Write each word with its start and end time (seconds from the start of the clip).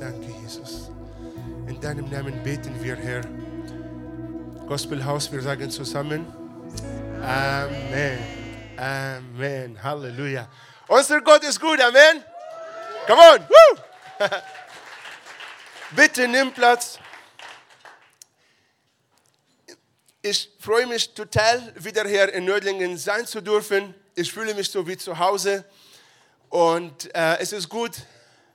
Danke, 0.00 0.32
Jesus. 0.42 0.88
In 1.66 1.78
deinem 1.78 2.08
Namen 2.08 2.42
beten 2.42 2.74
wir, 2.82 2.96
Herr. 2.96 3.20
Gospelhaus, 4.66 5.30
wir 5.30 5.42
sagen 5.42 5.70
zusammen. 5.70 6.24
Amen. 7.22 8.18
Amen. 8.78 9.82
Halleluja. 9.82 10.48
Unser 10.88 11.20
Gott 11.20 11.44
ist 11.44 11.60
gut. 11.60 11.78
Amen. 11.82 12.24
Come 13.06 13.20
on. 13.20 13.46
Woo. 13.46 14.26
Bitte 15.90 16.26
nimm 16.28 16.50
Platz. 16.54 16.98
Ich 20.22 20.50
freue 20.60 20.86
mich 20.86 21.12
total, 21.12 21.74
wieder 21.76 22.08
hier 22.08 22.32
in 22.32 22.46
Nördlingen 22.46 22.96
sein 22.96 23.26
zu 23.26 23.42
dürfen. 23.42 23.94
Ich 24.14 24.32
fühle 24.32 24.54
mich 24.54 24.70
so 24.70 24.86
wie 24.86 24.96
zu 24.96 25.18
Hause. 25.18 25.66
Und 26.48 27.14
äh, 27.14 27.36
es 27.40 27.52
ist 27.52 27.68
gut, 27.68 27.92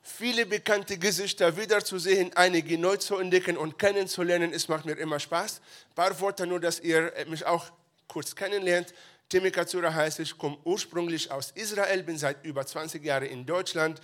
viele 0.06 0.46
bekannte 0.46 0.98
Gesichter 1.00 1.58
wiederzusehen, 1.58 2.32
einige 2.36 2.78
neu 2.78 2.96
zu 2.98 3.18
entdecken 3.18 3.58
und 3.58 3.80
kennenzulernen. 3.80 4.54
Es 4.54 4.68
macht 4.68 4.86
mir 4.86 4.94
immer 4.94 5.20
Spaß. 5.20 5.60
Ein 5.90 5.96
paar 5.96 6.20
Worte 6.20 6.46
nur, 6.46 6.60
dass 6.60 6.80
ihr 6.80 7.12
mich 7.28 7.46
auch 7.46 7.72
kurz 8.08 8.36
kennenlernt. 8.36 8.94
Timmy 9.28 9.50
Katsura 9.50 9.92
heißt 9.92 10.20
ich, 10.20 10.38
komme 10.38 10.58
ursprünglich 10.64 11.32
aus 11.32 11.52
Israel, 11.56 12.04
bin 12.04 12.20
seit 12.20 12.46
über 12.46 12.64
20 12.66 13.04
Jahren 13.04 13.26
in 13.26 13.48
Deutschland 13.48 14.00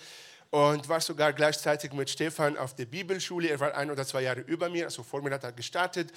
und 0.49 0.89
war 0.89 0.99
sogar 0.99 1.33
gleichzeitig 1.33 1.93
mit 1.93 2.09
Stefan 2.09 2.57
auf 2.57 2.75
der 2.75 2.85
Bibelschule. 2.85 3.49
Er 3.49 3.59
war 3.59 3.75
ein 3.75 3.91
oder 3.91 4.05
zwei 4.05 4.23
Jahre 4.23 4.41
über 4.41 4.69
mir, 4.69 4.85
also 4.85 5.03
vor 5.03 5.21
mir 5.21 5.29
hat 5.29 5.43
er 5.43 5.51
gestartet. 5.51 6.11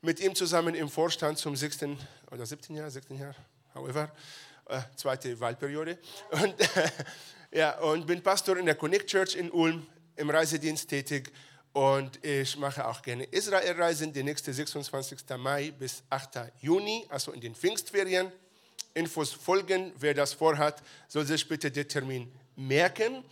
Mit 0.00 0.20
ihm 0.20 0.34
zusammen 0.34 0.74
im 0.74 0.88
Vorstand 0.88 1.36
zum 1.36 1.54
16. 1.54 1.98
oder 2.30 2.46
17. 2.46 2.76
Jahr, 2.76 2.90
16 2.90 3.18
Jahr, 3.18 3.34
however, 3.74 4.10
äh, 4.68 4.80
zweite 4.96 5.38
Wahlperiode. 5.38 5.98
Und, 6.30 6.54
ja, 7.50 7.78
und 7.80 8.06
bin 8.06 8.22
Pastor 8.22 8.56
in 8.58 8.66
der 8.66 8.74
Connect 8.74 9.06
Church 9.06 9.34
in 9.34 9.50
Ulm, 9.50 9.86
im 10.16 10.28
Reisedienst 10.28 10.88
tätig. 10.88 11.32
Und 11.72 12.24
ich 12.24 12.56
mache 12.58 12.86
auch 12.86 13.00
gerne 13.02 13.24
Israelreisen, 13.24 14.12
die 14.12 14.22
nächste 14.22 14.52
26. 14.52 15.18
Mai 15.38 15.70
bis 15.70 16.02
8. 16.10 16.52
Juni, 16.60 17.06
also 17.08 17.32
in 17.32 17.40
den 17.40 17.54
Pfingstferien. 17.54 18.32
Infos 18.94 19.32
folgen, 19.32 19.92
wer 19.98 20.12
das 20.12 20.32
vorhat, 20.32 20.82
soll 21.06 21.24
sich 21.24 21.46
bitte 21.46 21.70
den 21.70 21.88
Termin 21.88 22.32
merken. 22.56 23.24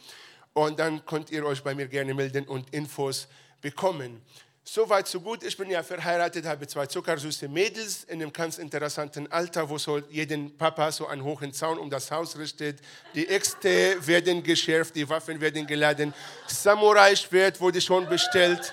Und 0.52 0.78
dann 0.78 1.04
könnt 1.04 1.30
ihr 1.30 1.44
euch 1.44 1.62
bei 1.62 1.74
mir 1.74 1.88
gerne 1.88 2.14
melden 2.14 2.46
und 2.46 2.72
Infos 2.72 3.28
bekommen. 3.60 4.22
Soweit, 4.68 5.06
so 5.06 5.20
gut. 5.20 5.44
Ich 5.44 5.56
bin 5.56 5.70
ja 5.70 5.80
verheiratet, 5.80 6.44
habe 6.44 6.66
zwei 6.66 6.86
zuckersüße 6.86 7.48
Mädels 7.48 8.02
in 8.02 8.20
einem 8.20 8.32
ganz 8.32 8.58
interessanten 8.58 9.30
Alter, 9.30 9.70
wo 9.70 9.78
so 9.78 9.98
jeden 10.10 10.56
Papa 10.56 10.90
so 10.90 11.06
einen 11.06 11.22
hohen 11.22 11.52
Zaun 11.52 11.78
um 11.78 11.88
das 11.88 12.10
Haus 12.10 12.36
richtet. 12.36 12.80
Die 13.14 13.28
Äxte 13.28 13.96
werden 14.04 14.42
geschärft, 14.42 14.96
die 14.96 15.08
Waffen 15.08 15.40
werden 15.40 15.68
geladen. 15.68 16.12
Samurai-Schwert 16.48 17.60
wurde 17.60 17.80
schon 17.80 18.08
bestellt. 18.08 18.72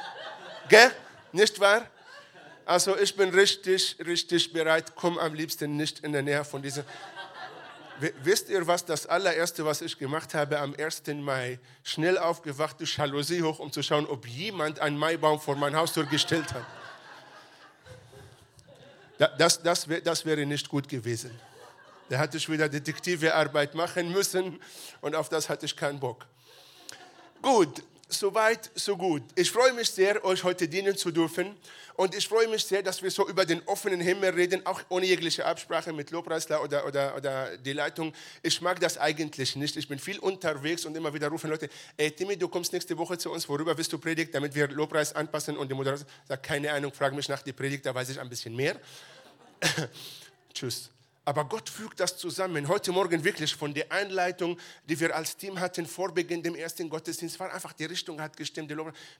Gell? 0.67 0.91
Nicht 1.31 1.59
wahr? 1.59 1.85
Also 2.66 2.97
ich 2.97 3.16
bin 3.16 3.30
richtig, 3.30 3.95
richtig 4.03 4.52
bereit. 4.52 4.94
Komm 4.95 5.19
am 5.19 5.35
liebsten 5.35 5.78
nicht 5.78 6.00
in 6.00 6.11
der 6.11 6.23
Nähe 6.23 6.44
von 6.44 6.63
dieser 6.63 6.85
Wisst 7.99 8.49
ihr, 8.49 8.66
was 8.66 8.83
das 8.86 9.05
allererste, 9.05 9.66
was 9.66 9.81
ich 9.81 9.97
gemacht 9.97 10.33
habe 10.33 10.59
am 10.59 10.75
1. 10.75 11.03
Mai? 11.22 11.59
Schnell 11.83 12.17
aufgewacht, 12.17 12.80
die 12.80 12.85
Jalousie 12.85 13.41
hoch, 13.41 13.59
um 13.59 13.72
zu 13.72 13.83
schauen, 13.83 14.05
ob 14.08 14.27
jemand 14.27 14.80
einen 14.80 14.97
Maibaum 14.97 15.39
vor 15.39 15.55
mein 15.55 15.75
Haustür 15.75 16.05
gestellt 16.05 16.53
hat. 16.53 16.66
Das, 19.38 19.61
das, 19.61 19.88
das 20.03 20.25
wäre 20.25 20.45
nicht 20.45 20.67
gut 20.67 20.89
gewesen. 20.89 21.31
Da 22.09 22.17
hatte 22.17 22.38
ich 22.38 22.50
wieder 22.50 22.67
Detektivearbeit 22.67 23.75
machen 23.75 24.11
müssen 24.11 24.59
und 25.02 25.16
auf 25.16 25.30
das 25.30 25.47
hatte 25.50 25.66
ich 25.66 25.75
keinen 25.75 26.00
Bock. 26.00 26.25
Gut, 27.41 27.83
soweit, 28.14 28.72
so 28.75 28.95
gut. 28.95 29.23
Ich 29.36 29.52
freue 29.52 29.73
mich 29.73 29.89
sehr, 29.89 30.23
euch 30.23 30.44
heute 30.44 30.67
dienen 30.67 30.95
zu 30.95 31.11
dürfen. 31.11 31.56
Und 31.95 32.16
ich 32.16 32.28
freue 32.28 32.47
mich 32.47 32.66
sehr, 32.66 32.81
dass 32.81 33.03
wir 33.03 33.11
so 33.11 33.28
über 33.28 33.45
den 33.45 33.61
offenen 33.67 34.02
Himmel 34.02 34.31
reden, 34.31 34.66
auch 34.66 34.81
ohne 34.89 35.06
jegliche 35.06 35.45
Absprache 35.45 35.94
mit 35.94 36.09
Lobpreisler 36.09 36.63
oder, 36.63 36.88
oder, 36.88 37.16
oder 37.16 37.57
die 37.57 37.74
Leitung. 37.74 38.13
Ich 38.41 38.62
mag 38.62 38.79
das 38.79 38.97
eigentlich 38.97 39.56
nicht. 39.56 39.78
Ich 39.78 39.88
bin 39.88 40.00
viel 40.00 40.18
unterwegs 40.19 40.85
und 40.85 40.97
immer 40.97 41.13
wieder 41.13 41.28
rufen 41.28 41.51
Leute, 41.51 41.69
ey 41.97 42.09
Timmy, 42.09 42.35
du 42.35 42.47
kommst 42.47 42.74
nächste 42.74 42.97
Woche 42.97 43.18
zu 43.18 43.31
uns, 43.31 43.47
worüber 43.47 43.78
willst 43.78 43.94
du 43.94 44.00
predigt, 44.00 44.34
damit 44.34 44.56
wir 44.56 44.68
Lobpreis 44.69 45.13
anpassen? 45.13 45.56
Und 45.56 45.69
die 45.69 45.75
Moderator 45.75 46.06
sagt, 46.28 46.44
keine 46.44 46.72
Ahnung, 46.72 46.91
frag 46.91 47.13
mich 47.13 47.30
nach 47.30 47.44
die 47.44 47.53
Predigt, 47.53 47.85
da 47.85 47.94
weiß 47.94 48.09
ich 48.09 48.19
ein 48.19 48.30
bisschen 48.30 48.56
mehr. 48.56 48.75
Tschüss. 50.53 50.93
Aber 51.25 51.45
Gott 51.45 51.69
fügt 51.69 52.01
das 52.01 52.17
zusammen. 52.17 52.67
Heute 52.67 52.91
Morgen 52.91 53.23
wirklich 53.23 53.56
von 53.56 53.73
der 53.73 53.89
Einleitung, 53.91 54.57
die 54.89 55.00
wir 55.00 55.16
als 55.16 55.38
Team 55.38 55.57
hatten 55.57 55.85
vor 55.85 56.13
Beginn 56.13 56.44
dem 56.44 56.56
ersten 56.56 56.89
Gottesdienst, 56.89 57.39
war 57.39 57.53
einfach 57.53 57.72
die 57.72 57.85
Richtung 57.85 58.19
hat 58.19 58.35
gestimmt. 58.35 58.73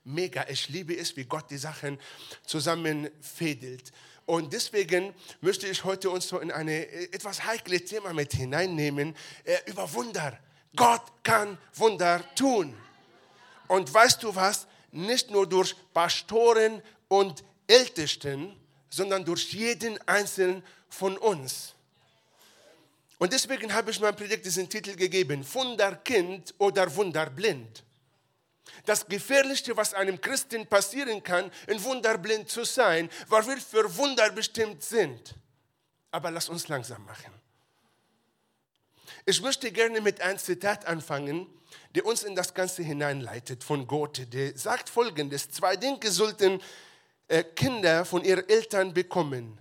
Mega, 0.04 0.46
ich 0.50 0.68
liebe 0.68 0.98
es, 0.98 1.16
wie 1.16 1.24
Gott 1.24 1.50
die 1.50 1.58
Sachen 1.58 1.98
zusammenfädelt. 2.46 3.94
Und 4.26 4.52
deswegen 4.52 5.14
möchte 5.40 5.68
ich 5.68 5.86
heute 5.86 6.10
uns 6.10 6.28
so 6.28 6.40
in 6.40 6.52
ein 6.52 6.68
etwas 6.68 7.46
heikles 7.46 7.86
Thema 7.86 8.14
mit 8.14 8.34
hineinnehmen, 8.34 9.16
äh, 9.46 9.58
über 9.68 9.92
Wunder. 9.94 10.38
Gott 10.76 11.04
kann 11.24 11.58
Wunder 11.76 12.24
tun. 12.36 12.76
Und 13.68 13.94
weißt 13.94 14.24
du 14.24 14.36
was? 14.36 14.68
Nicht 14.92 15.32
nur 15.32 15.48
durch 15.48 15.76
Pastoren 15.94 16.82
und 17.08 17.44
Ältesten, 17.68 18.56
sondern 18.90 19.24
durch 19.24 19.54
jeden 19.54 19.98
einzelnen 20.08 20.64
von 20.90 21.18
uns. 21.18 21.76
Und 23.20 23.32
deswegen 23.32 23.74
habe 23.74 23.92
ich 23.92 24.00
meinem 24.00 24.16
Predigt 24.16 24.46
diesen 24.46 24.70
Titel 24.70 24.96
gegeben, 24.96 25.46
Wunderkind 25.54 26.54
oder 26.58 26.94
Wunderblind. 26.96 27.84
Das 28.86 29.06
Gefährlichste, 29.06 29.78
was 29.78 29.94
einem 29.94 30.20
Christen 30.20 30.66
passieren 30.68 31.24
kann, 31.24 31.52
ein 31.68 31.82
Wunderblind 31.84 32.50
zu 32.50 32.66
sein, 32.66 33.10
weil 33.28 33.46
wir 33.48 33.58
für 33.58 33.96
Wunder 33.98 34.30
bestimmt 34.32 34.84
sind. 34.84 35.36
Aber 36.12 36.32
lass 36.32 36.50
uns 36.50 36.68
langsam 36.68 37.06
machen. 37.06 37.34
Ich 39.26 39.42
möchte 39.42 39.72
gerne 39.72 40.02
mit 40.02 40.20
einem 40.22 40.38
Zitat 40.38 40.86
anfangen, 40.86 41.48
der 41.96 42.06
uns 42.06 42.24
in 42.24 42.36
das 42.36 42.54
Ganze 42.54 42.84
hineinleitet 42.84 43.64
von 43.64 43.88
Goethe. 43.88 44.26
Der 44.26 44.58
sagt 44.58 44.90
folgendes, 44.90 45.50
zwei 45.50 45.78
Dinge 45.78 46.12
sollten 46.12 46.62
äh, 47.28 47.44
Kinder 47.44 48.04
von 48.04 48.24
ihren 48.24 48.48
Eltern 48.50 48.94
bekommen, 48.94 49.58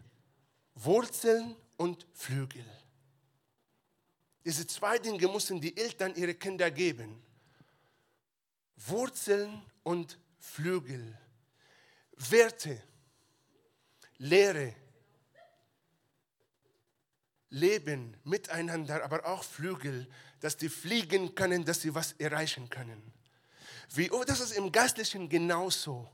Wurzeln 0.75 1.55
und 1.77 2.07
Flügel. 2.13 2.65
Diese 4.45 4.67
zwei 4.67 4.99
Dinge 4.99 5.27
mussten 5.29 5.61
die 5.61 5.77
Eltern 5.77 6.15
ihre 6.15 6.35
Kinder 6.35 6.71
geben. 6.71 7.23
Wurzeln 8.77 9.63
und 9.83 10.19
Flügel. 10.39 11.19
Werte, 12.17 12.83
Lehre, 14.19 14.75
Leben 17.51 18.17
miteinander, 18.25 19.05
aber 19.05 19.27
auch 19.27 19.45
Flügel, 19.45 20.09
dass 20.41 20.57
die 20.57 20.69
fliegen 20.69 21.35
können, 21.35 21.65
dass 21.65 21.83
sie 21.83 21.95
was 21.95 22.13
erreichen 22.13 22.69
können. 22.71 23.13
Wie, 23.91 24.11
oh, 24.11 24.25
das 24.25 24.41
ist 24.41 24.53
im 24.53 24.73
Geistlichen 24.73 25.29
genauso. 25.29 26.11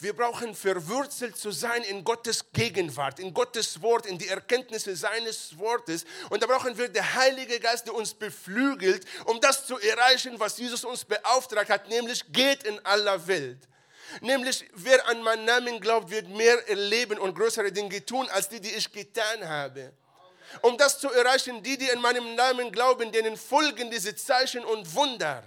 Wir 0.00 0.14
brauchen 0.14 0.54
verwurzelt 0.54 1.36
zu 1.36 1.50
sein 1.50 1.82
in 1.82 2.04
Gottes 2.04 2.44
Gegenwart, 2.52 3.18
in 3.18 3.32
Gottes 3.32 3.80
Wort, 3.82 4.06
in 4.06 4.18
die 4.18 4.28
Erkenntnisse 4.28 4.96
seines 4.96 5.58
Wortes. 5.58 6.04
Und 6.30 6.42
da 6.42 6.46
brauchen 6.46 6.76
wir 6.76 6.88
den 6.88 7.14
Heiligen 7.14 7.60
Geist, 7.60 7.86
der 7.86 7.94
uns 7.94 8.14
beflügelt, 8.14 9.04
um 9.26 9.40
das 9.40 9.66
zu 9.66 9.78
erreichen, 9.78 10.38
was 10.40 10.58
Jesus 10.58 10.84
uns 10.84 11.04
beauftragt 11.04 11.70
hat, 11.70 11.88
nämlich 11.88 12.24
geht 12.32 12.64
in 12.64 12.84
aller 12.84 13.26
Welt. 13.26 13.58
Nämlich, 14.20 14.68
wer 14.74 15.08
an 15.08 15.22
meinen 15.22 15.44
Namen 15.44 15.80
glaubt, 15.80 16.10
wird 16.10 16.28
mehr 16.28 16.68
erleben 16.68 17.18
und 17.18 17.34
größere 17.34 17.72
Dinge 17.72 18.04
tun, 18.04 18.28
als 18.30 18.48
die, 18.48 18.60
die 18.60 18.72
ich 18.72 18.92
getan 18.92 19.48
habe. 19.48 19.92
Um 20.60 20.76
das 20.76 20.98
zu 20.98 21.10
erreichen, 21.10 21.62
die, 21.62 21.78
die 21.78 21.88
in 21.88 22.00
meinem 22.00 22.34
Namen 22.34 22.70
glauben, 22.72 23.10
denen 23.10 23.36
folgen 23.36 23.90
diese 23.90 24.14
Zeichen 24.14 24.64
und 24.64 24.94
Wunder 24.94 25.42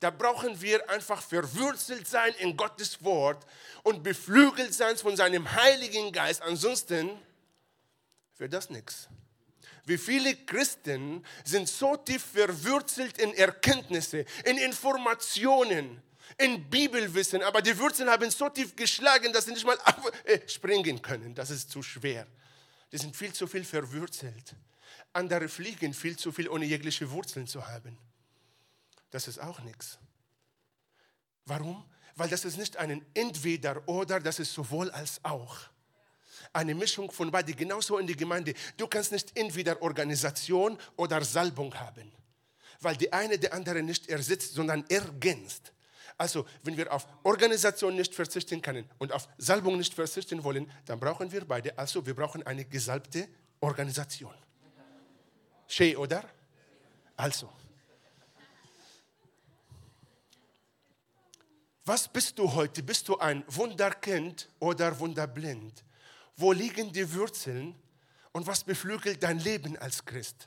da 0.00 0.08
brauchen 0.10 0.60
wir 0.62 0.88
einfach 0.88 1.22
verwurzelt 1.22 2.08
sein 2.08 2.32
in 2.38 2.56
Gottes 2.56 3.04
Wort 3.04 3.46
und 3.82 4.02
beflügelt 4.02 4.72
sein 4.72 4.96
von 4.96 5.14
seinem 5.14 5.50
Heiligen 5.52 6.10
Geist. 6.10 6.40
Ansonsten 6.40 7.10
wird 8.38 8.54
das 8.54 8.70
nichts. 8.70 9.08
Wie 9.84 9.98
viele 9.98 10.34
Christen 10.34 11.24
sind 11.44 11.68
so 11.68 11.96
tief 11.96 12.24
verwurzelt 12.24 13.18
in 13.18 13.34
Erkenntnisse, 13.34 14.24
in 14.44 14.56
Informationen, 14.56 16.02
in 16.38 16.68
Bibelwissen, 16.70 17.42
aber 17.42 17.60
die 17.60 17.78
Wurzeln 17.78 18.08
haben 18.08 18.30
so 18.30 18.48
tief 18.48 18.74
geschlagen, 18.74 19.32
dass 19.32 19.44
sie 19.44 19.52
nicht 19.52 19.66
mal 19.66 19.78
äh, 20.24 20.38
springen 20.48 21.02
können. 21.02 21.34
Das 21.34 21.50
ist 21.50 21.70
zu 21.70 21.82
schwer. 21.82 22.26
Die 22.90 22.98
sind 22.98 23.14
viel 23.14 23.34
zu 23.34 23.46
viel 23.46 23.64
verwurzelt. 23.64 24.54
Andere 25.12 25.48
fliegen 25.48 25.92
viel 25.92 26.16
zu 26.16 26.32
viel, 26.32 26.48
ohne 26.48 26.64
jegliche 26.64 27.10
Wurzeln 27.10 27.46
zu 27.46 27.66
haben 27.66 27.98
das 29.10 29.28
ist 29.28 29.40
auch 29.40 29.60
nichts. 29.60 29.98
Warum? 31.46 31.84
Weil 32.16 32.28
das 32.28 32.44
ist 32.44 32.58
nicht 32.58 32.76
ein 32.76 33.04
Entweder-Oder, 33.14 34.20
das 34.20 34.38
ist 34.38 34.52
sowohl 34.52 34.90
als 34.90 35.20
auch. 35.24 35.56
Eine 36.52 36.74
Mischung 36.74 37.10
von 37.10 37.30
beiden, 37.30 37.54
genauso 37.54 37.98
in 37.98 38.06
die 38.06 38.16
Gemeinde. 38.16 38.54
Du 38.76 38.86
kannst 38.86 39.12
nicht 39.12 39.36
entweder 39.36 39.80
Organisation 39.82 40.78
oder 40.96 41.24
Salbung 41.24 41.74
haben, 41.74 42.12
weil 42.80 42.96
die 42.96 43.12
eine 43.12 43.38
die 43.38 43.50
andere 43.50 43.82
nicht 43.82 44.08
ersetzt, 44.08 44.54
sondern 44.54 44.84
ergänzt. 44.88 45.72
Also, 46.16 46.46
wenn 46.62 46.76
wir 46.76 46.92
auf 46.92 47.06
Organisation 47.22 47.96
nicht 47.96 48.14
verzichten 48.14 48.60
können 48.60 48.88
und 48.98 49.12
auf 49.12 49.26
Salbung 49.38 49.78
nicht 49.78 49.94
verzichten 49.94 50.44
wollen, 50.44 50.70
dann 50.84 51.00
brauchen 51.00 51.32
wir 51.32 51.46
beide. 51.46 51.78
Also, 51.78 52.04
wir 52.04 52.14
brauchen 52.14 52.42
eine 52.42 52.64
gesalbte 52.64 53.28
Organisation. 53.60 54.34
Schön, 55.66 55.96
oder? 55.96 56.24
Also. 57.16 57.50
Was 61.90 62.06
bist 62.06 62.38
du 62.38 62.54
heute? 62.54 62.84
Bist 62.84 63.08
du 63.08 63.18
ein 63.18 63.42
Wunderkind 63.48 64.48
oder 64.60 64.96
wunderblind? 65.00 65.82
Wo 66.36 66.52
liegen 66.52 66.92
die 66.92 67.12
Wurzeln 67.12 67.74
und 68.30 68.46
was 68.46 68.62
beflügelt 68.62 69.20
dein 69.20 69.40
Leben 69.40 69.76
als 69.76 70.04
Christ? 70.04 70.46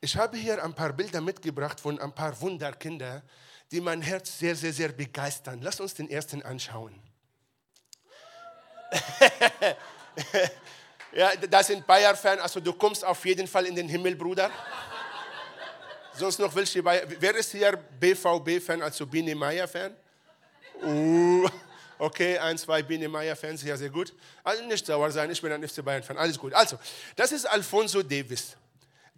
Ich 0.00 0.16
habe 0.16 0.38
hier 0.38 0.64
ein 0.64 0.72
paar 0.72 0.94
Bilder 0.94 1.20
mitgebracht 1.20 1.78
von 1.78 1.98
ein 1.98 2.14
paar 2.14 2.40
Wunderkinder, 2.40 3.22
die 3.70 3.82
mein 3.82 4.00
Herz 4.00 4.38
sehr, 4.38 4.56
sehr, 4.56 4.72
sehr 4.72 4.88
begeistern. 4.88 5.60
Lass 5.60 5.78
uns 5.78 5.92
den 5.92 6.08
ersten 6.08 6.40
anschauen. 6.40 6.98
ja, 11.12 11.36
das 11.36 11.66
sind 11.66 11.86
Bayer-Fan, 11.86 12.40
also 12.40 12.60
du 12.60 12.72
kommst 12.72 13.04
auf 13.04 13.22
jeden 13.26 13.46
Fall 13.46 13.66
in 13.66 13.74
den 13.74 13.90
Himmel, 13.90 14.16
Bruder. 14.16 14.50
Sonst 16.14 16.38
noch 16.38 16.54
welche 16.54 16.82
Bayer. 16.82 17.02
Wer 17.06 17.34
ist 17.34 17.52
hier 17.52 17.76
BVB-Fan, 17.76 18.80
also 18.80 19.06
Biene 19.06 19.34
Meier-Fan? 19.34 19.94
Uh, 20.82 21.48
okay, 21.98 22.38
ein, 22.38 22.58
zwei 22.58 22.82
Biene 22.82 23.08
Meier-Fans, 23.08 23.62
ja, 23.62 23.76
sehr 23.76 23.90
gut. 23.90 24.12
Also 24.42 24.64
nicht 24.64 24.84
sauer 24.84 25.10
sein, 25.10 25.30
ich 25.30 25.40
bin 25.40 25.52
ein 25.52 25.66
FC 25.66 25.84
Bayern-Fan, 25.84 26.18
alles 26.18 26.38
gut. 26.38 26.52
Also, 26.52 26.78
das 27.16 27.32
ist 27.32 27.46
Alfonso 27.46 28.02
Davis 28.02 28.56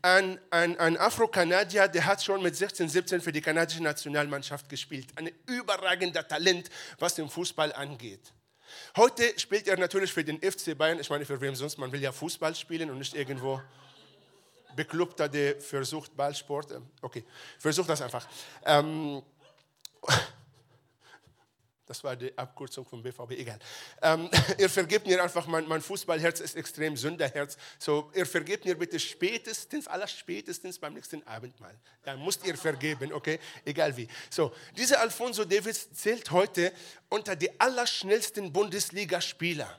ein, 0.04 0.38
ein, 0.50 0.78
ein 0.78 0.98
Afro-Kanadier, 0.98 1.88
der 1.88 2.04
hat 2.04 2.22
schon 2.22 2.42
mit 2.42 2.54
16, 2.54 2.90
17 2.90 3.20
für 3.22 3.32
die 3.32 3.40
kanadische 3.40 3.82
Nationalmannschaft 3.82 4.68
gespielt. 4.68 5.08
Ein 5.16 5.30
überragender 5.46 6.28
Talent, 6.28 6.68
was 6.98 7.14
den 7.14 7.30
Fußball 7.30 7.72
angeht. 7.72 8.20
Heute 8.96 9.38
spielt 9.38 9.66
er 9.66 9.78
natürlich 9.78 10.12
für 10.12 10.22
den 10.22 10.38
FC 10.42 10.76
Bayern. 10.76 11.00
Ich 11.00 11.08
meine, 11.08 11.24
für 11.24 11.40
wem 11.40 11.54
sonst? 11.54 11.78
Man 11.78 11.90
will 11.90 12.02
ja 12.02 12.12
Fußball 12.12 12.54
spielen 12.54 12.90
und 12.90 12.98
nicht 12.98 13.14
irgendwo 13.14 13.62
Bekloppter, 14.76 15.26
der 15.26 15.58
versucht 15.58 16.14
Ballsport. 16.14 16.78
Okay, 17.00 17.24
versucht 17.58 17.88
das 17.88 18.02
einfach. 18.02 18.28
Ähm, 18.66 19.22
das 21.86 22.02
war 22.02 22.16
die 22.16 22.36
Abkürzung 22.36 22.84
vom 22.84 23.02
BVB, 23.02 23.32
egal. 23.32 23.58
Ähm, 24.02 24.30
ihr 24.58 24.70
vergebt 24.70 25.06
mir 25.06 25.22
einfach, 25.22 25.46
mein, 25.46 25.66
mein 25.68 25.82
Fußballherz 25.82 26.40
ist 26.40 26.56
extrem 26.56 26.96
Sünderherz. 26.96 27.56
So, 27.78 28.10
ihr 28.14 28.26
vergebt 28.26 28.64
mir 28.64 28.76
bitte 28.76 28.98
spätestens, 28.98 29.86
aller 29.86 30.06
spätestens 30.06 30.78
beim 30.78 30.94
nächsten 30.94 31.26
Abendmahl. 31.26 31.78
Dann 32.02 32.24
müsst 32.24 32.46
ihr 32.46 32.56
vergeben, 32.56 33.12
okay? 33.12 33.38
Egal 33.64 33.96
wie. 33.96 34.08
So, 34.30 34.52
dieser 34.76 35.00
Alfonso 35.00 35.44
Davis 35.44 35.92
zählt 35.92 36.30
heute 36.30 36.72
unter 37.08 37.36
die 37.36 37.60
allerschnellsten 37.60 38.52
Bundesligaspieler. 38.52 39.78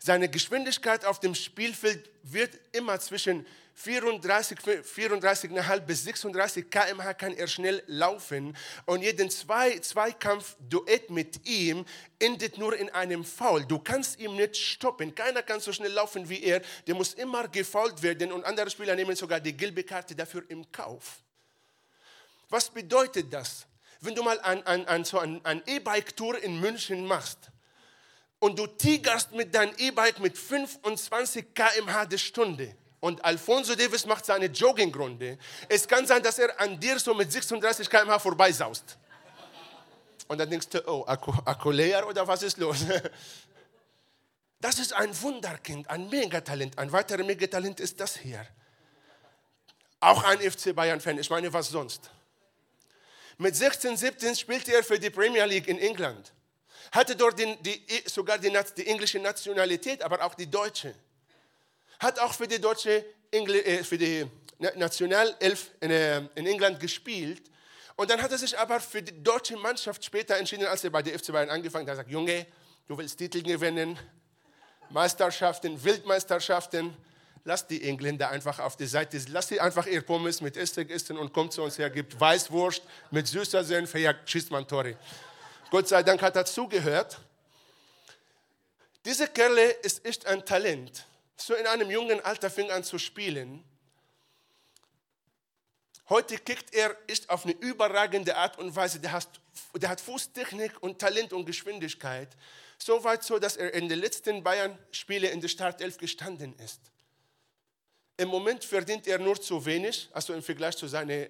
Seine 0.00 0.28
Geschwindigkeit 0.28 1.04
auf 1.04 1.20
dem 1.20 1.36
Spielfeld 1.36 2.10
wird 2.24 2.58
immer 2.72 2.98
zwischen 2.98 3.46
34, 3.74 4.58
34,5 4.58 5.80
bis 5.80 6.04
36 6.04 6.70
km/h 6.70 7.14
kann 7.14 7.34
er 7.34 7.46
schnell 7.46 7.82
laufen 7.86 8.56
und 8.84 9.02
jeden 9.02 9.30
zwei, 9.30 9.78
Zweikampf-Duett 9.78 11.10
mit 11.10 11.46
ihm 11.46 11.84
endet 12.18 12.58
nur 12.58 12.76
in 12.76 12.90
einem 12.90 13.24
Foul. 13.24 13.64
Du 13.64 13.78
kannst 13.78 14.18
ihn 14.20 14.36
nicht 14.36 14.56
stoppen. 14.56 15.14
Keiner 15.14 15.42
kann 15.42 15.60
so 15.60 15.72
schnell 15.72 15.92
laufen 15.92 16.28
wie 16.28 16.42
er. 16.42 16.62
Der 16.86 16.94
muss 16.94 17.14
immer 17.14 17.48
gefault 17.48 18.02
werden 18.02 18.30
und 18.32 18.44
andere 18.44 18.70
Spieler 18.70 18.94
nehmen 18.94 19.16
sogar 19.16 19.40
die 19.40 19.56
gelbe 19.56 19.82
Karte 19.84 20.14
dafür 20.14 20.44
im 20.48 20.70
Kauf. 20.70 21.22
Was 22.48 22.68
bedeutet 22.68 23.32
das? 23.32 23.66
Wenn 24.00 24.14
du 24.14 24.22
mal 24.22 24.38
ein, 24.40 24.66
ein, 24.66 24.86
ein, 24.86 25.04
so 25.04 25.18
ein, 25.18 25.40
ein 25.44 25.62
E-Bike-Tour 25.64 26.42
in 26.42 26.60
München 26.60 27.06
machst 27.06 27.38
und 28.40 28.58
du 28.58 28.66
tigerst 28.66 29.32
mit 29.32 29.54
deinem 29.54 29.74
E-Bike 29.78 30.18
mit 30.18 30.36
25 30.36 31.54
km/h 31.54 32.04
die 32.06 32.18
Stunde, 32.18 32.76
und 33.02 33.24
Alfonso 33.24 33.74
Davis 33.74 34.06
macht 34.06 34.24
seine 34.24 34.46
Joggingrunde, 34.46 35.36
es 35.68 35.88
kann 35.88 36.06
sein, 36.06 36.22
dass 36.22 36.38
er 36.38 36.58
an 36.60 36.78
dir 36.78 37.00
so 37.00 37.12
mit 37.14 37.32
36 37.32 37.90
km/h 37.90 38.20
vorbeisaust. 38.20 38.96
Und 40.28 40.38
dann 40.38 40.48
denkst 40.48 40.68
du, 40.68 40.88
oh, 40.88 41.04
Akku 41.06 41.72
leer 41.72 42.06
oder 42.06 42.26
was 42.26 42.42
ist 42.42 42.56
los? 42.58 42.78
Das 44.60 44.78
ist 44.78 44.92
ein 44.92 45.20
Wunderkind, 45.20 45.90
ein 45.90 46.08
Megatalent. 46.08 46.78
Ein 46.78 46.92
weiteres 46.92 47.26
Megatalent 47.26 47.80
ist 47.80 47.98
das 47.98 48.16
hier. 48.16 48.46
Auch 49.98 50.22
ein 50.22 50.38
FC 50.38 50.72
Bayern-Fan. 50.72 51.18
Ich 51.18 51.28
meine, 51.30 51.52
was 51.52 51.70
sonst? 51.70 52.12
Mit 53.38 53.56
16, 53.56 53.96
17 53.96 54.36
spielte 54.36 54.72
er 54.72 54.84
für 54.84 55.00
die 55.00 55.10
Premier 55.10 55.46
League 55.46 55.66
in 55.66 55.80
England. 55.80 56.32
Hatte 56.92 57.16
dort 57.16 57.40
die, 57.40 57.56
die, 57.60 58.04
sogar 58.06 58.38
die, 58.38 58.56
die 58.76 58.86
englische 58.86 59.18
Nationalität, 59.18 60.00
aber 60.00 60.24
auch 60.24 60.36
die 60.36 60.48
deutsche 60.48 60.94
hat 62.02 62.18
auch 62.18 62.34
für 62.34 62.48
die 62.48 62.60
deutsche 62.60 63.04
Engl 63.30 63.54
äh, 63.54 63.84
für 63.84 63.96
die 63.96 64.26
Nationalelf 64.58 65.70
in, 65.80 65.90
äh, 65.90 66.18
in 66.34 66.46
England 66.46 66.80
gespielt. 66.80 67.42
Und 67.96 68.10
dann 68.10 68.20
hat 68.20 68.32
er 68.32 68.38
sich 68.38 68.58
aber 68.58 68.80
für 68.80 69.02
die 69.02 69.22
deutsche 69.22 69.56
Mannschaft 69.56 70.04
später 70.04 70.36
entschieden, 70.36 70.66
als 70.66 70.82
er 70.82 70.90
bei 70.90 71.02
der 71.02 71.18
FC 71.18 71.32
Bayern 71.32 71.50
angefangen 71.50 71.86
hat. 71.86 71.94
Er 71.94 71.96
sagt, 71.96 72.10
Junge, 72.10 72.46
du 72.88 72.98
willst 72.98 73.18
Titel 73.18 73.42
gewinnen, 73.42 73.98
Meisterschaften, 74.90 75.82
Wildmeisterschaften. 75.82 76.96
Lass 77.44 77.66
die 77.66 77.82
Engländer 77.82 78.30
einfach 78.30 78.58
auf 78.60 78.76
die 78.76 78.86
Seite. 78.86 79.20
Lass 79.28 79.48
sie 79.48 79.60
einfach 79.60 79.86
ihr 79.86 80.02
Pommes 80.02 80.40
mit 80.40 80.56
Essig 80.56 80.90
essen 80.90 81.18
und 81.18 81.32
kommt 81.32 81.52
zu 81.52 81.62
uns 81.62 81.78
her, 81.78 81.90
gibt 81.90 82.18
Weißwurst 82.18 82.82
mit 83.10 83.26
süßer 83.26 83.64
Senf, 83.64 83.94
ja, 83.94 84.14
schießt 84.24 84.50
man 84.50 84.66
Tore. 84.66 84.96
Gott 85.70 85.88
sei 85.88 86.02
Dank 86.02 86.22
hat 86.22 86.36
er 86.36 86.44
zugehört. 86.44 87.18
Diese 89.04 89.26
Kerle 89.26 89.70
ist 89.82 90.04
echt 90.04 90.26
ein 90.26 90.44
Talent 90.44 91.04
so 91.46 91.54
in 91.54 91.66
einem 91.66 91.90
jungen 91.90 92.20
Alter 92.20 92.50
fing 92.50 92.70
an 92.70 92.84
zu 92.84 92.98
spielen. 92.98 93.64
Heute 96.08 96.36
kickt 96.38 96.74
er 96.74 96.96
ist 97.06 97.30
auf 97.30 97.44
eine 97.44 97.54
überragende 97.54 98.36
Art 98.36 98.58
und 98.58 98.74
Weise. 98.74 99.00
Der 99.00 99.12
hat, 99.12 99.28
der 99.74 99.88
hat 99.88 100.00
Fußtechnik 100.00 100.82
und 100.82 100.98
Talent 100.98 101.32
und 101.32 101.46
Geschwindigkeit. 101.46 102.36
So 102.78 103.02
weit 103.04 103.22
so, 103.22 103.38
dass 103.38 103.56
er 103.56 103.72
in 103.74 103.88
den 103.88 103.98
letzten 103.98 104.42
Bayern-Spielen 104.42 105.32
in 105.32 105.40
der 105.40 105.48
Startelf 105.48 105.98
gestanden 105.98 106.54
ist. 106.58 106.80
Im 108.16 108.28
Moment 108.28 108.64
verdient 108.64 109.06
er 109.06 109.18
nur 109.18 109.40
zu 109.40 109.64
wenig, 109.64 110.08
also 110.12 110.34
im 110.34 110.42
Vergleich 110.42 110.76
zu 110.76 110.86
seinen 110.86 111.28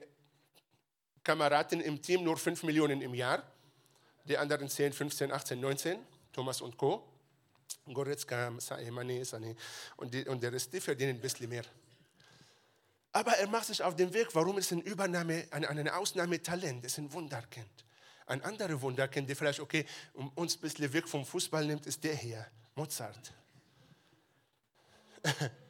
Kameraden 1.22 1.80
im 1.80 2.02
Team 2.02 2.24
nur 2.24 2.36
5 2.36 2.64
Millionen 2.64 3.00
im 3.02 3.14
Jahr. 3.14 3.42
Die 4.24 4.36
anderen 4.36 4.68
10, 4.68 4.92
15, 4.92 5.30
18, 5.30 5.60
19, 5.60 5.98
Thomas 6.32 6.60
und 6.60 6.76
Co. 6.76 7.11
Goretzka, 7.92 8.50
Mane, 8.90 9.24
Sane 9.24 9.56
und, 9.96 10.12
die, 10.12 10.26
und 10.26 10.42
der 10.42 10.52
Rest, 10.52 10.72
die 10.72 10.80
verdienen 10.80 11.16
ein 11.16 11.20
bisschen 11.20 11.48
mehr. 11.48 11.64
Aber 13.12 13.32
er 13.32 13.48
macht 13.48 13.66
sich 13.66 13.82
auf 13.82 13.94
den 13.94 14.12
Weg. 14.14 14.34
Warum 14.34 14.58
ist 14.58 14.72
ein 14.72 14.80
Übernahme, 14.80 15.46
ein, 15.50 15.64
ein 15.64 15.88
Ausnahmetalent? 15.88 16.84
Ist 16.84 16.98
ein 16.98 17.12
Wunderkind. 17.12 17.84
Ein 18.26 18.42
anderer 18.42 18.80
Wunderkind, 18.80 19.28
der 19.28 19.36
vielleicht, 19.36 19.60
okay, 19.60 19.84
um 20.14 20.30
uns 20.30 20.56
ein 20.56 20.60
bisschen 20.60 20.92
weg 20.92 21.06
vom 21.08 21.26
Fußball 21.26 21.66
nimmt, 21.66 21.86
ist 21.86 22.02
der 22.04 22.14
hier, 22.14 22.46
Mozart. 22.74 23.34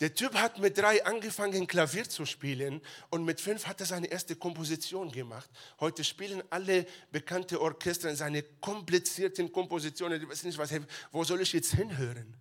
Der 0.00 0.14
Typ 0.14 0.34
hat 0.34 0.58
mit 0.58 0.78
drei 0.78 1.04
angefangen, 1.04 1.66
Klavier 1.66 2.08
zu 2.08 2.24
spielen 2.24 2.80
und 3.10 3.26
mit 3.26 3.38
fünf 3.38 3.66
hat 3.66 3.80
er 3.80 3.86
seine 3.86 4.06
erste 4.06 4.34
Komposition 4.34 5.12
gemacht. 5.12 5.50
Heute 5.78 6.04
spielen 6.04 6.42
alle 6.48 6.86
bekannte 7.12 7.60
Orchester 7.60 8.14
seine 8.16 8.42
komplizierten 8.42 9.52
Kompositionen. 9.52 10.22
Ich 10.22 10.26
weiß 10.26 10.44
nicht, 10.44 10.56
was, 10.56 10.72
wo 11.12 11.22
soll 11.22 11.42
ich 11.42 11.52
jetzt 11.52 11.74
hinhören? 11.74 12.34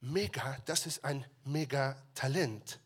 Mega, 0.00 0.56
das 0.64 0.86
ist 0.86 1.04
ein 1.04 1.26
mega 1.44 2.02
Talent. 2.14 2.80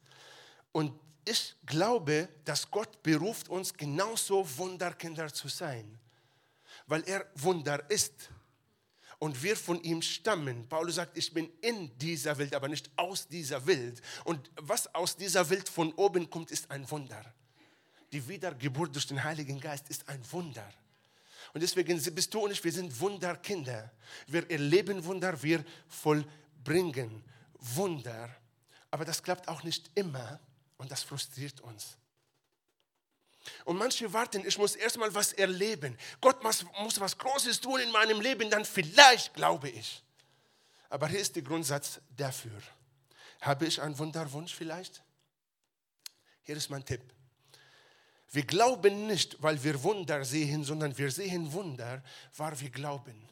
Und 0.72 0.92
ich 1.24 1.54
glaube, 1.64 2.28
dass 2.44 2.68
Gott 2.68 3.00
beruft 3.04 3.48
uns 3.48 3.72
genauso 3.72 4.44
Wunderkinder 4.56 5.32
zu 5.32 5.46
sein, 5.46 6.00
weil 6.88 7.04
er 7.06 7.24
Wunder 7.36 7.88
ist 7.90 8.30
und 9.18 9.42
wir 9.42 9.56
von 9.56 9.82
ihm 9.82 10.02
stammen. 10.02 10.68
Paulus 10.68 10.96
sagt, 10.96 11.16
ich 11.16 11.32
bin 11.32 11.50
in 11.60 11.96
dieser 11.98 12.38
Welt, 12.38 12.54
aber 12.54 12.68
nicht 12.68 12.90
aus 12.96 13.26
dieser 13.26 13.66
Welt. 13.66 14.00
Und 14.24 14.50
was 14.56 14.94
aus 14.94 15.16
dieser 15.16 15.48
Welt 15.50 15.68
von 15.68 15.92
oben 15.94 16.30
kommt, 16.30 16.50
ist 16.50 16.70
ein 16.70 16.88
Wunder. 16.90 17.24
Die 18.12 18.26
Wiedergeburt 18.28 18.94
durch 18.94 19.06
den 19.06 19.22
Heiligen 19.22 19.60
Geist 19.60 19.90
ist 19.90 20.08
ein 20.08 20.20
Wunder. 20.32 20.66
Und 21.52 21.62
deswegen 21.62 22.00
bist 22.14 22.32
du 22.32 22.40
und 22.40 22.52
ich, 22.52 22.62
wir 22.62 22.72
sind 22.72 22.98
Wunderkinder. 23.00 23.90
Wir 24.26 24.48
erleben 24.50 25.04
Wunder, 25.04 25.42
wir 25.42 25.64
vollbringen 25.88 27.24
Wunder. 27.58 28.34
Aber 28.90 29.04
das 29.04 29.22
klappt 29.22 29.48
auch 29.48 29.62
nicht 29.62 29.90
immer 29.94 30.40
und 30.76 30.90
das 30.90 31.02
frustriert 31.02 31.60
uns. 31.60 31.96
Und 33.64 33.76
manche 33.76 34.12
warten, 34.12 34.46
ich 34.46 34.58
muss 34.58 34.76
erstmal 34.76 35.14
was 35.14 35.32
erleben. 35.32 35.96
Gott 36.20 36.42
muss, 36.42 36.64
was 37.00 37.18
Großes 37.18 37.60
tun 37.60 37.80
in 37.80 37.90
meinem 37.92 38.20
Leben, 38.20 38.50
dann 38.50 38.64
vielleicht 38.64 39.34
glaube 39.34 39.68
ich. 39.68 40.02
Aber 40.88 41.08
hier 41.08 41.20
ist 41.20 41.36
der 41.36 41.42
Grundsatz 41.42 42.00
dafür. 42.16 42.60
Habe 43.40 43.66
ich 43.66 43.80
einen 43.80 43.98
Wunderwunsch 43.98 44.54
vielleicht? 44.54 45.02
Hier 46.42 46.56
ist 46.56 46.70
mein 46.70 46.84
Tipp. 46.84 47.02
Wir 48.30 48.44
glauben 48.44 49.06
nicht, 49.06 49.42
weil 49.42 49.62
wir 49.62 49.82
Wunder 49.82 50.24
sehen, 50.24 50.64
sondern 50.64 50.96
wir 50.96 51.10
sehen 51.10 51.52
Wunder, 51.52 52.02
weil 52.36 52.58
wir 52.60 52.70
glauben. 52.70 53.28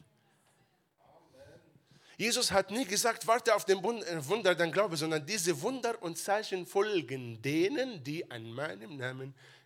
Jesus 2.17 2.51
hat 2.51 2.71
nie 2.71 2.85
gesagt, 2.85 3.27
warte 3.27 3.53
auf 3.53 3.63
den 3.63 3.77
äh, 3.77 4.27
Wunder, 4.27 4.55
dann 4.55 4.71
glaube, 4.71 4.97
sondern 4.97 5.23
diese 5.23 5.61
Wunder 5.61 6.01
und 6.01 6.17
Zeichen 6.17 6.65
folgen 6.65 7.39
denen, 7.43 8.03
die 8.03 8.29
an 8.31 8.51
meinem 8.51 8.97
Namen 8.97 9.33
glauben. 9.33 9.56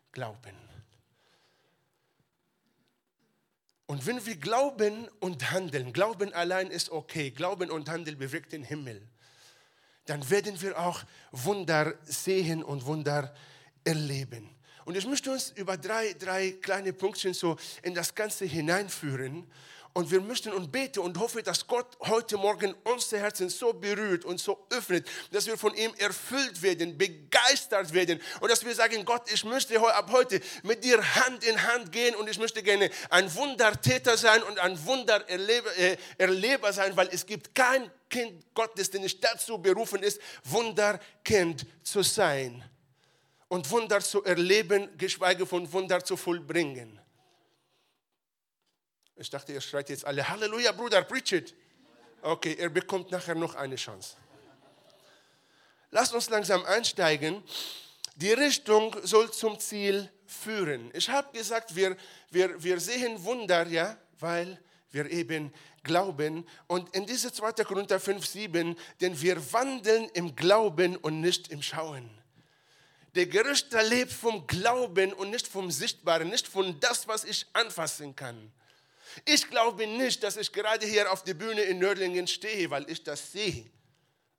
Und 3.87 4.05
wenn 4.05 4.25
wir 4.25 4.37
glauben 4.37 5.09
und 5.19 5.51
handeln, 5.51 5.91
Glauben 5.91 6.33
allein 6.33 6.71
ist 6.71 6.91
okay, 6.91 7.29
Glauben 7.29 7.69
und 7.69 7.89
Handeln 7.89 8.17
bewirkt 8.17 8.53
den 8.53 8.63
Himmel, 8.63 9.05
dann 10.05 10.29
werden 10.29 10.61
wir 10.61 10.79
auch 10.79 11.03
Wunder 11.31 11.95
sehen 12.03 12.63
und 12.63 12.85
Wunder 12.85 13.33
erleben. 13.83 14.49
Und 14.85 14.97
ich 14.97 15.05
möchte 15.05 15.31
uns 15.31 15.51
über 15.51 15.77
drei, 15.77 16.13
drei 16.13 16.51
kleine 16.51 16.93
Punktchen 16.93 17.33
so 17.33 17.57
in 17.83 17.93
das 17.93 18.15
Ganze 18.15 18.45
hineinführen. 18.45 19.49
Und 19.93 20.09
wir 20.09 20.21
möchten 20.21 20.53
und 20.53 20.71
beten 20.71 20.99
und 20.99 21.19
hoffen, 21.19 21.43
dass 21.43 21.67
Gott 21.67 21.97
heute 22.01 22.37
Morgen 22.37 22.73
unsere 22.85 23.21
Herzen 23.21 23.49
so 23.49 23.73
berührt 23.73 24.23
und 24.23 24.39
so 24.39 24.65
öffnet, 24.69 25.05
dass 25.31 25.47
wir 25.47 25.57
von 25.57 25.75
ihm 25.75 25.93
erfüllt 25.97 26.61
werden, 26.61 26.97
begeistert 26.97 27.93
werden 27.93 28.21
und 28.39 28.49
dass 28.49 28.63
wir 28.63 28.73
sagen, 28.73 29.03
Gott, 29.03 29.29
ich 29.29 29.43
möchte 29.43 29.77
ab 29.81 30.09
heute 30.11 30.39
mit 30.63 30.83
dir 30.83 31.03
Hand 31.15 31.43
in 31.43 31.61
Hand 31.61 31.91
gehen 31.91 32.15
und 32.15 32.29
ich 32.29 32.39
möchte 32.39 32.63
gerne 32.63 32.89
ein 33.09 33.33
Wundertäter 33.35 34.15
sein 34.15 34.41
und 34.43 34.59
ein 34.59 34.81
Wundererleber 34.85 36.69
äh, 36.69 36.73
sein, 36.73 36.95
weil 36.95 37.09
es 37.11 37.25
gibt 37.25 37.53
kein 37.53 37.91
Kind 38.09 38.45
Gottes, 38.53 38.91
der 38.91 39.01
nicht 39.01 39.21
dazu 39.21 39.57
berufen 39.57 40.03
ist, 40.03 40.21
Wunderkind 40.45 41.65
zu 41.83 42.01
sein 42.01 42.63
und 43.49 43.69
Wunder 43.69 43.99
zu 43.99 44.23
erleben, 44.23 44.87
geschweige 44.97 45.45
von 45.45 45.69
Wunder 45.73 46.01
zu 46.01 46.15
vollbringen. 46.15 47.00
Ich 49.15 49.29
dachte, 49.29 49.53
ihr 49.53 49.61
schreit 49.61 49.89
jetzt 49.89 50.05
alle, 50.05 50.27
Halleluja, 50.27 50.71
Bruder, 50.71 51.01
preach 51.03 51.31
it. 51.33 51.53
Okay, 52.21 52.55
er 52.57 52.69
bekommt 52.69 53.11
nachher 53.11 53.35
noch 53.35 53.55
eine 53.55 53.75
Chance. 53.75 54.15
Lasst 55.91 56.13
uns 56.13 56.29
langsam 56.29 56.63
einsteigen. 56.65 57.43
Die 58.15 58.31
Richtung 58.31 58.95
soll 59.03 59.31
zum 59.31 59.59
Ziel 59.59 60.09
führen. 60.25 60.91
Ich 60.93 61.09
habe 61.09 61.37
gesagt, 61.37 61.75
wir, 61.75 61.97
wir, 62.29 62.61
wir 62.63 62.79
sehen 62.79 63.23
Wunder, 63.23 63.67
ja, 63.67 63.97
weil 64.19 64.59
wir 64.91 65.09
eben 65.09 65.53
glauben. 65.83 66.47
Und 66.67 66.95
in 66.95 67.05
diese 67.05 67.33
2. 67.33 67.63
Korinther 67.63 67.99
5, 67.99 68.25
7, 68.25 68.77
denn 69.01 69.21
wir 69.21 69.53
wandeln 69.53 70.09
im 70.13 70.35
Glauben 70.35 70.95
und 70.97 71.21
nicht 71.21 71.49
im 71.49 71.61
Schauen. 71.61 72.09
Der 73.15 73.25
Gerüchte 73.25 73.81
lebt 73.81 74.13
vom 74.13 74.47
Glauben 74.47 75.11
und 75.11 75.31
nicht 75.31 75.47
vom 75.47 75.69
Sichtbaren, 75.69 76.29
nicht 76.29 76.47
von 76.47 76.79
das, 76.79 77.07
was 77.07 77.25
ich 77.25 77.45
anfassen 77.53 78.15
kann. 78.15 78.51
Ich 79.25 79.49
glaube 79.49 79.87
nicht, 79.87 80.23
dass 80.23 80.37
ich 80.37 80.51
gerade 80.51 80.85
hier 80.85 81.11
auf 81.11 81.23
der 81.23 81.33
Bühne 81.33 81.61
in 81.61 81.79
Nördlingen 81.79 82.27
stehe, 82.27 82.69
weil 82.69 82.89
ich 82.89 83.03
das 83.03 83.31
sehe. 83.31 83.69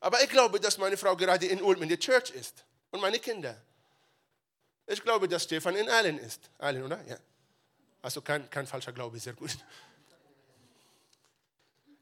Aber 0.00 0.22
ich 0.22 0.30
glaube, 0.30 0.58
dass 0.58 0.78
meine 0.78 0.96
Frau 0.96 1.16
gerade 1.16 1.46
in 1.46 1.62
Ulm 1.62 1.82
in 1.82 1.88
der 1.88 1.98
Church 1.98 2.30
ist 2.30 2.64
und 2.90 3.00
meine 3.00 3.18
Kinder. 3.18 3.60
Ich 4.86 5.02
glaube, 5.02 5.28
dass 5.28 5.44
Stefan 5.44 5.76
in 5.76 5.88
Allen 5.88 6.18
ist. 6.18 6.40
Allen, 6.58 6.82
oder? 6.82 7.00
Ja. 7.06 7.16
Also 8.02 8.20
kein, 8.20 8.50
kein 8.50 8.66
falscher 8.66 8.92
Glaube, 8.92 9.18
sehr 9.20 9.32
gut. 9.32 9.56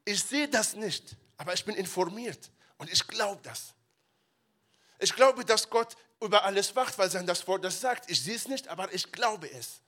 Ich 0.05 0.25
sehe 0.25 0.49
das 0.49 0.75
nicht, 0.75 1.15
aber 1.37 1.53
ich 1.53 1.65
bin 1.65 1.77
informiert 1.77 2.51
und 2.79 2.91
ich 2.91 3.07
glaube 3.07 3.41
das. 3.43 3.75
Ich 4.99 5.15
glaube, 5.15 5.45
dass 5.45 5.69
Gott 5.69 5.97
über 6.21 6.45
alles 6.45 6.75
wacht, 6.75 6.99
weil 6.99 7.11
sein 7.11 7.27
das 7.27 7.47
Wort 7.47 7.65
das 7.65 7.81
sagt. 7.81 8.11
Ich 8.11 8.23
sehe 8.23 8.37
es 8.37 8.49
nicht, 8.49 8.69
aber 8.69 8.93
ich 8.93 9.11
glaube 9.13 9.51
es. 9.51 9.81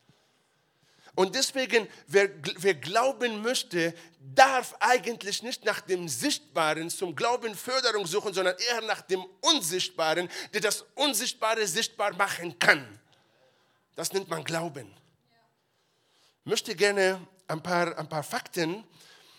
Und 1.14 1.35
deswegen, 1.35 1.88
wer, 2.07 2.31
wer 2.57 2.75
glauben 2.75 3.42
möchte, 3.42 3.95
darf 4.35 4.75
eigentlich 4.81 5.42
nicht 5.42 5.64
nach 5.64 5.81
dem 5.81 6.09
Sichtbaren 6.09 6.88
zum 6.88 7.14
Glauben 7.14 7.54
Förderung 7.54 8.07
suchen, 8.07 8.33
sondern 8.33 8.57
eher 8.71 8.81
nach 8.83 9.02
dem 9.02 9.23
Unsichtbaren, 9.42 10.31
der 10.54 10.62
das 10.62 10.87
Unsichtbare 10.95 11.66
sichtbar 11.66 12.14
machen 12.14 12.59
kann. 12.59 12.99
Das 13.95 14.12
nennt 14.14 14.28
man 14.28 14.42
Glauben. 14.42 14.90
Ich 16.45 16.50
möchte 16.50 16.75
gerne 16.75 17.26
ein 17.47 17.62
paar, 17.62 17.97
ein 17.99 18.09
paar 18.09 18.23
Fakten 18.23 18.83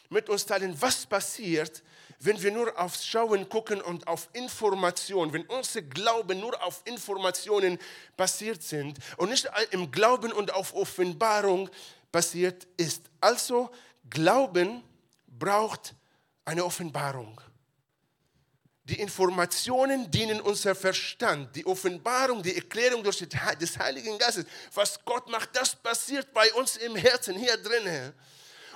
mit 0.10 0.30
uns 0.30 0.46
teilen, 0.46 0.80
was 0.80 1.08
passiert, 1.08 1.82
wenn 2.26 2.42
wir 2.42 2.52
nur 2.52 2.80
aufs 2.80 3.06
Schauen 3.06 3.50
gucken 3.50 3.82
und 3.82 4.08
auf 4.08 4.30
Informationen, 4.34 5.34
wenn 5.34 5.46
unser 5.46 5.82
Glauben 5.82 6.40
nur 6.40 6.62
auf 6.64 6.82
Informationen 6.86 7.78
basiert 8.16 8.64
sind 8.64 8.98
und 9.18 9.30
nicht 9.30 9.50
im 9.72 9.92
Glauben 9.92 10.32
und 10.32 10.54
auf 10.54 10.74
Offenbarung 10.74 11.70
basiert 12.12 12.68
ist. 12.78 13.04
Also 13.20 13.70
Glauben 14.10 14.84
braucht 15.28 15.96
eine 16.46 16.64
Offenbarung. 16.64 17.40
Die 18.86 19.00
Informationen 19.00 20.12
dienen 20.12 20.42
unser 20.42 20.76
Verstand. 20.76 21.56
Die 21.56 21.66
Offenbarung, 21.66 22.44
die 22.44 22.56
Erklärung 22.56 23.02
durch 23.02 23.18
des 23.18 23.80
Heiligen 23.80 24.18
Geistes, 24.18 24.46
was 24.74 25.00
Gott 25.06 25.30
macht, 25.30 25.56
das 25.56 25.74
passiert 25.76 26.34
bei 26.34 26.52
uns 26.54 26.76
im 26.78 26.96
Herzen, 26.96 27.38
hier 27.38 27.56
drinnen. 27.58 28.14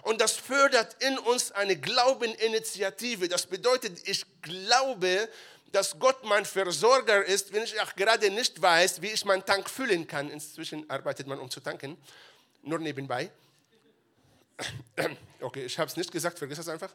Und 0.07 0.21
das 0.21 0.37
fördert 0.37 1.03
in 1.03 1.17
uns 1.17 1.51
eine 1.51 1.75
Glaubeninitiative. 1.75 3.27
Das 3.27 3.45
bedeutet, 3.45 4.07
ich 4.07 4.25
glaube, 4.41 5.27
dass 5.73 5.99
Gott 5.99 6.23
mein 6.23 6.45
Versorger 6.45 7.25
ist, 7.25 7.51
wenn 7.51 7.63
ich 7.63 7.77
auch 7.81 7.93
gerade 7.93 8.31
nicht 8.31 8.61
weiß, 8.61 9.01
wie 9.01 9.07
ich 9.07 9.25
meinen 9.25 9.45
Tank 9.45 9.69
füllen 9.69 10.07
kann. 10.07 10.29
Inzwischen 10.29 10.89
arbeitet 10.89 11.27
man, 11.27 11.39
um 11.39 11.51
zu 11.51 11.59
tanken. 11.59 11.97
Nur 12.61 12.79
nebenbei. 12.79 13.29
Okay, 15.39 15.65
ich 15.65 15.77
habe 15.77 15.87
es 15.87 15.97
nicht 15.97 16.11
gesagt, 16.11 16.39
vergiss 16.39 16.57
das 16.57 16.69
einfach. 16.69 16.91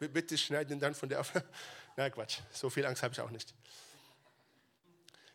Bitte 0.00 0.36
schneiden 0.36 0.80
dann 0.80 0.94
von 0.94 1.08
der 1.10 1.20
Auf. 1.20 1.32
Na 1.96 2.10
Quatsch, 2.10 2.38
so 2.52 2.68
viel 2.68 2.84
Angst 2.86 3.02
habe 3.02 3.12
ich 3.12 3.20
auch 3.20 3.30
nicht. 3.30 3.54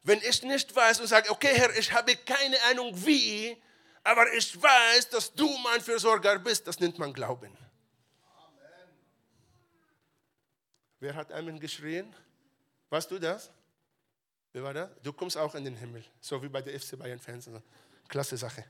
Wenn 0.03 0.19
ich 0.19 0.41
nicht 0.41 0.75
weiß 0.75 0.99
und 0.99 1.07
sage, 1.07 1.29
okay 1.29 1.53
Herr, 1.53 1.77
ich 1.77 1.93
habe 1.93 2.15
keine 2.15 2.61
Ahnung 2.63 2.91
wie, 3.05 3.55
aber 4.03 4.33
ich 4.33 4.61
weiß, 4.61 5.09
dass 5.09 5.33
du 5.33 5.47
mein 5.59 5.81
Versorger 5.81 6.39
bist. 6.39 6.65
Das 6.67 6.79
nennt 6.79 6.97
man 6.97 7.13
Glauben. 7.13 7.55
Amen. 8.35 8.89
Wer 10.99 11.15
hat 11.15 11.31
Amen 11.31 11.59
geschrien? 11.59 12.13
Warst 12.89 13.09
du 13.11 13.19
das? 13.19 13.51
Wer 14.53 14.63
war 14.63 14.73
das? 14.73 14.89
Du 15.01 15.13
kommst 15.13 15.37
auch 15.37 15.55
in 15.55 15.63
den 15.63 15.75
Himmel, 15.75 16.03
so 16.19 16.41
wie 16.41 16.49
bei 16.49 16.61
der 16.61 16.77
FC 16.79 16.97
Bayern-Fans. 16.97 17.49
Klasse 18.07 18.35
Sache. 18.35 18.65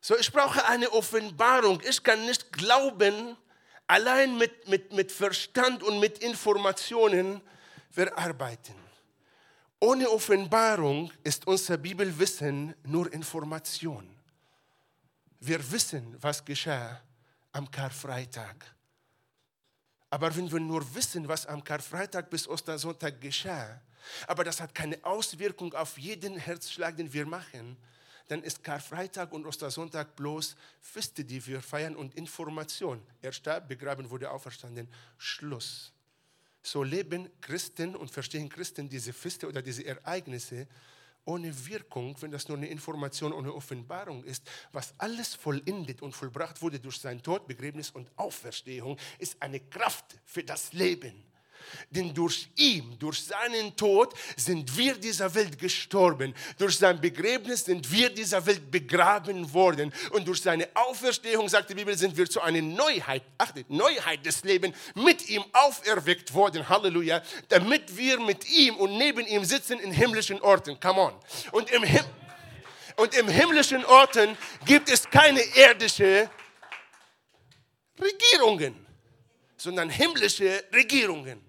So, 0.00 0.16
ich 0.16 0.32
brauche 0.32 0.64
eine 0.66 0.90
Offenbarung. 0.90 1.80
Ich 1.88 2.02
kann 2.02 2.24
nicht 2.26 2.52
glauben, 2.52 3.36
allein 3.86 4.36
mit, 4.38 4.66
mit, 4.68 4.92
mit 4.92 5.12
Verstand 5.12 5.82
und 5.82 6.00
mit 6.00 6.18
Informationen 6.18 7.40
verarbeiten. 7.90 8.87
Ohne 9.80 10.10
Offenbarung 10.10 11.12
ist 11.22 11.46
unser 11.46 11.76
Bibelwissen 11.76 12.74
nur 12.84 13.12
Information. 13.12 14.08
Wir 15.38 15.70
wissen, 15.70 16.16
was 16.20 16.44
geschah 16.44 17.00
am 17.52 17.70
Karfreitag. 17.70 18.56
Aber 20.10 20.34
wenn 20.34 20.50
wir 20.50 20.58
nur 20.58 20.82
wissen, 20.94 21.28
was 21.28 21.46
am 21.46 21.62
Karfreitag 21.62 22.28
bis 22.28 22.48
Ostersonntag 22.48 23.20
geschah, 23.20 23.80
aber 24.26 24.42
das 24.42 24.60
hat 24.60 24.74
keine 24.74 24.98
Auswirkung 25.04 25.72
auf 25.74 25.96
jeden 25.96 26.36
Herzschlag, 26.38 26.96
den 26.96 27.12
wir 27.12 27.26
machen, 27.26 27.76
dann 28.26 28.42
ist 28.42 28.64
Karfreitag 28.64 29.32
und 29.32 29.46
Ostersonntag 29.46 30.16
bloß 30.16 30.56
Feste, 30.80 31.24
die 31.24 31.44
wir 31.46 31.62
feiern 31.62 31.94
und 31.94 32.14
Information. 32.16 33.00
Er 33.22 33.32
starb, 33.32 33.68
begraben 33.68 34.10
wurde 34.10 34.30
auferstanden. 34.30 34.88
Schluss. 35.16 35.92
So 36.70 36.82
leben 36.82 37.30
Christen 37.40 37.96
und 37.96 38.10
verstehen 38.10 38.50
Christen 38.50 38.90
diese 38.90 39.14
Feste 39.14 39.48
oder 39.48 39.62
diese 39.62 39.86
Ereignisse 39.86 40.68
ohne 41.24 41.66
Wirkung, 41.66 42.14
wenn 42.20 42.30
das 42.30 42.46
nur 42.46 42.58
eine 42.58 42.68
Information 42.68 43.32
ohne 43.32 43.54
Offenbarung 43.54 44.22
ist. 44.24 44.46
Was 44.72 44.92
alles 44.98 45.34
vollendet 45.34 46.02
und 46.02 46.12
vollbracht 46.12 46.60
wurde 46.60 46.78
durch 46.78 46.98
sein 46.98 47.22
Tod, 47.22 47.46
Begräbnis 47.46 47.90
und 47.90 48.10
Auferstehung, 48.16 48.98
ist 49.18 49.40
eine 49.40 49.60
Kraft 49.60 50.18
für 50.26 50.44
das 50.44 50.74
Leben. 50.74 51.27
Denn 51.90 52.12
durch 52.14 52.48
ihn, 52.56 52.96
durch 52.98 53.24
seinen 53.24 53.74
Tod 53.76 54.14
sind 54.36 54.76
wir 54.76 54.94
dieser 54.94 55.34
Welt 55.34 55.58
gestorben. 55.58 56.34
Durch 56.58 56.78
sein 56.78 57.00
Begräbnis 57.00 57.64
sind 57.64 57.90
wir 57.90 58.10
dieser 58.10 58.44
Welt 58.44 58.70
begraben 58.70 59.52
worden. 59.52 59.92
Und 60.10 60.26
durch 60.26 60.42
seine 60.42 60.68
Auferstehung, 60.74 61.48
sagt 61.48 61.70
die 61.70 61.74
Bibel, 61.74 61.96
sind 61.96 62.16
wir 62.16 62.28
zu 62.28 62.40
einer 62.40 62.62
Neuheit, 62.62 63.22
achtet, 63.38 63.70
Neuheit 63.70 64.24
des 64.24 64.44
Lebens 64.44 64.76
mit 64.94 65.28
ihm 65.28 65.44
auferweckt 65.52 66.32
worden. 66.34 66.68
Halleluja. 66.68 67.22
Damit 67.48 67.96
wir 67.96 68.20
mit 68.20 68.48
ihm 68.50 68.76
und 68.76 68.96
neben 68.98 69.26
ihm 69.26 69.44
sitzen 69.44 69.78
in 69.80 69.92
himmlischen 69.92 70.40
Orten. 70.40 70.78
Come 70.80 71.00
on. 71.00 71.14
Und 71.52 71.70
im, 71.70 71.82
Him 71.82 72.04
und 72.96 73.14
im 73.14 73.28
himmlischen 73.28 73.84
Orten 73.84 74.36
gibt 74.66 74.90
es 74.90 75.08
keine 75.08 75.40
irdische 75.54 76.28
Regierungen, 78.00 78.86
sondern 79.56 79.90
himmlische 79.90 80.64
Regierungen. 80.72 81.47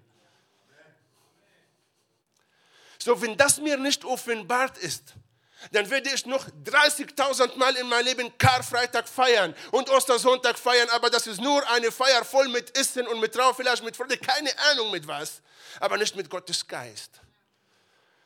So, 3.02 3.20
wenn 3.22 3.36
das 3.36 3.58
mir 3.58 3.76
nicht 3.78 4.04
offenbart 4.04 4.76
ist, 4.78 5.14
dann 5.72 5.88
werde 5.90 6.10
ich 6.14 6.26
noch 6.26 6.46
30.000 6.64 7.56
Mal 7.56 7.76
in 7.76 7.86
meinem 7.88 8.06
Leben 8.06 8.38
Karfreitag 8.38 9.08
feiern 9.08 9.54
und 9.72 9.90
Ostersonntag 9.90 10.58
feiern, 10.58 10.88
aber 10.90 11.10
das 11.10 11.26
ist 11.26 11.40
nur 11.40 11.66
eine 11.70 11.90
Feier 11.92 12.24
voll 12.24 12.48
mit 12.48 12.76
Essen 12.78 13.06
und 13.06 13.20
mit 13.20 13.34
Trauer, 13.34 13.54
vielleicht 13.54 13.84
mit 13.84 13.96
Freude, 13.96 14.16
keine 14.16 14.50
Ahnung 14.70 14.90
mit 14.90 15.06
was, 15.06 15.42
aber 15.78 15.98
nicht 15.98 16.16
mit 16.16 16.30
Gottes 16.30 16.66
Geist. 16.66 17.20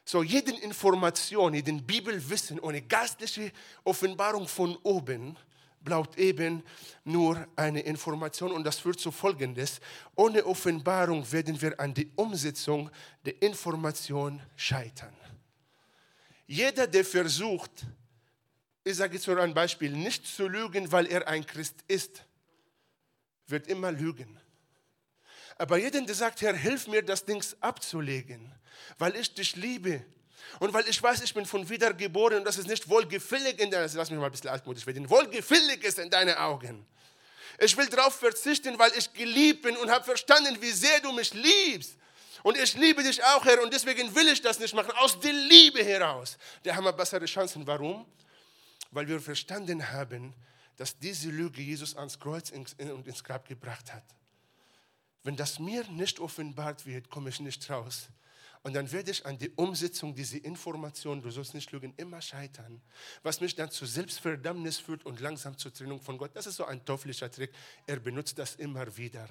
So, 0.05 0.23
jede 0.23 0.53
Information, 0.53 1.55
jeden 1.55 1.85
Bibelwissen 1.85 2.61
ohne 2.61 2.83
geistliche 2.83 3.53
Offenbarung 3.85 4.47
von 4.47 4.77
oben 4.83 5.37
bleibt 5.85 6.19
eben 6.19 6.63
nur 7.05 7.47
eine 7.57 7.81
Information 7.81 8.53
und 8.53 8.65
das 8.65 8.79
führt 8.79 8.99
zu 8.99 9.13
Folgendes. 9.13 9.81
Ohne 10.15 10.45
Offenbarung 10.45 11.31
werden 11.31 11.61
wir 11.61 11.79
an 11.79 11.95
die 11.95 12.11
Umsetzung 12.17 12.91
der 13.25 13.41
Information 13.43 14.41
scheitern. 14.57 15.15
Jeder, 16.47 16.87
der 16.87 17.05
versucht, 17.05 17.87
ich 18.83 18.97
sage 18.97 19.15
jetzt 19.15 19.27
nur 19.27 19.41
ein 19.41 19.55
Beispiel, 19.55 19.93
nicht 19.93 20.27
zu 20.27 20.49
lügen, 20.49 20.91
weil 20.93 21.07
er 21.07 21.27
ein 21.29 21.47
Christ 21.47 21.77
ist, 21.89 22.25
wird 23.47 23.67
immer 23.67 23.93
lügen. 23.93 24.39
Aber 25.57 25.79
jeder, 25.79 26.01
der 26.03 26.15
sagt, 26.15 26.43
Herr, 26.43 26.55
hilf 26.55 26.89
mir, 26.89 27.03
das 27.03 27.25
Ding 27.25 27.43
abzulegen, 27.61 28.53
weil 28.99 29.15
ich 29.17 29.33
dich 29.35 29.57
liebe 29.57 30.05
und 30.61 30.73
weil 30.73 30.89
ich 30.89 31.03
weiß, 31.03 31.23
ich 31.23 31.35
bin 31.35 31.47
von 31.47 31.69
wieder 31.69 31.93
geboren 31.93 32.39
und 32.39 32.45
das 32.45 32.59
ist 32.59 32.69
nicht 32.69 32.89
wohlgefällig 32.89 33.59
in 33.59 33.71
deinen, 33.71 33.91
lass 33.95 34.11
mich 34.11 34.19
mal 34.19 34.27
ein 34.27 34.33
bisschen 34.33 34.51
altmodisch 34.51 34.87
werden, 34.87 35.09
wohlgefällig 35.09 35.83
ist 35.85 35.99
in 35.99 36.11
deinen 36.11 36.37
Augen. 36.37 36.87
Ich 37.59 37.77
will 37.77 37.87
darauf 37.87 38.15
verzichten, 38.15 38.79
weil 38.79 38.93
ich 38.97 39.13
geliebt 39.13 39.63
bin 39.63 39.77
und 39.77 39.91
habe 39.91 40.05
verstanden, 40.05 40.57
wie 40.61 40.73
sehr 40.73 41.01
du 41.01 41.13
mich 41.13 41.33
liebst. 41.35 41.97
Und 42.43 42.59
ich 42.59 42.75
liebe 42.75 43.03
dich 43.03 43.23
auch, 43.25 43.45
Herr, 43.45 43.63
und 43.63 43.73
deswegen 43.73 44.15
will 44.15 44.29
ich 44.29 44.43
das 44.43 44.59
nicht 44.59 44.75
machen, 44.75 44.91
aus 44.97 45.19
der 45.19 45.33
Liebe 45.33 45.83
heraus. 45.83 46.37
Da 46.63 46.75
haben 46.75 46.85
wir 46.85 46.93
bessere 46.93 47.25
Chancen. 47.25 47.67
Warum? 47.67 48.05
Weil 48.91 49.09
wir 49.09 49.19
verstanden 49.21 49.91
haben, 49.93 50.35
dass 50.77 50.99
diese 50.99 51.31
Lüge 51.31 51.63
Jesus 51.63 51.97
ans 51.97 52.19
Kreuz 52.19 52.51
und 52.51 53.07
ins 53.07 53.25
Grab 53.25 53.49
gebracht 53.49 53.93
hat. 53.93 54.05
Wenn 55.23 55.37
das 55.37 55.59
mir 55.59 55.85
nicht 55.85 56.21
offenbart 56.21 56.85
wird, 56.85 57.09
komme 57.09 57.31
ich 57.31 57.41
nicht 57.41 57.71
raus. 57.71 58.09
Und 58.65 58.73
dann 58.73 58.91
werde 58.91 59.11
ich 59.11 59.25
an 59.27 59.37
die 59.37 59.51
Umsetzung 59.51 60.15
dieser 60.15 60.43
Information, 60.43 61.21
du 61.21 61.31
sollst 61.31 61.53
nicht 61.53 61.71
lügen, 61.71 61.93
immer 61.99 62.23
scheitern. 62.23 62.81
Was 63.23 63.43
mich 63.43 63.55
dann 63.55 63.71
zu 63.71 63.85
Selbstverdammnis 63.85 64.79
führt 64.79 65.05
und 65.05 65.21
langsam 65.21 65.57
zur 65.59 65.73
Trennung 65.73 66.01
von 66.01 66.17
Gott. 66.17 66.31
Das 66.35 66.47
ist 66.47 66.57
so 66.57 66.65
ein 66.65 66.83
teuflischer 66.83 67.31
Trick. 67.31 67.53
Er 67.87 68.01
benutzt 68.01 68.39
das 68.39 68.57
immer 68.57 68.97
wieder 68.97 69.29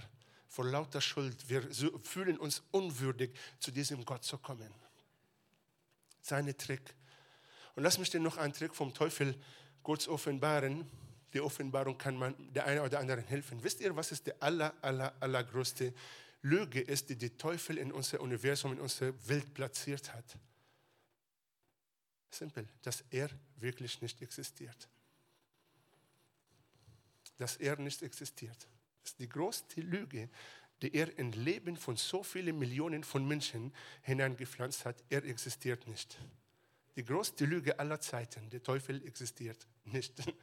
vor 0.48 0.66
lauter 0.66 1.02
Schuld. 1.02 1.50
Wir 1.50 1.64
fühlen 2.04 2.38
uns 2.38 2.62
unwürdig, 2.70 3.32
zu 3.58 3.72
diesem 3.72 4.06
Gott 4.06 4.24
zu 4.24 4.38
kommen. 4.38 4.72
Seine 6.22 6.56
Trick. 6.56 6.94
Und 7.76 7.82
lass 7.82 7.98
mich 7.98 8.12
dir 8.12 8.20
noch 8.20 8.38
einen 8.38 8.54
Trick 8.54 8.76
vom 8.76 8.94
Teufel 8.94 9.36
kurz 9.82 10.08
offenbaren. 10.08 10.88
Die 11.34 11.42
Offenbarung 11.42 11.98
kann 11.98 12.16
man 12.16 12.36
der 12.54 12.68
eine 12.68 12.84
oder 12.84 13.00
anderen 13.00 13.26
helfen. 13.26 13.64
Wisst 13.64 13.82
ihr, 13.82 13.96
was 13.96 14.12
ist 14.12 14.28
die 14.28 14.40
aller, 14.40 14.76
aller, 14.84 15.12
allergrößte 15.20 15.92
Lüge 16.44 16.82
ist, 16.82 17.10
die 17.10 17.18
der 17.18 17.38
Teufel 17.38 17.78
in 17.78 17.92
unser 17.92 18.22
Universum, 18.22 18.74
in 18.74 18.80
unsere 18.80 19.14
Welt 19.28 19.54
platziert 19.54 20.14
hat? 20.14 20.38
Simpel, 22.30 22.68
dass 22.82 23.04
er 23.10 23.30
wirklich 23.58 24.02
nicht 24.02 24.22
existiert. 24.22 24.90
Dass 27.38 27.56
er 27.58 27.78
nicht 27.78 28.02
existiert. 28.02 28.68
Das 29.02 29.12
ist 29.12 29.20
die 29.20 29.30
größte 29.30 29.82
Lüge, 29.82 30.30
die 30.82 30.94
er 30.94 31.18
in 31.18 31.32
Leben 31.32 31.78
von 31.78 31.96
so 31.96 32.24
vielen 32.24 32.60
Millionen 32.60 33.06
von 33.06 33.26
Menschen 33.26 33.74
hineingepflanzt 34.02 34.86
hat. 34.86 35.02
Er 35.10 35.24
existiert 35.24 35.88
nicht. 35.88 36.18
Die 36.98 37.06
größte 37.06 37.46
Lüge 37.46 37.80
aller 37.80 38.02
Zeiten, 38.02 38.50
der 38.50 38.62
Teufel 38.62 39.06
existiert 39.08 39.66
nicht. 39.86 40.14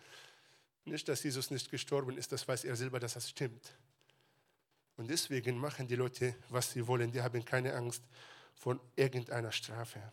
Nicht, 0.86 1.06
dass 1.08 1.22
Jesus 1.22 1.50
nicht 1.50 1.70
gestorben 1.70 2.16
ist, 2.16 2.32
das 2.32 2.48
weiß 2.48 2.64
er 2.64 2.74
selber, 2.74 2.98
dass 2.98 3.12
das 3.12 3.28
stimmt. 3.28 3.76
Und 5.00 5.08
deswegen 5.08 5.56
machen 5.56 5.88
die 5.88 5.96
Leute, 5.96 6.36
was 6.50 6.72
sie 6.72 6.86
wollen. 6.86 7.10
Die 7.10 7.22
haben 7.22 7.42
keine 7.42 7.74
Angst 7.74 8.02
vor 8.54 8.78
irgendeiner 8.96 9.50
Strafe. 9.50 10.12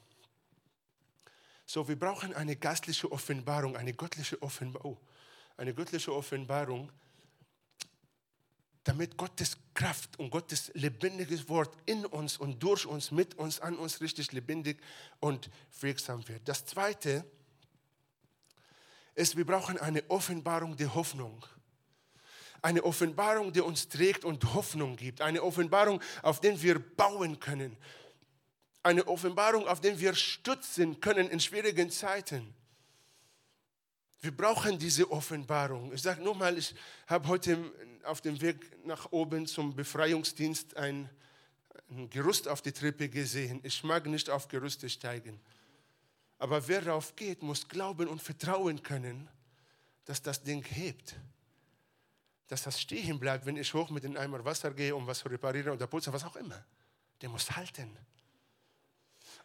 So, 1.66 1.86
wir 1.90 2.00
brauchen 2.00 2.34
eine 2.34 2.56
geistliche 2.56 3.12
Offenbarung, 3.12 3.76
eine 3.76 3.94
göttliche 3.94 4.42
Offenbarung. 4.42 4.96
Oh, 4.96 5.08
eine 5.58 5.74
göttliche 5.74 6.16
Offenbarung, 6.16 6.90
damit 8.86 9.18
Gottes 9.18 9.58
Kraft 9.74 10.18
und 10.20 10.30
Gottes 10.30 10.72
lebendiges 10.74 11.50
Wort 11.50 11.76
in 11.86 12.06
uns 12.06 12.38
und 12.38 12.64
durch 12.64 12.86
uns, 12.86 13.12
mit 13.12 13.36
uns, 13.36 13.60
an 13.60 13.78
uns 13.78 14.00
richtig 14.00 14.32
lebendig 14.32 14.80
und 15.20 15.50
wirksam 15.82 16.26
wird. 16.30 16.48
Das 16.48 16.66
Zweite 16.66 17.30
ist, 19.16 19.36
wir 19.36 19.46
brauchen 19.46 19.78
eine 19.80 20.10
Offenbarung 20.10 20.78
der 20.78 20.96
Hoffnung. 20.96 21.46
Eine 22.62 22.84
Offenbarung, 22.84 23.54
die 23.54 23.62
uns 23.62 23.88
trägt 23.88 24.26
und 24.26 24.54
Hoffnung 24.54 24.96
gibt. 24.96 25.22
Eine 25.22 25.44
Offenbarung, 25.44 26.02
auf 26.22 26.40
der 26.42 26.62
wir 26.62 26.80
bauen 26.80 27.40
können. 27.40 27.78
Eine 28.84 29.08
Offenbarung, 29.08 29.68
auf 29.68 29.82
der 29.82 30.00
wir 30.00 30.16
stützen 30.16 31.00
können 31.02 31.30
in 31.30 31.40
schwierigen 31.40 31.92
Zeiten. 31.92 32.54
Wir 34.22 34.36
brauchen 34.36 34.80
diese 34.80 35.12
Offenbarung. 35.12 35.94
Ich 35.94 36.02
sage 36.02 36.24
nochmal, 36.24 36.58
ich 36.58 36.74
habe 37.06 37.28
heute 37.28 37.72
auf 38.04 38.22
dem 38.22 38.42
Weg 38.42 38.86
nach 38.86 39.12
oben 39.12 39.46
zum 39.46 39.76
Befreiungsdienst 39.76 40.76
ein, 40.78 41.10
ein 41.90 42.10
Gerüst 42.10 42.48
auf 42.48 42.62
die 42.62 42.72
Treppe 42.72 43.10
gesehen. 43.10 43.60
Ich 43.64 43.84
mag 43.84 44.06
nicht 44.08 44.30
auf 44.30 44.48
Gerüste 44.48 44.90
steigen. 44.90 45.40
Aber 46.40 46.68
wer 46.68 46.82
darauf 46.82 47.16
geht, 47.16 47.42
muss 47.42 47.68
glauben 47.68 48.08
und 48.08 48.22
vertrauen 48.22 48.82
können, 48.82 49.28
dass 50.06 50.22
das 50.22 50.42
Ding 50.44 50.64
hebt. 50.64 51.16
Dass 52.48 52.64
das 52.64 52.80
stehen 52.80 53.20
bleibt, 53.20 53.46
wenn 53.46 53.58
ich 53.58 53.74
hoch 53.74 53.90
mit 53.90 54.04
dem 54.04 54.16
Eimer 54.16 54.44
Wasser 54.44 54.72
gehe, 54.72 54.96
um 54.96 55.06
was 55.06 55.20
zu 55.20 55.28
reparieren 55.28 55.74
oder 55.74 55.88
putzen, 55.88 56.14
was 56.14 56.24
auch 56.24 56.36
immer. 56.36 56.64
Der 57.22 57.30
muss 57.30 57.52
halten. 57.52 57.98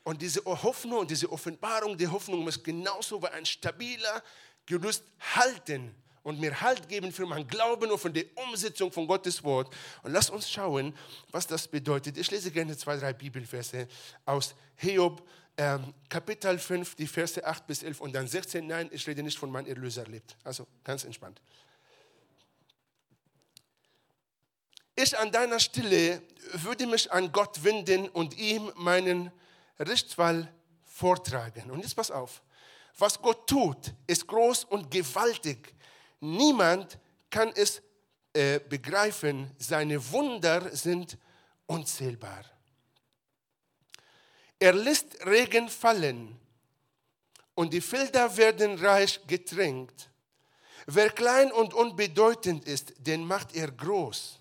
Und 0.05 0.21
diese 0.21 0.45
Hoffnung 0.45 1.07
diese 1.07 1.31
Offenbarung, 1.31 1.97
die 1.97 2.09
Hoffnung 2.09 2.41
muss 2.45 2.63
genauso 2.63 3.23
wie 3.23 3.29
ein 3.29 3.47
stabiler, 3.47 4.23
Gerüst 4.67 5.05
halten 5.35 5.95
und 6.23 6.39
mir 6.41 6.61
Halt 6.61 6.89
geben 6.89 7.13
für 7.13 7.27
mein 7.27 7.47
Glauben 7.47 7.91
und 7.91 7.99
für 7.99 8.11
die 8.11 8.29
Umsetzung 8.35 8.93
von 8.93 9.07
Gottes 9.07 9.43
Wort. 9.43 9.75
Und 10.03 10.13
lass 10.13 10.31
uns 10.31 10.51
schauen, 10.51 10.95
was 11.31 11.47
das 11.47 11.67
bedeutet. 11.67 12.17
Ich 12.17 12.31
lese 12.31 12.51
gerne 12.51 12.77
zwei, 12.77 12.97
drei 12.97 13.13
Bibelverse 13.13 13.89
aus 14.25 14.55
Hiob, 14.77 15.27
ähm, 15.57 15.93
Kapitel 16.09 16.59
5, 16.59 16.95
die 16.95 17.07
Verse 17.07 17.45
8 17.45 17.67
bis 17.67 17.83
11 17.83 18.01
und 18.01 18.15
dann 18.15 18.27
16. 18.27 18.67
Nein, 18.67 18.89
ich 18.93 19.07
rede 19.07 19.23
nicht 19.23 19.39
von 19.39 19.51
meinem 19.51 19.67
Erlöser 19.67 20.07
lebt. 20.07 20.37
Also 20.45 20.67
ganz 20.85 21.05
entspannt. 21.05 21.41
Ich 25.03 25.19
an 25.19 25.33
deiner 25.33 25.59
Stelle 25.59 26.23
würde 26.53 26.87
mich 26.87 27.11
an 27.11 27.33
Gott 27.33 27.65
wenden 27.65 28.09
und 28.11 28.39
ihm 28.39 28.71
meinen 28.77 29.33
Rechtsfall 29.77 30.49
vortragen. 30.85 31.73
Und 31.73 31.81
jetzt 31.81 31.97
pass 31.97 32.13
auf. 32.13 32.41
Was 32.99 33.21
Gott 33.21 33.49
tut, 33.49 33.93
ist 34.07 34.29
groß 34.29 34.63
und 34.63 34.93
gewaltig. 34.93 35.75
Niemand 36.21 37.01
kann 37.31 37.51
es 37.57 37.83
äh, 38.33 38.61
begreifen. 38.61 39.51
Seine 39.59 39.99
Wunder 40.13 40.71
sind 40.77 41.19
unzählbar. 41.67 42.45
Er 44.61 44.73
lässt 44.73 45.27
Regen 45.27 45.69
fallen 45.69 46.39
und 47.57 47.73
die 47.73 47.81
Felder 47.81 48.37
werden 48.37 48.79
reich 48.79 49.21
getränkt. 49.27 50.11
Wer 50.87 51.11
klein 51.11 51.51
und 51.51 51.75
unbedeutend 51.75 52.67
ist, 52.67 52.95
den 52.99 53.25
macht 53.25 53.57
er 53.57 53.69
groß. 53.69 54.39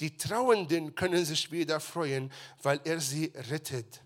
Die 0.00 0.16
Trauenden 0.16 0.94
können 0.94 1.24
sich 1.24 1.50
wieder 1.50 1.80
freuen, 1.80 2.30
weil 2.62 2.80
er 2.84 3.00
sie 3.00 3.32
rettet. 3.50 4.02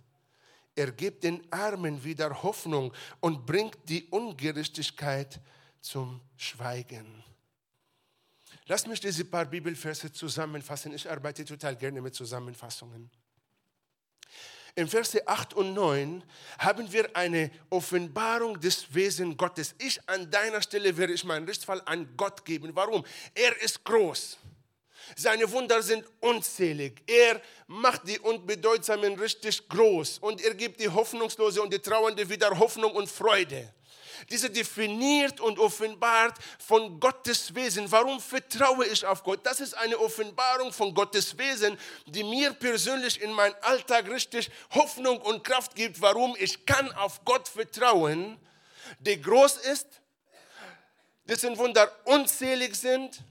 Er 0.76 0.92
gibt 0.92 1.24
den 1.24 1.52
Armen 1.52 2.02
wieder 2.04 2.42
Hoffnung 2.42 2.92
und 3.18 3.44
bringt 3.44 3.76
die 3.88 4.04
Ungerechtigkeit 4.04 5.40
zum 5.80 6.20
Schweigen. 6.36 7.24
Lass 8.66 8.86
mich 8.86 9.00
diese 9.00 9.24
paar 9.24 9.46
Bibelverse 9.46 10.12
zusammenfassen. 10.12 10.94
Ich 10.94 11.10
arbeite 11.10 11.44
total 11.44 11.74
gerne 11.74 12.00
mit 12.00 12.14
Zusammenfassungen. 12.14 13.10
In 14.76 14.86
Verse 14.86 15.26
8 15.26 15.54
und 15.54 15.74
9 15.74 16.22
haben 16.58 16.92
wir 16.92 17.14
eine 17.16 17.50
Offenbarung 17.70 18.60
des 18.60 18.94
Wesens 18.94 19.36
Gottes. 19.36 19.74
Ich 19.78 20.00
an 20.08 20.30
deiner 20.30 20.62
Stelle 20.62 20.96
werde 20.96 21.14
ich 21.14 21.24
meinen 21.24 21.46
Rechtsfall 21.46 21.82
an 21.84 22.08
Gott 22.16 22.44
geben. 22.44 22.70
Warum? 22.74 23.04
Er 23.34 23.60
ist 23.60 23.84
groß. 23.84 24.38
Seine 25.16 25.50
Wunder 25.50 25.82
sind 25.82 26.04
unzählig. 26.20 27.02
Er 27.06 27.40
macht 27.66 28.06
die 28.06 28.18
Unbedeutsamen 28.18 29.18
richtig 29.18 29.68
groß 29.68 30.18
und 30.18 30.42
er 30.42 30.54
gibt 30.54 30.80
die 30.80 30.88
Hoffnungslose 30.88 31.62
und 31.62 31.72
die 31.72 31.78
Trauernde 31.78 32.28
wieder 32.28 32.58
Hoffnung 32.58 32.92
und 32.92 33.08
Freude. 33.08 33.72
Diese 34.28 34.50
definiert 34.50 35.40
und 35.40 35.58
offenbart 35.58 36.36
von 36.58 37.00
Gottes 37.00 37.54
Wesen. 37.54 37.90
Warum 37.90 38.20
vertraue 38.20 38.86
ich 38.86 39.04
auf 39.06 39.22
Gott? 39.22 39.40
Das 39.44 39.60
ist 39.60 39.74
eine 39.74 39.98
Offenbarung 39.98 40.72
von 40.72 40.92
Gottes 40.92 41.36
Wesen, 41.38 41.78
die 42.06 42.22
mir 42.22 42.52
persönlich 42.52 43.20
in 43.20 43.32
meinem 43.32 43.54
Alltag 43.62 44.10
richtig 44.10 44.50
Hoffnung 44.74 45.20
und 45.22 45.42
Kraft 45.42 45.74
gibt, 45.74 46.00
warum 46.00 46.36
ich 46.38 46.66
kann 46.66 46.92
auf 46.92 47.24
Gott 47.24 47.48
vertrauen, 47.48 48.38
der 48.98 49.16
groß 49.16 49.56
ist, 49.58 49.86
dessen 51.24 51.56
Wunder 51.56 51.90
unzählig 52.04 52.74
sind. 52.74 53.22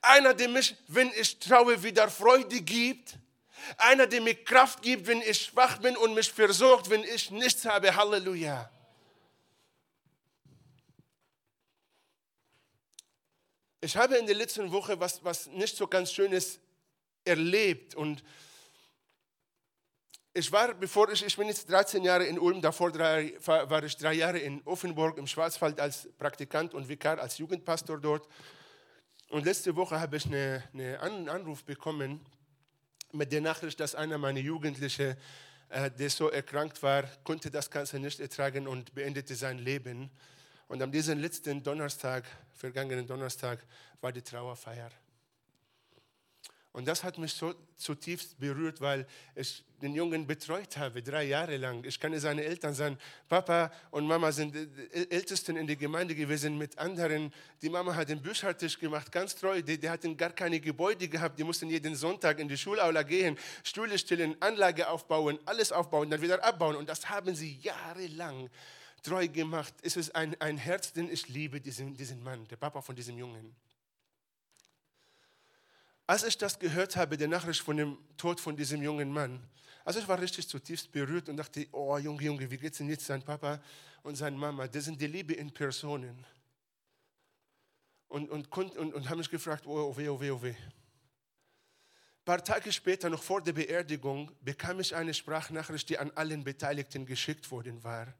Einer, 0.00 0.34
der 0.34 0.48
mich, 0.48 0.76
wenn 0.88 1.10
ich 1.18 1.38
traue, 1.38 1.82
wieder 1.82 2.08
Freude 2.08 2.60
gibt 2.60 3.18
einer, 3.76 4.06
der 4.06 4.20
mir 4.20 4.34
Kraft 4.34 4.82
gibt, 4.82 5.06
wenn 5.06 5.20
ich 5.22 5.46
schwach 5.46 5.78
bin 5.78 5.96
und 5.96 6.14
mich 6.14 6.32
versorgt, 6.32 6.88
wenn 6.90 7.04
ich 7.04 7.30
nichts 7.30 7.64
habe. 7.64 7.94
Halleluja. 7.94 8.70
Ich 13.80 13.96
habe 13.96 14.16
in 14.16 14.26
der 14.26 14.34
letzten 14.34 14.70
Woche 14.72 14.98
was, 14.98 15.22
was 15.22 15.46
nicht 15.48 15.76
so 15.76 15.86
ganz 15.86 16.12
Schönes 16.12 16.58
erlebt 17.24 17.94
und 17.94 18.24
ich 20.34 20.52
war, 20.52 20.72
bevor 20.74 21.10
ich, 21.10 21.24
ich 21.24 21.36
bin 21.36 21.48
jetzt 21.48 21.68
13 21.68 22.04
Jahre 22.04 22.24
in 22.24 22.38
Ulm, 22.38 22.60
davor 22.60 22.92
drei, 22.92 23.34
war 23.44 23.82
ich 23.82 23.96
drei 23.96 24.14
Jahre 24.14 24.38
in 24.38 24.62
Offenburg 24.64 25.18
im 25.18 25.26
Schwarzwald 25.26 25.80
als 25.80 26.08
Praktikant 26.16 26.74
und 26.74 26.88
Vikar, 26.88 27.18
als 27.18 27.38
Jugendpastor 27.38 27.98
dort. 27.98 28.28
Und 29.28 29.44
letzte 29.44 29.76
Woche 29.76 30.00
habe 30.00 30.16
ich 30.16 30.26
eine, 30.26 30.62
einen 31.00 31.28
Anruf 31.28 31.62
bekommen 31.62 32.20
mit 33.12 33.30
der 33.30 33.42
Nachricht, 33.42 33.78
dass 33.78 33.94
einer 33.94 34.16
meiner 34.16 34.40
Jugendlichen, 34.40 35.16
äh, 35.68 35.90
der 35.90 36.08
so 36.08 36.30
erkrankt 36.30 36.82
war, 36.82 37.02
konnte 37.24 37.50
das 37.50 37.70
Ganze 37.70 37.98
nicht 37.98 38.20
ertragen 38.20 38.66
und 38.66 38.94
beendete 38.94 39.34
sein 39.34 39.58
Leben. 39.58 40.10
Und 40.66 40.82
am 40.82 40.90
diesem 40.90 41.18
letzten 41.18 41.62
Donnerstag, 41.62 42.24
vergangenen 42.54 43.06
Donnerstag, 43.06 43.64
war 44.00 44.12
die 44.12 44.22
Trauerfeier. 44.22 44.90
Und 46.72 46.86
das 46.86 47.02
hat 47.02 47.18
mich 47.18 47.32
so 47.32 47.54
zutiefst 47.76 48.38
berührt, 48.38 48.80
weil 48.80 49.06
ich 49.34 49.64
den 49.80 49.94
Jungen 49.94 50.26
betreut 50.26 50.76
habe, 50.76 51.02
drei 51.02 51.24
Jahre 51.24 51.56
lang. 51.56 51.82
Ich 51.84 51.98
kann 51.98 52.18
seine 52.18 52.44
Eltern 52.44 52.74
sein. 52.74 52.98
Papa 53.28 53.72
und 53.90 54.06
Mama 54.06 54.30
sind 54.32 54.54
Ältesten 54.92 55.56
in 55.56 55.66
der 55.66 55.76
Gemeinde 55.76 56.14
gewesen 56.14 56.58
mit 56.58 56.76
anderen. 56.78 57.32
Die 57.62 57.70
Mama 57.70 57.94
hat 57.94 58.08
den 58.10 58.20
Büchertisch 58.20 58.78
gemacht, 58.78 59.10
ganz 59.10 59.34
treu. 59.34 59.62
Die, 59.62 59.78
die 59.78 59.88
hatten 59.88 60.16
gar 60.16 60.30
keine 60.30 60.60
Gebäude 60.60 61.08
gehabt. 61.08 61.38
Die 61.38 61.44
mussten 61.44 61.70
jeden 61.70 61.94
Sonntag 61.94 62.38
in 62.38 62.48
die 62.48 62.58
Schulaula 62.58 63.02
gehen, 63.02 63.38
Stühle 63.64 63.98
stellen, 63.98 64.36
Anlage 64.40 64.88
aufbauen, 64.88 65.38
alles 65.46 65.72
aufbauen, 65.72 66.10
dann 66.10 66.20
wieder 66.20 66.44
abbauen. 66.44 66.76
Und 66.76 66.88
das 66.88 67.08
haben 67.08 67.34
sie 67.34 67.58
jahrelang 67.62 68.50
treu 69.02 69.26
gemacht. 69.28 69.74
Es 69.82 69.96
ist 69.96 70.14
ein, 70.14 70.38
ein 70.40 70.58
Herz, 70.58 70.92
den 70.92 71.10
ich 71.10 71.28
liebe, 71.28 71.60
diesen, 71.60 71.96
diesen 71.96 72.22
Mann, 72.22 72.46
der 72.48 72.56
Papa 72.56 72.82
von 72.82 72.94
diesem 72.94 73.16
Jungen. 73.16 73.54
Als 76.08 76.24
ich 76.24 76.38
das 76.38 76.58
gehört 76.58 76.96
habe, 76.96 77.18
die 77.18 77.26
Nachricht 77.26 77.60
von 77.60 77.76
dem 77.76 77.98
Tod 78.16 78.40
von 78.40 78.56
diesem 78.56 78.82
jungen 78.82 79.12
Mann, 79.12 79.46
also 79.84 79.98
ich 79.98 80.08
war 80.08 80.18
richtig 80.18 80.48
zutiefst 80.48 80.90
berührt 80.90 81.28
und 81.28 81.36
dachte, 81.36 81.66
oh 81.70 81.98
Junge, 81.98 82.22
Junge, 82.22 82.50
wie 82.50 82.56
geht's 82.56 82.78
denn 82.78 82.88
jetzt 82.88 83.04
sein 83.04 83.22
Papa 83.22 83.60
und 84.02 84.16
seine 84.16 84.34
Mama? 84.34 84.66
Das 84.66 84.86
sind 84.86 84.98
die 84.98 85.06
Liebe 85.06 85.34
in 85.34 85.52
Personen. 85.52 86.24
Und, 88.08 88.30
und, 88.30 88.50
und, 88.56 88.94
und 88.94 89.10
haben 89.10 89.18
mich 89.18 89.28
gefragt, 89.28 89.66
oh, 89.66 89.90
oh 89.90 89.96
weh, 89.98 90.08
oh 90.08 90.18
weh, 90.18 90.30
oh 90.30 90.40
weh. 90.40 90.54
Ein 90.54 92.24
paar 92.24 92.42
Tage 92.42 92.72
später, 92.72 93.10
noch 93.10 93.22
vor 93.22 93.42
der 93.42 93.52
Beerdigung, 93.52 94.32
bekam 94.40 94.80
ich 94.80 94.96
eine 94.96 95.12
Sprachnachricht, 95.12 95.90
die 95.90 95.98
an 95.98 96.10
allen 96.12 96.42
Beteiligten 96.42 97.04
geschickt 97.04 97.50
worden 97.50 97.84
war. 97.84 98.14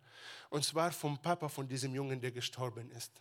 Und 0.50 0.62
zwar 0.62 0.92
vom 0.92 1.22
Papa 1.22 1.48
von 1.48 1.66
diesem 1.66 1.94
Jungen, 1.94 2.20
der 2.20 2.32
gestorben 2.32 2.90
ist. 2.90 3.12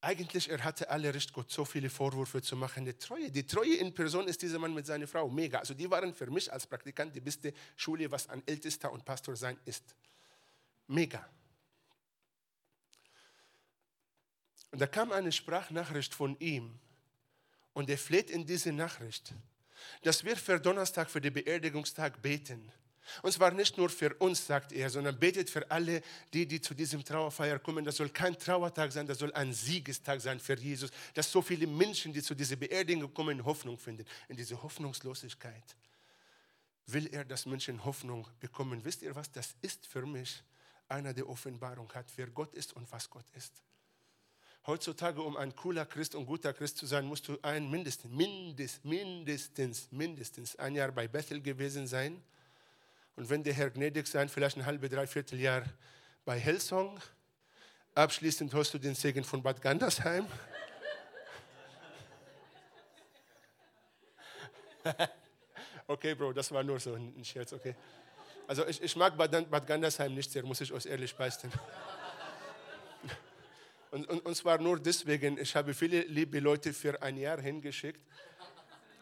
Eigentlich, 0.00 0.48
er 0.48 0.62
hatte 0.62 0.88
alle 0.90 1.12
Recht, 1.12 1.32
Gott 1.32 1.50
so 1.50 1.64
viele 1.64 1.90
Vorwürfe 1.90 2.40
zu 2.40 2.54
machen. 2.54 2.84
Die 2.84 2.94
Treue, 2.94 3.30
die 3.30 3.46
Treue 3.46 3.76
in 3.76 3.92
Person 3.92 4.28
ist 4.28 4.40
dieser 4.42 4.60
Mann 4.60 4.72
mit 4.72 4.86
seiner 4.86 5.08
Frau. 5.08 5.28
Mega. 5.28 5.58
Also 5.58 5.74
die 5.74 5.90
waren 5.90 6.14
für 6.14 6.30
mich 6.30 6.52
als 6.52 6.66
Praktikant 6.66 7.16
die 7.16 7.20
beste 7.20 7.52
Schule, 7.76 8.08
was 8.10 8.28
ein 8.28 8.42
Ältester 8.46 8.92
und 8.92 9.04
Pastor 9.04 9.34
sein 9.34 9.58
ist. 9.64 9.96
Mega. 10.86 11.28
Und 14.70 14.80
da 14.80 14.86
kam 14.86 15.10
eine 15.10 15.32
Sprachnachricht 15.32 16.14
von 16.14 16.38
ihm 16.38 16.78
und 17.72 17.90
er 17.90 17.98
fleht 17.98 18.30
in 18.30 18.46
diese 18.46 18.72
Nachricht, 18.72 19.34
dass 20.02 20.24
wir 20.24 20.36
für 20.36 20.60
Donnerstag, 20.60 21.10
für 21.10 21.20
den 21.20 21.32
Beerdigungstag 21.32 22.20
beten. 22.22 22.70
Und 23.22 23.32
zwar 23.32 23.50
nicht 23.50 23.76
nur 23.76 23.88
für 23.88 24.14
uns, 24.14 24.46
sagt 24.46 24.72
er, 24.72 24.90
sondern 24.90 25.18
betet 25.18 25.50
für 25.50 25.70
alle, 25.70 26.02
die, 26.32 26.46
die 26.46 26.60
zu 26.60 26.74
diesem 26.74 27.04
Trauerfeier 27.04 27.58
kommen. 27.58 27.84
Das 27.84 27.96
soll 27.96 28.10
kein 28.10 28.38
Trauertag 28.38 28.92
sein, 28.92 29.06
das 29.06 29.18
soll 29.18 29.32
ein 29.34 29.52
Siegestag 29.52 30.20
sein 30.20 30.40
für 30.40 30.58
Jesus, 30.58 30.90
dass 31.14 31.30
so 31.30 31.42
viele 31.42 31.66
Menschen, 31.66 32.12
die 32.12 32.22
zu 32.22 32.34
dieser 32.34 32.56
Beerdigung 32.56 33.12
kommen, 33.12 33.44
Hoffnung 33.44 33.78
finden. 33.78 34.04
In 34.28 34.36
diese 34.36 34.60
Hoffnungslosigkeit 34.62 35.76
will 36.86 37.06
er, 37.12 37.24
dass 37.24 37.46
Menschen 37.46 37.84
Hoffnung 37.84 38.26
bekommen. 38.40 38.84
Wisst 38.84 39.02
ihr 39.02 39.14
was? 39.14 39.30
Das 39.30 39.54
ist 39.62 39.86
für 39.86 40.06
mich 40.06 40.42
einer, 40.88 41.12
der 41.12 41.28
Offenbarung 41.28 41.92
hat, 41.92 42.06
wer 42.16 42.28
Gott 42.28 42.54
ist 42.54 42.74
und 42.74 42.90
was 42.90 43.08
Gott 43.10 43.26
ist. 43.36 43.52
Heutzutage, 44.66 45.22
um 45.22 45.36
ein 45.36 45.54
cooler 45.56 45.86
Christ 45.86 46.14
und 46.14 46.26
guter 46.26 46.52
Christ 46.52 46.76
zu 46.76 46.86
sein, 46.86 47.06
musst 47.06 47.28
du 47.28 47.38
ein 47.42 47.70
mindestens, 47.70 48.10
mindestens, 48.10 48.84
mindestens, 48.84 49.92
mindestens 49.92 50.56
ein 50.56 50.74
Jahr 50.74 50.92
bei 50.92 51.08
Bethel 51.08 51.40
gewesen 51.40 51.86
sein 51.86 52.22
und 53.18 53.28
wenn 53.28 53.42
der 53.42 53.52
Herr 53.52 53.68
gnädig 53.68 54.06
sein, 54.06 54.28
vielleicht 54.28 54.56
ein 54.56 54.64
halbes, 54.64 54.90
dreiviertel 54.90 55.40
Jahr 55.40 55.64
bei 56.24 56.38
Hellsong. 56.38 57.00
Abschließend 57.92 58.54
hast 58.54 58.72
du 58.72 58.78
den 58.78 58.94
Segen 58.94 59.24
von 59.24 59.42
Bad 59.42 59.60
Gandersheim. 59.60 60.24
okay, 65.88 66.14
Bro, 66.14 66.32
das 66.32 66.52
war 66.52 66.62
nur 66.62 66.78
so 66.78 66.94
ein 66.94 67.24
Scherz, 67.24 67.52
okay. 67.52 67.74
Also 68.46 68.64
ich, 68.68 68.80
ich 68.80 68.94
mag 68.94 69.16
Bad, 69.16 69.50
Bad 69.50 69.66
Gandersheim 69.66 70.14
nicht 70.14 70.30
sehr, 70.30 70.44
muss 70.44 70.60
ich 70.60 70.72
euch 70.72 70.86
ehrlich 70.86 71.12
beichten. 71.16 71.50
Und, 73.90 74.06
und, 74.06 74.26
und 74.26 74.34
zwar 74.34 74.58
nur 74.58 74.78
deswegen, 74.78 75.38
ich 75.38 75.56
habe 75.56 75.72
viele 75.72 76.02
liebe 76.02 76.40
Leute 76.40 76.74
für 76.74 77.00
ein 77.00 77.16
Jahr 77.16 77.40
hingeschickt 77.40 78.02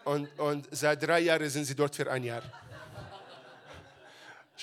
und, 0.05 0.29
und 0.39 0.69
seit 0.71 1.03
drei 1.03 1.19
Jahren 1.19 1.51
sind 1.51 1.65
sie 1.65 1.75
dort 1.75 1.97
für 1.97 2.09
ein 2.09 2.23
Jahr. 2.23 2.45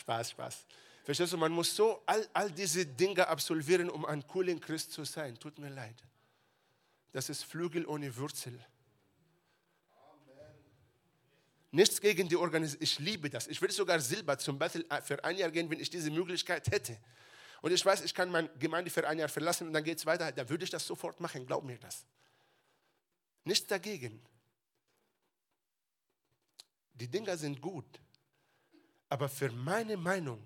Spaß, 0.03 0.31
Spaß. 0.31 0.65
Verstehst 1.05 1.33
du, 1.33 1.37
man 1.37 1.51
muss 1.51 1.75
so 1.75 2.01
all, 2.05 2.27
all 2.33 2.51
diese 2.51 2.85
Dinge 2.85 3.27
absolvieren, 3.27 3.89
um 3.89 4.05
ein 4.05 4.25
cooler 4.27 4.55
Christ 4.55 4.91
zu 4.91 5.05
sein. 5.05 5.39
Tut 5.39 5.57
mir 5.59 5.69
leid. 5.69 5.95
Das 7.13 7.29
ist 7.29 7.43
Flügel 7.43 7.85
ohne 7.85 8.15
Wurzel. 8.17 8.59
Nichts 11.71 12.01
gegen 12.01 12.27
die 12.29 12.35
Organisation. 12.35 12.83
Ich 12.83 12.99
liebe 12.99 13.29
das. 13.29 13.47
Ich 13.47 13.61
würde 13.61 13.73
sogar 13.73 13.99
Silber 13.99 14.37
zum 14.37 14.59
Battle 14.59 14.85
äh, 14.89 15.01
für 15.01 15.23
ein 15.23 15.37
Jahr 15.37 15.49
gehen, 15.49 15.69
wenn 15.69 15.79
ich 15.79 15.89
diese 15.89 16.11
Möglichkeit 16.11 16.69
hätte. 16.69 16.97
Und 17.61 17.71
ich 17.71 17.83
weiß, 17.83 18.01
ich 18.01 18.13
kann 18.13 18.29
meine 18.29 18.49
Gemeinde 18.59 18.91
für 18.91 19.07
ein 19.07 19.17
Jahr 19.17 19.29
verlassen 19.29 19.67
und 19.67 19.73
dann 19.73 19.83
geht 19.83 19.97
es 19.97 20.05
weiter. 20.05 20.31
Da 20.31 20.47
würde 20.49 20.65
ich 20.65 20.69
das 20.69 20.85
sofort 20.85 21.19
machen. 21.19 21.45
Glaub 21.45 21.63
mir 21.63 21.77
das. 21.79 22.05
Nichts 23.45 23.67
dagegen. 23.67 24.21
Die 26.93 27.07
Dinger 27.07 27.37
sind 27.37 27.61
gut. 27.61 28.02
Aber 29.13 29.29
für 29.29 29.51
meine 29.51 29.95
Meinung, 29.95 30.41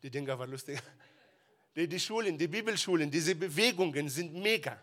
die 0.00 0.12
Dinger 0.12 0.38
waren 0.38 0.48
lustig, 0.48 0.80
die, 1.74 1.88
die 1.88 1.98
Schulen, 1.98 2.38
die 2.38 2.46
Bibelschulen, 2.46 3.10
diese 3.10 3.34
Bewegungen 3.34 4.08
sind 4.08 4.32
mega. 4.32 4.80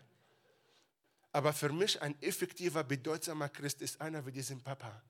Aber 1.32 1.54
für 1.54 1.72
mich 1.72 2.02
ein 2.02 2.20
effektiver, 2.20 2.84
bedeutsamer 2.84 3.48
Christ 3.48 3.80
ist 3.80 3.98
einer 4.02 4.26
wie 4.26 4.32
diesen 4.32 4.60
Papa, 4.62 5.02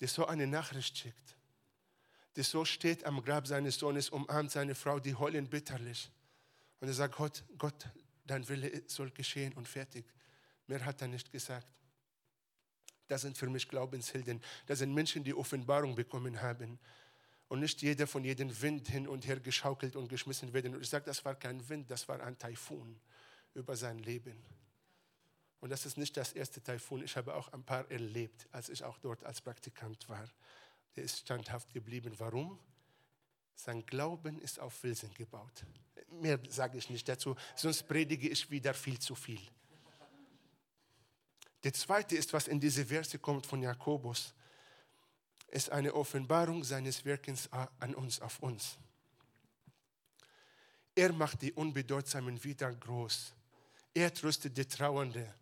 der 0.00 0.08
so 0.08 0.24
eine 0.24 0.46
Nachricht 0.46 0.96
schickt, 0.96 1.36
der 2.36 2.44
so 2.44 2.64
steht 2.64 3.04
am 3.04 3.22
Grab 3.22 3.46
seines 3.46 3.76
Sohnes, 3.76 4.08
umarmt 4.08 4.50
seine 4.50 4.74
Frau, 4.74 4.98
die 4.98 5.14
heulen 5.14 5.46
bitterlich. 5.46 6.10
Und 6.80 6.88
er 6.88 6.94
sagt, 6.94 7.16
Gott, 7.16 7.44
Gott, 7.58 7.86
dein 8.24 8.48
Wille 8.48 8.82
soll 8.86 9.10
geschehen 9.10 9.52
und 9.52 9.68
fertig. 9.68 10.06
Mehr 10.66 10.82
hat 10.86 11.02
er 11.02 11.08
nicht 11.08 11.30
gesagt. 11.30 11.68
Das 13.10 13.22
sind 13.22 13.36
für 13.36 13.50
mich 13.50 13.68
Glaubenshelden. 13.68 14.40
Das 14.66 14.78
sind 14.78 14.94
Menschen, 14.94 15.24
die 15.24 15.34
Offenbarung 15.34 15.96
bekommen 15.96 16.40
haben. 16.40 16.78
Und 17.48 17.58
nicht 17.58 17.82
jeder 17.82 18.06
von 18.06 18.22
jedem 18.22 18.62
Wind 18.62 18.86
hin 18.86 19.08
und 19.08 19.26
her 19.26 19.40
geschaukelt 19.40 19.96
und 19.96 20.08
geschmissen 20.08 20.52
werden. 20.52 20.76
Und 20.76 20.82
ich 20.82 20.88
sage, 20.88 21.06
das 21.06 21.24
war 21.24 21.34
kein 21.34 21.68
Wind, 21.68 21.90
das 21.90 22.06
war 22.06 22.22
ein 22.22 22.38
Taifun 22.38 23.00
über 23.54 23.74
sein 23.74 23.98
Leben. 23.98 24.40
Und 25.58 25.70
das 25.70 25.86
ist 25.86 25.98
nicht 25.98 26.16
das 26.16 26.32
erste 26.34 26.62
Taifun. 26.62 27.02
Ich 27.02 27.16
habe 27.16 27.34
auch 27.34 27.52
ein 27.52 27.64
paar 27.64 27.90
erlebt, 27.90 28.46
als 28.52 28.68
ich 28.68 28.84
auch 28.84 28.96
dort 28.98 29.24
als 29.24 29.40
Praktikant 29.40 30.08
war. 30.08 30.28
Der 30.94 31.02
ist 31.02 31.18
standhaft 31.18 31.72
geblieben. 31.72 32.14
Warum? 32.16 32.60
Sein 33.56 33.84
Glauben 33.86 34.38
ist 34.38 34.60
auf 34.60 34.74
Felsen 34.74 35.12
gebaut. 35.14 35.66
Mehr 36.12 36.38
sage 36.48 36.78
ich 36.78 36.88
nicht 36.88 37.08
dazu, 37.08 37.34
sonst 37.56 37.88
predige 37.88 38.28
ich 38.28 38.48
wieder 38.52 38.72
viel 38.72 39.00
zu 39.00 39.16
viel. 39.16 39.40
Der 41.62 41.72
zweite 41.72 42.16
ist, 42.16 42.32
was 42.32 42.48
in 42.48 42.58
diese 42.58 42.86
Verse 42.86 43.18
kommt 43.18 43.46
von 43.46 43.62
Jakobus, 43.62 44.34
ist 45.48 45.70
eine 45.70 45.94
Offenbarung 45.94 46.64
seines 46.64 47.04
Wirkens 47.04 47.48
an 47.52 47.94
uns, 47.94 48.20
auf 48.20 48.38
uns. 48.40 48.78
Er 50.94 51.12
macht 51.12 51.42
die 51.42 51.52
Unbedeutsamen 51.52 52.42
wieder 52.42 52.72
groß. 52.72 53.32
Er 53.94 54.12
tröstet 54.12 54.56
die 54.56 54.66
Trauernde. 54.66 55.34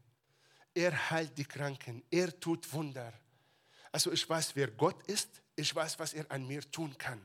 Er 0.75 1.11
heilt 1.11 1.37
die 1.37 1.45
Kranken. 1.45 2.03
Er 2.11 2.39
tut 2.39 2.73
Wunder. 2.73 3.13
Also 3.93 4.13
ich 4.13 4.29
weiß, 4.29 4.55
wer 4.55 4.69
Gott 4.69 5.07
ist. 5.07 5.43
Ich 5.57 5.75
weiß, 5.75 5.99
was 5.99 6.15
er 6.15 6.31
an 6.31 6.47
mir 6.47 6.63
tun 6.71 6.97
kann. 6.97 7.21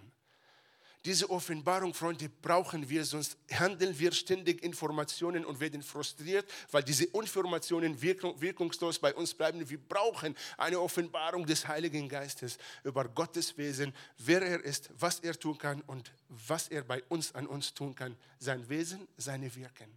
Diese 1.05 1.29
Offenbarung, 1.29 1.93
Freunde, 1.93 2.29
brauchen 2.29 2.87
wir, 2.87 3.03
sonst 3.03 3.35
handeln 3.51 3.97
wir 3.99 4.13
ständig 4.13 4.63
Informationen 4.63 5.43
und 5.43 5.59
werden 5.59 5.83
frustriert, 5.83 6.49
weil 6.71 6.81
diese 6.81 7.03
Informationen 7.03 8.01
wirkung, 8.01 8.39
wirkungslos 8.39 8.99
bei 8.99 9.13
uns 9.13 9.33
bleiben. 9.33 9.69
Wir 9.69 9.79
brauchen 9.79 10.33
eine 10.57 10.79
Offenbarung 10.79 11.45
des 11.45 11.67
Heiligen 11.67 12.07
Geistes 12.07 12.57
über 12.85 13.03
Gottes 13.09 13.57
Wesen, 13.57 13.93
wer 14.17 14.41
er 14.41 14.63
ist, 14.63 14.91
was 14.97 15.19
er 15.19 15.37
tun 15.37 15.57
kann 15.57 15.81
und 15.81 16.13
was 16.29 16.69
er 16.69 16.83
bei 16.83 17.03
uns 17.09 17.35
an 17.35 17.47
uns 17.47 17.73
tun 17.73 17.93
kann. 17.93 18.15
Sein 18.39 18.69
Wesen, 18.69 19.05
seine 19.17 19.53
Wirken. 19.53 19.91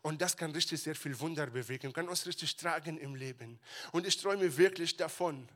Und 0.00 0.22
das 0.22 0.38
kann 0.38 0.52
richtig 0.52 0.80
sehr 0.80 0.94
viel 0.94 1.18
Wunder 1.20 1.48
bewegen, 1.48 1.92
kann 1.92 2.08
uns 2.08 2.24
richtig 2.26 2.56
tragen 2.56 2.96
im 2.96 3.14
Leben. 3.14 3.58
Und 3.92 4.06
ich 4.06 4.16
träume 4.16 4.56
wirklich 4.56 4.96
davon, 4.96 5.48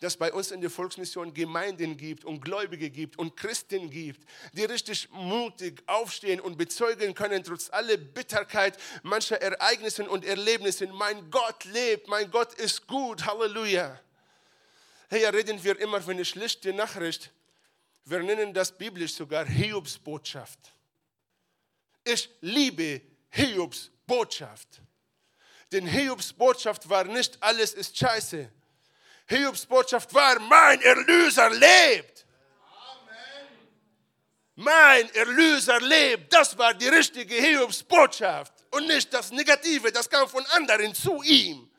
dass 0.00 0.16
bei 0.16 0.32
uns 0.32 0.50
in 0.50 0.60
der 0.60 0.70
Volksmission 0.70 1.34
Gemeinden 1.34 1.96
gibt 1.96 2.24
und 2.24 2.40
Gläubige 2.40 2.90
gibt 2.90 3.18
und 3.18 3.36
Christen 3.36 3.90
gibt, 3.90 4.26
die 4.52 4.64
richtig 4.64 5.08
mutig 5.10 5.82
aufstehen 5.86 6.40
und 6.40 6.56
bezeugen 6.56 7.14
können, 7.14 7.42
trotz 7.42 7.70
aller 7.70 7.96
Bitterkeit 7.96 8.78
mancher 9.02 9.40
Ereignisse 9.42 10.08
und 10.08 10.24
Erlebnisse, 10.24 10.86
mein 10.86 11.30
Gott 11.30 11.64
lebt, 11.64 12.08
mein 12.08 12.30
Gott 12.30 12.54
ist 12.54 12.86
gut, 12.86 13.26
Halleluja. 13.26 14.00
Hey, 15.08 15.24
reden 15.26 15.62
wir 15.64 15.78
immer 15.80 16.00
von 16.00 16.12
einer 16.14 16.24
schlechten 16.24 16.76
Nachricht. 16.76 17.32
Wir 18.04 18.20
nennen 18.20 18.54
das 18.54 18.76
biblisch 18.76 19.14
sogar 19.14 19.44
Hiobs 19.44 19.98
Botschaft. 19.98 20.58
Ich 22.04 22.30
liebe 22.40 23.02
Hiobs 23.30 23.90
Botschaft. 24.06 24.80
Denn 25.72 25.86
Hiobs 25.86 26.32
Botschaft 26.32 26.88
war 26.88 27.04
nicht 27.04 27.40
alles 27.42 27.74
ist 27.74 27.96
scheiße 27.96 28.50
Hiobs 29.30 29.64
Botschaft 29.64 30.12
war, 30.12 30.40
mein 30.40 30.82
Erlöser 30.82 31.50
lebt. 31.50 32.26
Mein 34.56 35.08
Erlöser 35.14 35.80
lebt. 35.80 36.32
Das 36.32 36.58
war 36.58 36.74
die 36.74 36.88
richtige 36.88 37.36
Hiobs 37.36 37.82
Botschaft 37.84 38.52
und 38.72 38.88
nicht 38.88 39.12
das 39.14 39.30
Negative, 39.30 39.92
das 39.92 40.10
kam 40.10 40.28
von 40.28 40.44
anderen 40.46 40.94
zu 40.94 41.22
ihm. 41.22 41.70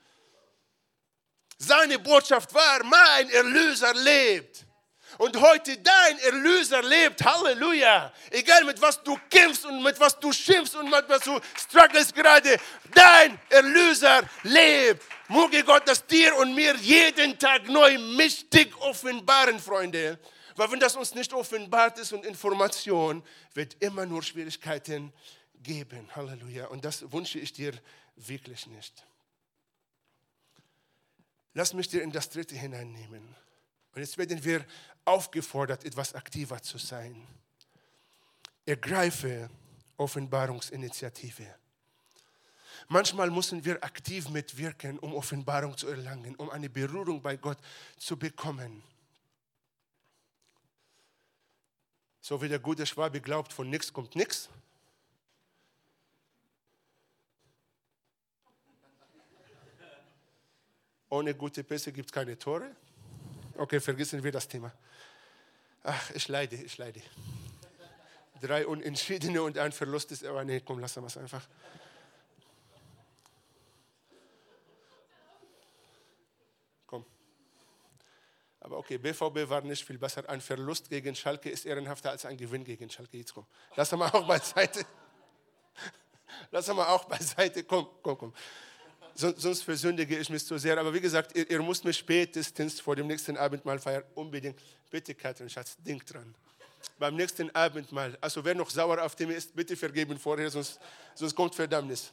Seine 1.58 2.00
Botschaft 2.00 2.54
war, 2.54 2.84
mein 2.86 3.30
Erlöser 3.30 3.94
lebt. 3.96 4.66
Und 5.18 5.40
heute 5.40 5.78
dein 5.78 6.20
Erlöser 6.20 6.82
lebt. 6.82 7.24
Halleluja. 7.24 8.12
Egal 8.30 8.64
mit 8.64 8.82
was 8.82 9.02
du 9.04 9.18
kämpfst 9.30 9.66
und 9.66 9.84
mit 9.84 10.00
was 10.00 10.20
du 10.20 10.32
schimpfst 10.32 10.76
und 10.76 10.90
mit 10.90 11.08
was 11.08 11.24
du 11.24 11.40
struggles 11.58 12.14
gerade. 12.14 12.58
Dein 12.94 13.40
Erlöser 13.50 14.24
lebt. 14.44 15.04
Möge 15.28 15.64
Gott 15.64 15.88
das 15.88 16.06
dir 16.06 16.36
und 16.38 16.56
mir 16.56 16.76
jeden 16.76 17.38
Tag 17.40 17.68
neu 17.68 17.98
mächtig 17.98 18.76
offenbaren, 18.82 19.60
Freunde. 19.60 20.20
Weil 20.56 20.72
wenn 20.72 20.80
das 20.80 20.96
uns 20.96 21.16
nicht 21.16 21.34
offenbart 21.34 21.98
ist 22.00 22.12
und 22.12 22.26
Information, 22.26 23.24
wird 23.54 23.76
immer 23.80 24.06
nur 24.06 24.24
Schwierigkeiten 24.24 25.14
geben. 25.64 26.10
Halleluja. 26.16 26.68
Und 26.68 26.84
das 26.86 27.12
wünsche 27.12 27.40
ich 27.40 27.54
dir 27.54 27.74
wirklich 28.16 28.68
nicht. 28.68 29.06
Lass 31.54 31.74
mich 31.74 31.90
dir 31.90 32.02
in 32.02 32.12
das 32.12 32.30
dritte 32.30 32.56
hineinnehmen. 32.56 33.36
Und 33.94 34.02
jetzt 34.02 34.18
werden 34.18 34.44
wir 34.44 34.66
aufgefordert, 35.06 35.86
etwas 35.86 36.14
aktiver 36.14 36.62
zu 36.62 36.78
sein. 36.78 37.28
Ergreife 38.66 39.50
Offenbarungsinitiative. 39.98 41.56
Manchmal 42.88 43.30
müssen 43.30 43.64
wir 43.64 43.84
aktiv 43.84 44.30
mitwirken, 44.30 45.00
um 45.00 45.14
Offenbarung 45.14 45.78
zu 45.78 45.88
erlangen, 45.88 46.36
um 46.36 46.50
eine 46.50 46.70
Berührung 46.70 47.22
bei 47.22 47.38
Gott 47.38 47.58
zu 47.98 48.18
bekommen. 48.18 48.84
So 52.20 52.42
wie 52.42 52.50
der 52.50 52.60
gute 52.60 52.86
Schwabe 52.86 53.22
glaubt, 53.22 53.54
von 53.54 53.70
nichts 53.70 53.92
kommt 53.92 54.16
nichts. 54.16 54.50
Ohne 61.10 61.36
gute 61.36 61.64
Pässe 61.64 61.92
gibt 61.92 62.10
es 62.10 62.14
keine 62.14 62.38
Tore. 62.38 62.76
Okay, 63.58 63.80
vergessen 63.80 64.24
wir 64.24 64.32
das 64.32 64.48
Thema. 64.48 64.72
Ach, 65.84 66.12
ich 66.12 66.28
leide, 66.28 66.56
ich 66.56 66.78
leide. 66.78 67.02
Drei 68.42 68.66
Unentschiedene 68.66 69.42
und 69.42 69.58
ein 69.58 69.72
Verlust 69.72 70.12
ist, 70.12 70.24
aber 70.24 70.44
nee, 70.44 70.62
komm, 70.62 70.80
lassen 70.80 71.02
wir 71.02 71.08
es 71.08 71.18
einfach. 71.18 71.48
Komm. 76.88 77.06
Aber 78.60 78.78
okay, 78.78 78.98
BVB 78.98 79.50
war 79.50 79.62
nicht 79.62 79.86
viel 79.86 79.98
besser. 79.98 80.28
Ein 80.30 80.42
Verlust 80.42 80.90
gegen 80.90 81.16
Schalke 81.16 81.50
ist 81.50 81.66
ehrenhafter 81.66 82.12
als 82.12 82.26
ein 82.26 82.38
Gewinn 82.38 82.64
gegen 82.64 82.90
Schalke. 82.90 83.18
Jetzt 83.18 83.34
komm. 83.34 83.46
Lass 83.76 83.92
mal 83.92 84.10
auch 84.10 84.28
beiseite. 84.28 84.86
Lass 86.52 86.68
mal 86.68 86.88
auch 86.88 87.06
beiseite. 87.06 87.64
Komm, 87.64 87.88
komm, 88.02 88.18
komm 88.18 88.34
sonst 89.16 89.64
versündige 89.64 90.18
ich 90.18 90.30
mich 90.30 90.46
zu 90.46 90.58
sehr. 90.58 90.78
Aber 90.78 90.94
wie 90.94 91.02
gesagt, 91.02 91.36
ihr, 91.36 91.50
ihr 91.50 91.62
müsst 91.62 91.84
mich 91.84 91.98
spätestens 91.98 92.80
vor 92.80 92.96
dem 92.96 93.08
nächsten 93.08 93.38
Abendmahl 93.38 93.80
feiern. 93.80 94.04
Unbedingt. 94.16 94.60
Bitte, 94.90 95.14
Katrin, 95.16 95.50
Schatz, 95.50 95.78
denk 95.80 96.06
dran. 96.06 96.34
Beim 96.98 97.16
nächsten 97.16 97.50
Abendmahl. 97.56 98.18
Also 98.22 98.44
wer 98.44 98.56
noch 98.56 98.70
sauer 98.70 99.02
auf 99.02 99.16
dem 99.16 99.32
ist, 99.32 99.56
bitte 99.56 99.76
vergeben 99.76 100.18
vorher, 100.18 100.50
sonst, 100.50 100.80
sonst 101.16 101.36
kommt 101.36 101.56
Verdammnis. 101.56 102.12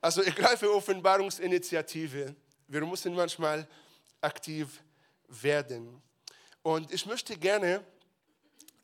Also 0.00 0.22
ich 0.22 0.34
greife 0.34 0.72
Offenbarungsinitiative. 0.72 2.34
Wir 2.66 2.86
müssen 2.86 3.14
manchmal 3.14 3.66
aktiv 4.20 4.80
werden. 5.28 6.00
Und 6.62 6.92
ich 6.92 7.06
möchte 7.06 7.36
gerne 7.36 7.84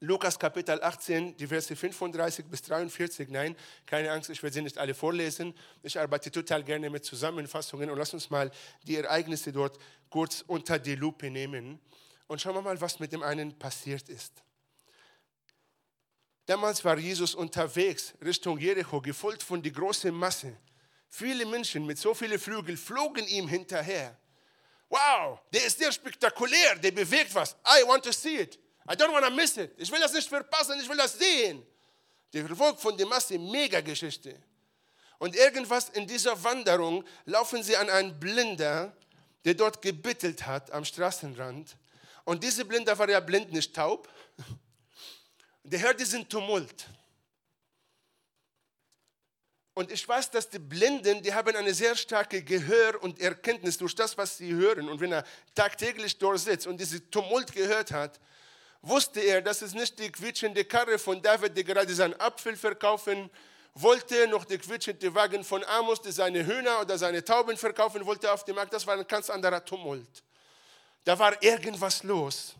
Lukas 0.04 0.38
Kapitel 0.38 0.82
18, 0.82 1.36
die 1.36 1.46
Verse 1.46 1.74
35 1.74 2.44
bis 2.46 2.62
43. 2.62 3.28
Nein, 3.30 3.56
keine 3.86 4.12
Angst, 4.12 4.28
ich 4.28 4.42
werde 4.42 4.54
sie 4.54 4.62
nicht 4.62 4.76
alle 4.76 4.94
vorlesen. 4.94 5.54
Ich 5.82 5.98
arbeite 5.98 6.30
total 6.30 6.62
gerne 6.62 6.90
mit 6.90 7.04
Zusammenfassungen 7.04 7.88
und 7.88 7.98
lass 7.98 8.12
uns 8.12 8.28
mal 8.28 8.50
die 8.82 8.96
Ereignisse 8.96 9.50
dort 9.50 9.78
kurz 10.10 10.44
unter 10.46 10.78
die 10.78 10.94
Lupe 10.94 11.30
nehmen 11.30 11.80
und 12.26 12.40
schauen 12.40 12.54
wir 12.54 12.62
mal, 12.62 12.80
was 12.80 13.00
mit 13.00 13.12
dem 13.12 13.22
einen 13.22 13.58
passiert 13.58 14.08
ist. 14.10 14.42
Damals 16.46 16.84
war 16.84 16.98
Jesus 16.98 17.34
unterwegs 17.34 18.12
Richtung 18.22 18.58
Jericho, 18.58 19.00
gefolgt 19.00 19.42
von 19.42 19.62
der 19.62 19.72
großen 19.72 20.14
Masse. 20.14 20.54
Viele 21.08 21.46
Menschen 21.46 21.86
mit 21.86 21.98
so 21.98 22.12
vielen 22.12 22.38
Flügeln 22.38 22.76
flogen 22.76 23.26
ihm 23.26 23.48
hinterher. 23.48 24.18
Wow, 24.90 25.40
der 25.52 25.64
ist 25.64 25.78
sehr 25.78 25.90
spektakulär, 25.90 26.76
der 26.76 26.90
bewegt 26.90 27.34
was. 27.34 27.56
I 27.66 27.86
want 27.86 28.04
to 28.04 28.12
see 28.12 28.40
it. 28.40 28.58
I 28.86 28.94
don't 28.94 29.12
want 29.12 29.24
to 29.24 29.30
miss 29.30 29.56
it. 29.56 29.72
Ich 29.78 29.90
will 29.90 30.00
das 30.00 30.12
nicht 30.12 30.28
verpassen, 30.28 30.78
ich 30.80 30.88
will 30.88 30.96
das 30.96 31.18
sehen. 31.18 31.64
Der 32.32 32.46
Verfolg 32.46 32.80
von 32.80 32.96
der 32.96 33.06
Masse, 33.06 33.38
mega 33.38 33.80
Geschichte. 33.80 34.36
Und 35.18 35.36
irgendwas 35.36 35.88
in 35.90 36.06
dieser 36.06 36.42
Wanderung 36.42 37.04
laufen 37.24 37.62
sie 37.62 37.76
an 37.76 37.88
einen 37.88 38.18
Blinder, 38.18 38.94
der 39.44 39.54
dort 39.54 39.80
gebettelt 39.80 40.44
hat 40.44 40.70
am 40.72 40.84
Straßenrand. 40.84 41.76
Und 42.24 42.42
dieser 42.42 42.64
Blinder 42.64 42.98
war 42.98 43.08
ja 43.08 43.20
blind, 43.20 43.52
nicht 43.52 43.74
taub. 43.74 44.08
Der 45.62 45.80
hört 45.80 46.00
diesen 46.00 46.28
Tumult. 46.28 46.86
Und 49.74 49.90
ich 49.90 50.06
weiß, 50.06 50.30
dass 50.30 50.48
die 50.48 50.58
Blinden, 50.58 51.22
die 51.22 51.34
haben 51.34 51.54
eine 51.56 51.74
sehr 51.74 51.96
starke 51.96 52.42
Gehör 52.42 53.02
und 53.02 53.20
Erkenntnis 53.20 53.76
durch 53.76 53.94
das, 53.94 54.16
was 54.16 54.38
sie 54.38 54.52
hören. 54.52 54.88
Und 54.88 55.00
wenn 55.00 55.12
er 55.12 55.24
tagtäglich 55.54 56.16
dort 56.18 56.38
sitzt 56.38 56.66
und 56.66 56.78
diesen 56.78 57.10
Tumult 57.10 57.52
gehört 57.52 57.90
hat, 57.90 58.20
wusste 58.88 59.20
er, 59.20 59.42
dass 59.42 59.62
es 59.62 59.74
nicht 59.74 59.98
die 59.98 60.10
quietschende 60.10 60.64
Karre 60.64 60.98
von 60.98 61.20
David, 61.20 61.56
der 61.56 61.64
gerade 61.64 61.94
seinen 61.94 62.18
Apfel 62.20 62.56
verkaufen 62.56 63.30
wollte, 63.74 64.28
noch 64.28 64.44
der 64.44 64.58
quietschende 64.58 65.14
Wagen 65.14 65.42
von 65.44 65.64
Amos, 65.64 66.00
der 66.00 66.12
seine 66.12 66.46
Hühner 66.46 66.80
oder 66.80 66.96
seine 66.98 67.24
Tauben 67.24 67.56
verkaufen 67.56 68.04
wollte 68.06 68.30
auf 68.32 68.44
dem 68.44 68.56
Markt. 68.56 68.72
Das 68.72 68.86
war 68.86 68.94
ein 68.94 69.06
ganz 69.06 69.30
anderer 69.30 69.64
Tumult. 69.64 70.22
Da 71.04 71.18
war 71.18 71.42
irgendwas 71.42 72.02
los. 72.02 72.54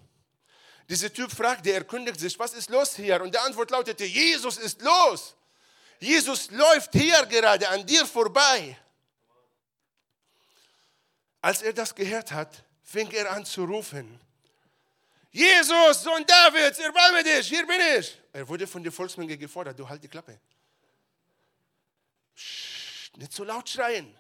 Dieser 0.89 1.13
Typ 1.13 1.31
fragte, 1.31 1.71
er 1.71 1.77
erkundigt 1.79 2.21
sich, 2.21 2.39
was 2.39 2.53
ist 2.53 2.69
los 2.69 2.97
hier? 2.97 3.23
Und 3.23 3.35
die 3.35 3.39
Antwort 3.39 3.71
lautete, 3.71 4.05
Jesus 4.05 4.59
ist 4.59 4.83
los. 4.83 5.35
Jesus 5.99 6.51
läuft 6.51 6.93
hier 6.93 7.25
gerade 7.27 7.69
an 7.69 7.87
dir 7.87 8.05
vorbei. 8.07 8.77
Als 11.41 11.63
er 11.63 11.73
das 11.73 11.95
gehört 11.95 12.33
hat, 12.33 12.65
fing 12.83 13.11
er 13.13 13.31
an 13.31 13.47
zu 13.47 13.65
rufen. 13.65 14.21
Jesus, 15.35 16.05
Sohn 16.05 16.25
Davids, 16.25 16.79
erbarme 16.79 17.25
dich, 17.25 17.49
hier 17.49 17.67
bin 17.67 17.81
ich. 17.99 18.17
Er 18.33 18.49
wurde 18.49 18.69
von 18.69 18.85
der 18.85 18.93
Volksmenge 18.93 19.37
gefordert, 19.37 19.77
du 19.77 19.89
halt 19.89 20.01
die 20.01 20.07
Klappe. 20.07 20.39
Psst, 22.37 23.17
nicht 23.17 23.33
so 23.33 23.43
laut 23.43 23.69
schreien. 23.69 24.17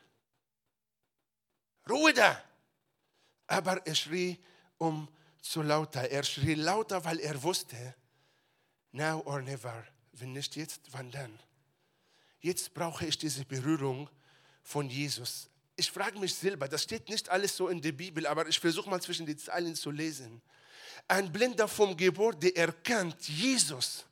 Ruhe 1.88 2.12
da. 2.12 2.42
Aber 3.46 3.87
er 3.87 3.94
schrie 3.94 4.42
um 4.77 5.09
zu 5.40 5.62
lauter. 5.62 6.11
Er 6.11 6.24
schrie 6.24 6.55
lauter, 6.55 7.05
weil 7.05 7.20
er 7.20 7.40
wusste, 7.40 7.94
now 8.90 9.22
or 9.24 9.40
never 9.40 9.87
Wenn 10.14 10.33
nicht 10.33 10.57
jetzt, 10.57 10.81
wann 10.90 11.12
dann? 11.12 11.38
Jetzt 12.40 12.74
brauche 12.74 13.07
ich 13.07 13.16
diese 13.18 13.44
Berührung 13.44 14.11
von 14.64 14.90
Jesus. 14.90 15.48
Ich 15.77 15.92
frage 15.92 16.18
mich 16.18 16.35
selber, 16.35 16.66
das 16.66 16.83
steht 16.83 17.09
nicht 17.09 17.29
alles 17.29 17.57
so 17.57 17.68
in 17.68 17.81
der 17.81 17.92
Bibel, 17.92 18.27
aber 18.27 18.48
ich 18.48 18.59
versuche 18.59 18.90
mal 18.90 19.00
zwischen 19.00 19.27
den 19.27 19.38
Zeilen 19.38 19.77
zu 19.77 19.92
lesen. 19.92 20.42
Ein 21.09 21.33
Blinder 21.33 21.68
vom 21.68 21.96
Geburt, 21.96 22.42
der 22.42 22.57
erkannt 22.57 23.16
Jesus. 23.28 24.04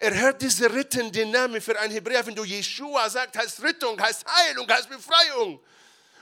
Er 0.00 0.14
hört 0.14 0.42
diese 0.42 0.72
rettende 0.72 1.24
Name 1.26 1.60
für 1.60 1.78
einen 1.78 1.92
Hebräer, 1.92 2.26
wenn 2.26 2.34
du 2.34 2.44
Jeshua 2.44 3.08
sagst, 3.08 3.36
heißt 3.36 3.62
Rettung, 3.62 4.00
heißt 4.00 4.24
Heilung, 4.26 4.68
heißt 4.68 4.88
Befreiung. 4.88 5.60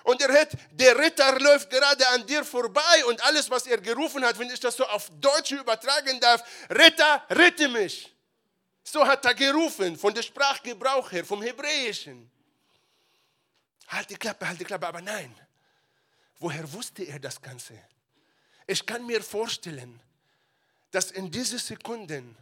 Und 0.05 0.23
er 0.23 0.29
hört, 0.29 0.53
der 0.71 0.97
Ritter 0.97 1.39
läuft 1.41 1.69
gerade 1.69 2.07
an 2.11 2.25
dir 2.27 2.45
vorbei 2.45 3.05
und 3.09 3.21
alles, 3.25 3.51
was 3.51 3.67
er 3.67 3.79
gerufen 3.79 4.25
hat, 4.25 4.39
wenn 4.39 4.49
ich 4.51 4.61
das 4.61 4.77
so 4.77 4.87
auf 4.87 5.11
Deutsch 5.21 5.51
übertragen 5.51 6.21
darf, 6.21 6.45
Ritter, 6.71 7.25
rette 7.31 7.69
mich. 7.69 8.15
So 8.85 9.05
hat 9.05 9.25
er 9.25 9.35
gerufen, 9.35 9.99
von 9.99 10.15
der 10.15 10.23
Sprachgebrauch 10.23 11.11
her, 11.11 11.25
vom 11.25 11.43
Hebräischen. 11.43 12.31
Halt 13.89 14.09
die 14.11 14.15
Klappe, 14.15 14.47
halt 14.47 14.61
die 14.61 14.65
Klappe, 14.65 14.87
aber 14.87 15.01
nein. 15.01 15.35
Woher 16.39 16.73
wusste 16.73 17.03
er 17.03 17.19
das 17.19 17.43
Ganze? 17.43 17.75
Ich 18.67 18.85
kann 18.85 19.07
mir 19.07 19.23
vorstellen, 19.23 20.01
dass 20.91 21.11
in 21.11 21.31
diesen 21.31 21.59
Sekunden 21.59 22.37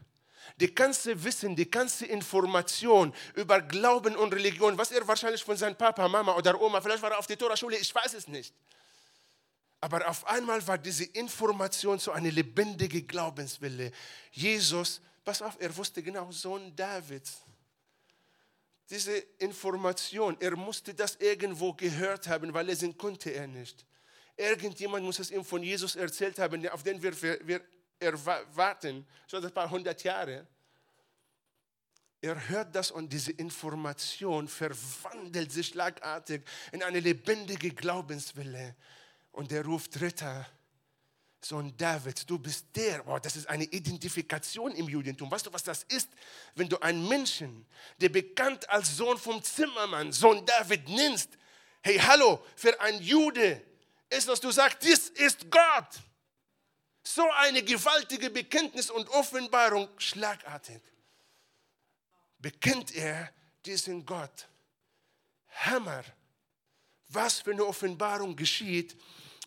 die 0.56 0.74
ganze 0.74 1.22
Wissen, 1.24 1.56
die 1.56 1.70
ganze 1.70 2.06
Information 2.06 3.12
über 3.34 3.60
Glauben 3.60 4.16
und 4.16 4.32
Religion, 4.32 4.78
was 4.78 4.92
er 4.92 5.06
wahrscheinlich 5.06 5.42
von 5.42 5.56
seinem 5.56 5.76
Papa, 5.76 6.08
Mama 6.08 6.34
oder 6.36 6.60
Oma, 6.60 6.80
vielleicht 6.80 7.02
war 7.02 7.10
er 7.10 7.18
auf 7.18 7.26
der 7.26 7.38
Tora-Schule, 7.38 7.76
ich 7.76 7.94
weiß 7.94 8.14
es 8.14 8.28
nicht. 8.28 8.54
Aber 9.80 10.06
auf 10.08 10.26
einmal 10.26 10.66
war 10.66 10.78
diese 10.78 11.04
Information 11.04 11.98
so 11.98 12.12
eine 12.12 12.30
lebendige 12.30 13.02
Glaubenswille. 13.02 13.92
Jesus, 14.32 15.00
pass 15.24 15.42
auf, 15.42 15.56
er 15.58 15.76
wusste 15.76 16.02
genau, 16.02 16.30
Sohn 16.30 16.74
Davids. 16.74 17.42
Diese 18.88 19.16
Information, 19.38 20.36
er 20.40 20.56
musste 20.56 20.94
das 20.94 21.16
irgendwo 21.16 21.72
gehört 21.72 22.28
haben, 22.28 22.54
weil 22.54 22.74
sind 22.76 22.96
konnte 22.96 23.30
er 23.30 23.46
nicht. 23.46 23.84
Irgendjemand 24.36 25.04
muss 25.04 25.18
es 25.18 25.30
ihm 25.30 25.44
von 25.44 25.62
Jesus 25.62 25.96
erzählt 25.96 26.38
haben, 26.38 26.68
auf 26.68 26.82
den 26.82 27.02
wir, 27.02 27.46
wir 27.46 27.60
erwarten, 27.98 29.06
so 29.26 29.36
ein 29.36 29.52
paar 29.52 29.70
hundert 29.70 30.02
Jahre. 30.02 30.46
Er 32.20 32.48
hört 32.48 32.74
das 32.74 32.90
und 32.90 33.12
diese 33.12 33.32
Information 33.32 34.48
verwandelt 34.48 35.52
sich 35.52 35.68
schlagartig 35.68 36.42
in 36.72 36.82
eine 36.82 37.00
lebendige 37.00 37.70
Glaubenswille. 37.70 38.74
Und 39.30 39.52
er 39.52 39.64
ruft 39.64 40.00
Ritter, 40.00 40.46
Sohn 41.44 41.76
David, 41.76 42.28
du 42.28 42.38
bist 42.38 42.66
der. 42.74 43.06
Oh, 43.06 43.18
das 43.18 43.36
ist 43.36 43.46
eine 43.46 43.64
Identifikation 43.64 44.72
im 44.72 44.88
Judentum. 44.88 45.30
Weißt 45.30 45.46
du, 45.46 45.52
was 45.52 45.62
das 45.62 45.82
ist? 45.84 46.08
Wenn 46.54 46.68
du 46.68 46.78
einen 46.78 47.06
Menschen, 47.06 47.66
der 48.00 48.08
bekannt 48.08 48.68
als 48.70 48.96
Sohn 48.96 49.18
vom 49.18 49.42
Zimmermann, 49.42 50.10
Sohn 50.10 50.46
David 50.46 50.88
nennst, 50.88 51.36
hey, 51.82 51.98
hallo, 51.98 52.42
für 52.56 52.80
einen 52.80 53.02
Jude 53.02 53.62
ist, 54.10 54.28
dass 54.28 54.40
du 54.40 54.50
sagst, 54.50 54.78
dies 54.82 55.08
ist 55.10 55.50
Gott. 55.50 56.00
So 57.02 57.28
eine 57.32 57.62
gewaltige 57.62 58.30
Bekenntnis 58.30 58.90
und 58.90 59.08
Offenbarung 59.10 59.88
schlagartig. 59.98 60.80
Bekennt 62.38 62.94
er 62.94 63.32
diesen 63.64 64.04
Gott. 64.04 64.48
Hammer. 65.48 66.04
Was 67.08 67.40
für 67.40 67.52
eine 67.52 67.64
Offenbarung 67.64 68.34
geschieht 68.34 68.96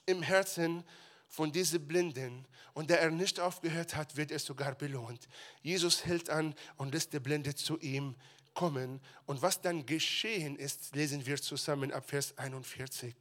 im 0.05 0.21
Herzen 0.21 0.83
von 1.27 1.51
diesen 1.51 1.87
Blinden. 1.87 2.47
Und 2.73 2.89
da 2.89 2.95
er 2.95 3.11
nicht 3.11 3.39
aufgehört 3.39 3.95
hat, 3.95 4.15
wird 4.15 4.31
er 4.31 4.39
sogar 4.39 4.75
belohnt. 4.75 5.27
Jesus 5.61 6.05
hält 6.05 6.29
an 6.29 6.55
und 6.77 6.93
lässt 6.93 7.11
der 7.13 7.19
Blinde 7.19 7.55
zu 7.55 7.79
ihm 7.79 8.15
kommen. 8.53 9.01
Und 9.25 9.41
was 9.41 9.61
dann 9.61 9.85
geschehen 9.85 10.55
ist, 10.55 10.95
lesen 10.95 11.25
wir 11.25 11.41
zusammen 11.41 11.91
ab 11.91 12.09
Vers 12.09 12.37
41. 12.37 13.15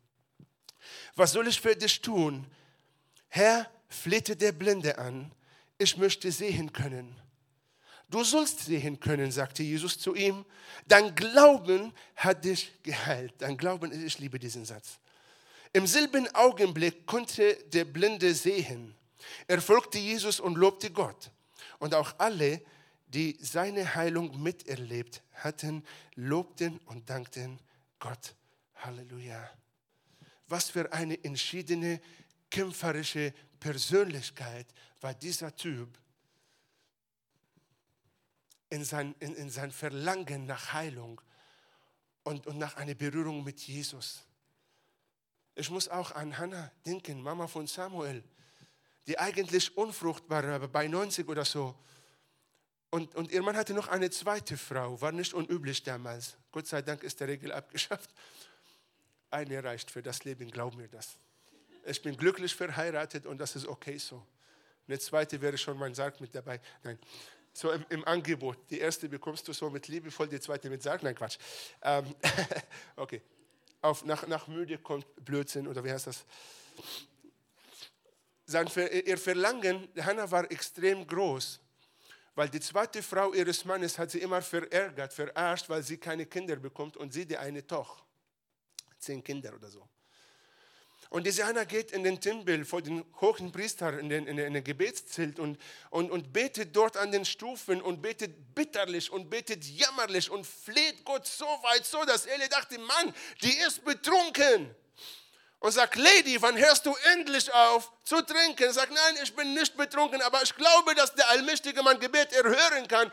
Was 1.14 1.32
soll 1.32 1.48
ich 1.48 1.60
für 1.60 1.74
dich 1.74 2.00
tun? 2.00 2.46
Herr, 3.28 3.70
flehte 3.88 4.36
der 4.36 4.52
Blinde 4.52 4.98
an, 4.98 5.32
ich 5.78 5.96
möchte 5.96 6.30
sehen 6.32 6.72
können. 6.72 7.14
Du 8.08 8.22
sollst 8.22 8.60
sehen 8.60 9.00
können, 9.00 9.32
sagte 9.32 9.62
Jesus 9.62 9.98
zu 9.98 10.14
ihm. 10.14 10.44
Dein 10.86 11.14
Glauben 11.14 11.92
hat 12.14 12.44
dich 12.44 12.72
geheilt. 12.82 13.34
Dein 13.38 13.56
Glauben, 13.56 13.90
ich 14.06 14.18
liebe 14.18 14.38
diesen 14.38 14.64
Satz. 14.64 14.98
Im 15.72 15.86
selben 15.86 16.32
Augenblick 16.34 17.06
konnte 17.06 17.54
der 17.66 17.84
Blinde 17.84 18.32
sehen. 18.34 18.94
Er 19.48 19.60
folgte 19.60 19.98
Jesus 19.98 20.38
und 20.38 20.56
lobte 20.56 20.90
Gott. 20.90 21.30
Und 21.78 21.94
auch 21.94 22.14
alle, 22.18 22.62
die 23.08 23.36
seine 23.40 23.94
Heilung 23.94 24.40
miterlebt 24.40 25.22
hatten, 25.34 25.84
lobten 26.14 26.78
und 26.86 27.10
dankten 27.10 27.58
Gott. 27.98 28.34
Halleluja. 28.76 29.50
Was 30.48 30.70
für 30.70 30.92
eine 30.92 31.22
entschiedene, 31.24 32.00
kämpferische 32.50 33.34
Persönlichkeit 33.58 34.66
war 35.00 35.14
dieser 35.14 35.54
Typ 35.54 35.98
in 38.70 38.84
sein, 38.84 39.14
in, 39.20 39.34
in 39.34 39.50
sein 39.50 39.70
Verlangen 39.70 40.46
nach 40.46 40.72
Heilung 40.72 41.20
und, 42.22 42.46
und 42.46 42.58
nach 42.58 42.76
einer 42.76 42.94
Berührung 42.94 43.44
mit 43.44 43.60
Jesus. 43.60 44.22
Ich 45.54 45.70
muss 45.70 45.88
auch 45.88 46.12
an 46.12 46.36
Hannah 46.36 46.70
denken, 46.84 47.22
Mama 47.22 47.46
von 47.46 47.66
Samuel, 47.66 48.22
die 49.06 49.18
eigentlich 49.18 49.76
unfruchtbar 49.76 50.60
war, 50.60 50.68
bei 50.68 50.88
90 50.88 51.28
oder 51.28 51.44
so. 51.44 51.74
Und, 52.90 53.14
und 53.14 53.30
ihr 53.30 53.42
Mann 53.42 53.56
hatte 53.56 53.74
noch 53.74 53.88
eine 53.88 54.10
zweite 54.10 54.56
Frau, 54.56 55.00
war 55.00 55.12
nicht 55.12 55.34
unüblich 55.34 55.82
damals. 55.82 56.36
Gott 56.50 56.66
sei 56.66 56.82
Dank 56.82 57.02
ist 57.02 57.20
der 57.20 57.28
Regel 57.28 57.52
abgeschafft. 57.52 58.10
Eine 59.30 59.62
reicht 59.62 59.90
für 59.90 60.02
das 60.02 60.24
Leben, 60.24 60.50
glaub 60.50 60.76
mir 60.76 60.88
das 60.88 61.16
ich 61.86 62.02
bin 62.02 62.16
glücklich 62.16 62.54
verheiratet 62.54 63.26
und 63.26 63.38
das 63.38 63.56
ist 63.56 63.66
okay 63.66 63.98
so. 63.98 64.24
Eine 64.88 64.98
zweite 64.98 65.40
wäre 65.40 65.56
schon 65.56 65.78
mein 65.78 65.94
Sarg 65.94 66.20
mit 66.20 66.34
dabei. 66.34 66.60
Nein, 66.82 66.98
so 67.52 67.72
im, 67.72 67.84
im, 67.88 68.04
Angebot. 68.04 68.58
Die 68.70 68.78
erste 68.78 69.08
bekommst 69.08 69.48
du 69.48 69.52
so 69.52 69.70
mit 69.70 69.88
liebevoll, 69.88 70.28
die 70.28 70.40
zweite 70.40 70.68
mit 70.70 70.82
Sarg. 70.82 71.02
Nein, 71.02 71.14
Quatsch. 71.14 71.38
Ähm, 71.82 72.14
okay. 72.96 73.22
Auf, 73.80 74.04
nach, 74.04 74.26
nach 74.26 74.46
müde 74.48 74.78
kommt 74.78 75.06
Blödsinn 75.24 75.66
oder 75.66 75.82
wie 75.84 75.90
heißt 75.90 76.08
das? 76.08 76.24
Sein, 78.46 78.68
ihr 79.04 79.18
Verlangen, 79.18 79.88
Hannah 79.98 80.30
war 80.30 80.50
extrem 80.50 81.06
groß, 81.06 81.60
weil 82.34 82.48
die 82.48 82.60
zweite 82.60 83.02
Frau 83.02 83.32
ihres 83.32 83.64
Mannes 83.64 83.98
hat 83.98 84.10
sie 84.10 84.20
immer 84.20 84.40
verärgert, 84.40 85.12
verarscht, 85.12 85.68
weil 85.68 85.82
sie 85.82 85.98
keine 85.98 86.26
Kinder 86.26 86.56
bekommt 86.56 86.96
und 86.96 87.12
sie 87.12 87.26
die 87.26 87.36
eine 87.36 87.66
Tochter. 87.66 88.05
Zehn 88.98 89.22
Kinder 89.22 89.54
oder 89.54 89.70
so. 89.70 89.88
Und 91.08 91.24
diese 91.24 91.44
Anna 91.44 91.64
geht 91.64 91.92
in 91.92 92.02
den 92.02 92.20
Tempel 92.20 92.64
vor 92.64 92.82
den 92.82 93.04
hohen 93.20 93.52
Priester 93.52 93.98
in 93.98 94.08
den, 94.08 94.26
in 94.26 94.36
den, 94.36 94.64
Gebetszelt 94.64 95.38
und, 95.38 95.58
und, 95.90 96.10
und 96.10 96.32
betet 96.32 96.74
dort 96.74 96.96
an 96.96 97.12
den 97.12 97.24
Stufen 97.24 97.80
und 97.80 98.02
betet 98.02 98.54
bitterlich 98.54 99.10
und 99.10 99.30
betet 99.30 99.64
jammerlich 99.64 100.30
und 100.30 100.44
fleht 100.44 101.04
Gott 101.04 101.26
so 101.26 101.46
weit 101.46 101.86
so, 101.86 102.04
dass 102.04 102.26
Eli 102.26 102.48
dachte, 102.48 102.78
Mann, 102.78 103.14
die 103.42 103.56
ist 103.58 103.84
betrunken. 103.84 104.74
Und 105.58 105.72
sagt, 105.72 105.96
Lady, 105.96 106.40
wann 106.42 106.56
hörst 106.58 106.84
du 106.84 106.94
endlich 107.14 107.52
auf 107.52 107.90
zu 108.04 108.20
trinken? 108.22 108.72
Sagt, 108.72 108.92
nein, 108.92 109.18
ich 109.22 109.34
bin 109.34 109.54
nicht 109.54 109.76
betrunken, 109.76 110.20
aber 110.20 110.42
ich 110.42 110.54
glaube, 110.54 110.94
dass 110.94 111.14
der 111.14 111.28
Allmächtige 111.30 111.82
mein 111.82 111.98
Gebet 111.98 112.32
erhören 112.32 112.86
kann. 112.88 113.10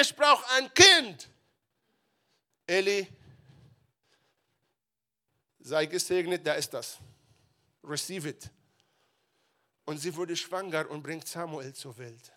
Ich 0.00 0.14
brauche 0.14 0.44
ein 0.56 0.72
Kind. 0.74 1.28
Eli, 2.66 3.08
sei 5.66 5.86
gesegnet, 5.86 6.46
da 6.46 6.54
ist 6.54 6.72
das 6.72 6.98
receive 7.82 8.28
it. 8.28 8.50
Und 9.84 9.98
sie 9.98 10.14
wurde 10.14 10.36
schwanger 10.36 10.88
und 10.90 11.02
bringt 11.02 11.26
Samuel 11.26 11.72
zur 11.74 11.96
Welt. 11.98 12.32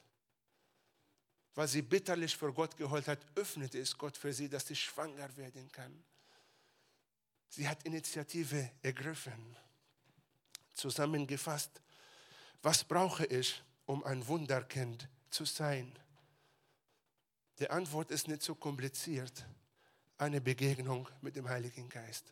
Weil 1.55 1.67
sie 1.67 1.81
bitterlich 1.81 2.35
vor 2.35 2.53
Gott 2.53 2.77
geheult 2.77 3.07
hat, 3.07 3.19
öffnete 3.35 3.79
es 3.79 3.97
Gott 3.97 4.17
für 4.17 4.31
sie, 4.33 4.47
dass 4.47 4.67
sie 4.67 4.75
schwanger 4.75 5.35
werden 5.35 5.71
kann. 5.71 6.03
Sie 7.49 7.67
hat 7.67 7.83
Initiative 7.83 8.71
ergriffen. 8.81 9.57
Zusammengefasst, 10.73 11.81
was 12.61 12.83
brauche 12.83 13.25
ich, 13.25 13.61
um 13.85 14.03
ein 14.03 14.25
Wunderkind 14.27 15.07
zu 15.31 15.45
sein? 15.45 15.91
Die 17.57 17.69
Antwort 17.69 18.11
ist 18.11 18.27
nicht 18.27 18.43
so 18.43 18.53
kompliziert. 18.53 19.45
Eine 20.17 20.39
Begegnung 20.39 21.09
mit 21.21 21.35
dem 21.35 21.49
Heiligen 21.49 21.89
Geist 21.89 22.31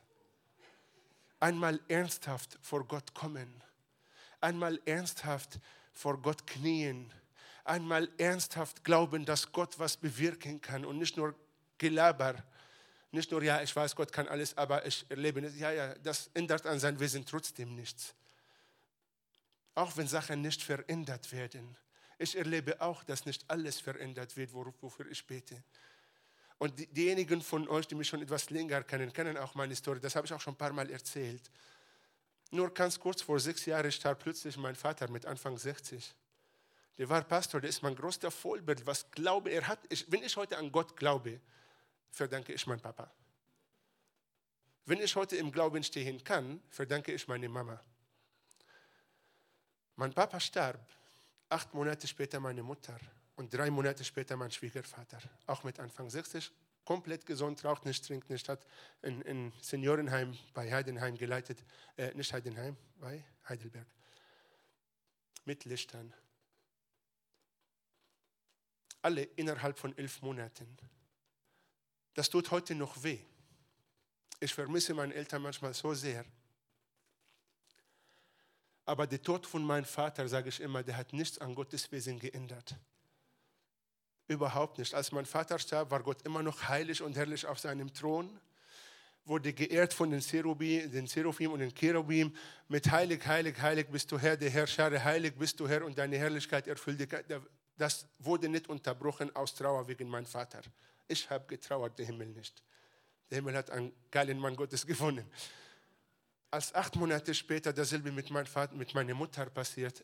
einmal 1.39 1.79
ernsthaft 1.87 2.57
vor 2.61 2.85
Gott 2.85 3.13
kommen, 3.13 3.63
einmal 4.41 4.79
ernsthaft 4.85 5.59
vor 5.93 6.21
Gott 6.21 6.45
knien, 6.47 7.11
einmal 7.63 8.09
ernsthaft 8.17 8.83
glauben, 8.83 9.25
dass 9.25 9.51
Gott 9.51 9.77
was 9.79 9.97
bewirken 9.97 10.61
kann 10.61 10.85
und 10.85 10.97
nicht 10.97 11.17
nur 11.17 11.35
Gelaber, 11.77 12.43
nicht 13.11 13.31
nur, 13.31 13.41
ja, 13.43 13.61
ich 13.61 13.75
weiß, 13.75 13.95
Gott 13.95 14.11
kann 14.11 14.27
alles, 14.27 14.57
aber 14.57 14.85
ich 14.85 15.05
erlebe 15.09 15.41
nicht, 15.41 15.57
ja, 15.57 15.71
ja, 15.71 15.95
das 15.95 16.29
ändert 16.33 16.65
an 16.65 16.79
sein 16.79 16.99
Wesen 16.99 17.25
trotzdem 17.25 17.75
nichts. 17.75 18.13
Auch 19.75 19.95
wenn 19.95 20.07
Sachen 20.07 20.41
nicht 20.41 20.61
verändert 20.61 21.31
werden. 21.31 21.77
Ich 22.17 22.35
erlebe 22.35 22.81
auch, 22.81 23.03
dass 23.03 23.25
nicht 23.25 23.45
alles 23.49 23.79
verändert 23.79 24.35
wird, 24.35 24.51
wofür 24.53 25.07
ich 25.09 25.25
bete. 25.25 25.63
Und 26.59 26.79
die, 26.79 26.87
diejenigen 26.87 27.41
von 27.41 27.67
euch, 27.67 27.87
die 27.87 27.95
mich 27.95 28.07
schon 28.07 28.21
etwas 28.21 28.49
länger 28.49 28.83
kennen, 28.83 29.13
kennen 29.13 29.37
auch 29.37 29.53
meine 29.53 29.75
Story. 29.75 29.99
Das 29.99 30.15
habe 30.15 30.25
ich 30.25 30.33
auch 30.33 30.41
schon 30.41 30.53
ein 30.53 30.57
paar 30.57 30.73
Mal 30.73 30.89
erzählt. 30.89 31.51
Nur 32.51 32.73
ganz 32.73 32.99
kurz 32.99 33.21
vor 33.21 33.39
sechs 33.39 33.65
Jahren 33.65 33.91
starb 33.91 34.19
plötzlich 34.19 34.57
mein 34.57 34.75
Vater 34.75 35.09
mit 35.09 35.25
Anfang 35.25 35.57
60. 35.57 36.15
Der 36.97 37.09
war 37.09 37.21
Pastor, 37.23 37.61
der 37.61 37.69
ist 37.69 37.83
mein 37.83 37.95
größter 37.95 38.31
Vollbild. 38.31 38.85
Was 38.87 39.11
Glaube 39.11 39.51
er 39.51 39.67
hat, 39.67 39.79
ich, 39.89 40.11
wenn 40.11 40.23
ich 40.23 40.35
heute 40.35 40.57
an 40.57 40.71
Gott 40.71 40.95
glaube, 40.95 41.39
verdanke 42.09 42.53
ich 42.53 42.65
meinen 42.65 42.81
Papa. 42.81 43.11
Wenn 44.85 45.01
ich 45.01 45.15
heute 45.15 45.35
im 45.35 45.51
Glauben 45.51 45.83
stehen 45.83 46.23
kann, 46.23 46.61
verdanke 46.69 47.11
ich 47.11 47.27
meine 47.27 47.49
Mama. 47.49 47.79
Mein 49.95 50.13
Papa 50.13 50.39
starb, 50.39 50.79
acht 51.49 51.73
Monate 51.73 52.07
später 52.07 52.39
meine 52.39 52.63
Mutter 52.63 52.97
und 53.37 53.53
drei 53.53 53.69
Monate 53.69 54.03
später 54.03 54.35
mein 54.35 54.51
Schwiegervater, 54.51 55.19
auch 55.45 55.63
mit 55.63 55.79
Anfang 55.79 56.09
60, 56.09 56.51
komplett 56.83 57.25
gesund, 57.25 57.63
raucht 57.63 57.85
nicht, 57.85 58.05
trinkt 58.05 58.29
nicht, 58.29 58.49
hat 58.49 58.65
ein, 59.03 59.25
ein 59.25 59.53
Seniorenheim 59.61 60.37
bei 60.53 60.71
Heidenheim 60.71 61.17
geleitet, 61.17 61.63
äh, 61.97 62.13
nicht 62.15 62.33
Heidenheim, 62.33 62.75
bei 62.99 63.23
Heidelberg, 63.47 63.87
mit 65.45 65.65
Lichtern. 65.65 66.13
Alle 69.03 69.23
innerhalb 69.23 69.77
von 69.77 69.95
elf 69.97 70.21
Monaten. 70.21 70.75
Das 72.15 72.29
tut 72.29 72.49
heute 72.49 72.73
noch 72.73 73.03
weh. 73.03 73.19
Ich 74.39 74.53
vermisse 74.53 74.95
meine 74.95 75.13
Eltern 75.13 75.43
manchmal 75.43 75.75
so 75.75 75.93
sehr. 75.93 76.25
Aber 78.85 79.05
der 79.05 79.21
Tod 79.21 79.45
von 79.45 79.63
meinem 79.63 79.85
Vater, 79.85 80.27
sage 80.27 80.49
ich 80.49 80.59
immer, 80.59 80.81
der 80.81 80.97
hat 80.97 81.13
nichts 81.13 81.37
an 81.37 81.53
Gottes 81.53 81.91
Wesen 81.91 82.17
geändert. 82.17 82.75
Überhaupt 84.27 84.77
nicht. 84.77 84.93
Als 84.93 85.11
mein 85.11 85.25
Vater 85.25 85.57
starb, 85.57 85.91
war 85.91 86.01
Gott 86.03 86.21
immer 86.23 86.43
noch 86.43 86.67
heilig 86.67 87.01
und 87.01 87.15
herrlich 87.15 87.45
auf 87.45 87.59
seinem 87.59 87.93
Thron, 87.93 88.29
wurde 89.25 89.53
geehrt 89.53 89.93
von 89.93 90.11
den, 90.11 90.21
Cherubi, 90.21 90.87
den 90.89 91.07
Seraphim 91.07 91.51
und 91.51 91.59
den 91.59 91.73
Cherubim 91.73 92.35
mit 92.67 92.89
Heilig, 92.91 93.25
Heilig, 93.25 93.61
Heilig 93.61 93.87
bist 93.89 94.11
du 94.11 94.17
Herr, 94.17 94.37
der 94.37 94.49
Herrscher, 94.49 95.03
Heilig 95.03 95.33
bist 95.37 95.59
du 95.59 95.67
Herr 95.67 95.85
und 95.85 95.97
deine 95.97 96.17
Herrlichkeit 96.17 96.67
erfüllt. 96.67 97.07
Das 97.77 98.05
wurde 98.19 98.49
nicht 98.49 98.67
unterbrochen 98.67 99.35
aus 99.35 99.53
Trauer 99.53 99.87
wegen 99.87 100.09
meinem 100.09 100.25
Vater. 100.25 100.61
Ich 101.07 101.29
habe 101.29 101.45
getrauert, 101.47 101.97
der 101.99 102.05
Himmel 102.05 102.27
nicht. 102.27 102.63
Der 103.29 103.37
Himmel 103.37 103.55
hat 103.55 103.69
einen 103.69 103.91
geilen 104.11 104.39
Mann 104.39 104.55
Gottes 104.55 104.85
gefunden 104.85 105.29
als 106.51 106.73
acht 106.73 106.95
Monate 106.95 107.33
später 107.33 107.73
dasselbe 107.73 108.11
mit, 108.11 108.29
mein 108.29 108.45
Vater, 108.45 108.75
mit 108.75 108.93
meiner 108.93 109.13
Mutter 109.13 109.45
passiert, 109.47 110.03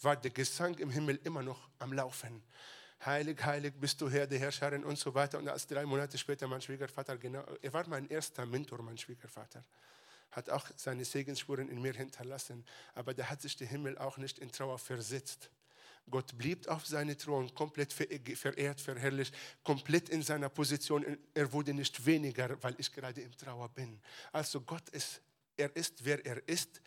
war 0.00 0.16
der 0.16 0.30
Gesang 0.30 0.76
im 0.78 0.90
Himmel 0.90 1.18
immer 1.24 1.42
noch 1.42 1.68
am 1.78 1.92
Laufen. 1.92 2.42
Heilig, 3.04 3.44
heilig 3.44 3.74
bist 3.78 4.00
du 4.00 4.10
Herr, 4.10 4.26
der 4.26 4.38
Herrscherin 4.38 4.84
und 4.84 4.98
so 4.98 5.14
weiter. 5.14 5.38
Und 5.38 5.48
als 5.48 5.66
drei 5.66 5.84
Monate 5.84 6.16
später 6.18 6.48
mein 6.48 6.60
Schwiegervater, 6.60 7.16
genau, 7.16 7.44
er 7.60 7.72
war 7.72 7.86
mein 7.88 8.08
erster 8.08 8.46
Mentor, 8.46 8.82
mein 8.82 8.98
Schwiegervater, 8.98 9.62
hat 10.30 10.50
auch 10.50 10.66
seine 10.76 11.04
Segensspuren 11.04 11.68
in 11.68 11.80
mir 11.80 11.92
hinterlassen. 11.92 12.64
Aber 12.94 13.14
da 13.14 13.24
hat 13.28 13.42
sich 13.42 13.56
der 13.56 13.66
Himmel 13.66 13.98
auch 13.98 14.16
nicht 14.16 14.38
in 14.38 14.50
Trauer 14.50 14.78
versetzt. 14.78 15.50
Gott 16.08 16.38
blieb 16.38 16.68
auf 16.68 16.86
seinem 16.86 17.18
Thron, 17.18 17.52
komplett 17.54 17.92
verehrt, 17.92 18.80
verherrlicht, 18.80 19.34
komplett 19.64 20.08
in 20.08 20.22
seiner 20.22 20.48
Position. 20.48 21.18
Er 21.34 21.52
wurde 21.52 21.74
nicht 21.74 22.06
weniger, 22.06 22.62
weil 22.62 22.74
ich 22.78 22.92
gerade 22.92 23.20
im 23.20 23.36
Trauer 23.36 23.68
bin. 23.68 24.00
Also 24.32 24.60
Gott 24.60 24.88
ist 24.90 25.20
er 25.56 25.74
ist, 25.74 26.04
wer 26.04 26.24
er 26.24 26.46
ist. 26.48 26.80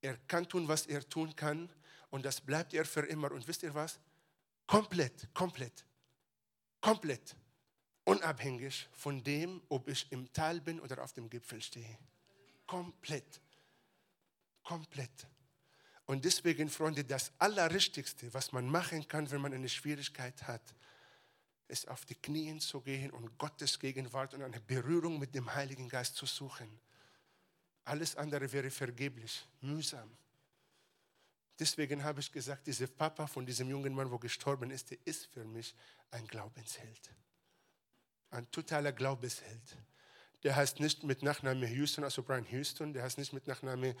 Er 0.00 0.16
kann 0.28 0.48
tun, 0.48 0.68
was 0.68 0.86
er 0.86 1.06
tun 1.08 1.34
kann. 1.34 1.68
Und 2.10 2.24
das 2.24 2.40
bleibt 2.40 2.72
er 2.74 2.84
für 2.84 3.06
immer. 3.06 3.32
Und 3.32 3.46
wisst 3.48 3.62
ihr 3.62 3.74
was? 3.74 3.98
Komplett, 4.68 5.34
komplett, 5.34 5.86
komplett 6.78 7.34
unabhängig 8.04 8.86
von 8.92 9.24
dem, 9.24 9.62
ob 9.70 9.88
ich 9.88 10.12
im 10.12 10.30
Tal 10.32 10.60
bin 10.60 10.78
oder 10.78 11.02
auf 11.02 11.14
dem 11.14 11.30
Gipfel 11.30 11.62
stehe. 11.62 11.98
Komplett, 12.66 13.40
komplett. 14.62 15.26
Und 16.04 16.22
deswegen, 16.22 16.68
Freunde, 16.68 17.02
das 17.02 17.32
Allerrichtigste, 17.38 18.32
was 18.34 18.52
man 18.52 18.68
machen 18.68 19.08
kann, 19.08 19.30
wenn 19.30 19.40
man 19.40 19.54
eine 19.54 19.70
Schwierigkeit 19.70 20.46
hat, 20.46 20.74
ist 21.68 21.88
auf 21.88 22.04
die 22.04 22.14
Knien 22.14 22.60
zu 22.60 22.82
gehen 22.82 23.10
und 23.10 23.38
Gottes 23.38 23.78
Gegenwart 23.78 24.34
und 24.34 24.42
eine 24.42 24.60
Berührung 24.60 25.18
mit 25.18 25.34
dem 25.34 25.54
Heiligen 25.54 25.88
Geist 25.88 26.16
zu 26.16 26.26
suchen. 26.26 26.78
Alles 27.84 28.16
andere 28.16 28.52
wäre 28.52 28.70
vergeblich, 28.70 29.46
mühsam. 29.62 30.14
Deswegen 31.58 32.04
habe 32.04 32.20
ich 32.20 32.30
gesagt, 32.30 32.66
dieser 32.66 32.86
Papa 32.86 33.26
von 33.26 33.44
diesem 33.44 33.68
jungen 33.68 33.94
Mann, 33.94 34.10
wo 34.10 34.18
gestorben 34.18 34.70
ist, 34.70 34.90
der 34.90 34.98
ist 35.04 35.26
für 35.26 35.44
mich 35.44 35.74
ein 36.10 36.26
Glaubensheld. 36.26 37.10
Ein 38.30 38.48
totaler 38.50 38.92
Glaubensheld. 38.92 39.76
Der 40.44 40.54
heißt 40.54 40.78
nicht 40.78 41.02
mit 41.02 41.22
Nachname 41.22 41.66
Houston, 41.66 42.04
also 42.04 42.22
Brian 42.22 42.44
Houston, 42.44 42.92
der 42.92 43.02
heißt 43.02 43.18
nicht 43.18 43.32
mit 43.32 43.46
Nachname 43.48 43.96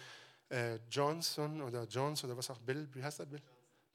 äh, 0.50 0.76
Johnson 0.88 1.60
oder 1.62 1.84
Jones 1.84 2.22
oder 2.22 2.36
was 2.36 2.48
auch, 2.50 2.60
Bill, 2.60 2.88
wie 2.94 3.02
heißt 3.02 3.20
er 3.20 3.26
Bill? 3.26 3.42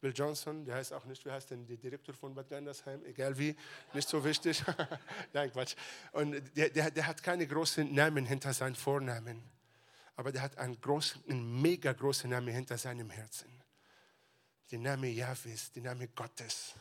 Bill 0.01 0.11
Johnson, 0.14 0.66
der 0.66 0.76
heißt 0.76 0.91
auch 0.91 1.05
nicht, 1.05 1.24
wie 1.24 1.32
heißt 1.32 1.51
denn 1.51 1.66
der 1.66 1.78
Direktor 1.78 2.14
von 2.14 2.36
Bad 2.36 2.49
Gandersheim, 2.49 3.05
egal 3.05 3.38
wie, 3.38 3.55
nicht 3.93 4.09
so 4.09 4.22
wichtig. 4.26 4.61
Nein, 5.34 5.49
Quatsch. 5.49 5.76
Und 6.11 6.34
der, 6.57 6.70
der, 6.70 6.91
der 6.91 7.07
hat 7.07 7.24
keine 7.24 7.47
großen 7.47 7.93
Namen 7.93 8.26
hinter 8.26 8.53
seinen 8.53 8.76
Vornamen 8.76 9.41
aber 10.16 10.32
der 10.32 10.41
hat 10.41 10.57
einen, 10.57 10.80
großen, 10.80 11.24
einen 11.28 11.61
mega 11.61 11.91
großen 11.93 12.30
Namen 12.30 12.53
hinter 12.53 12.78
seinem 12.78 13.09
Herzen. 13.09 13.49
Der 14.72 14.80
Name 14.80 15.09
Jahwes, 15.09 15.72
der 15.72 15.84
Name 15.84 16.07
Gottes. 16.09 16.74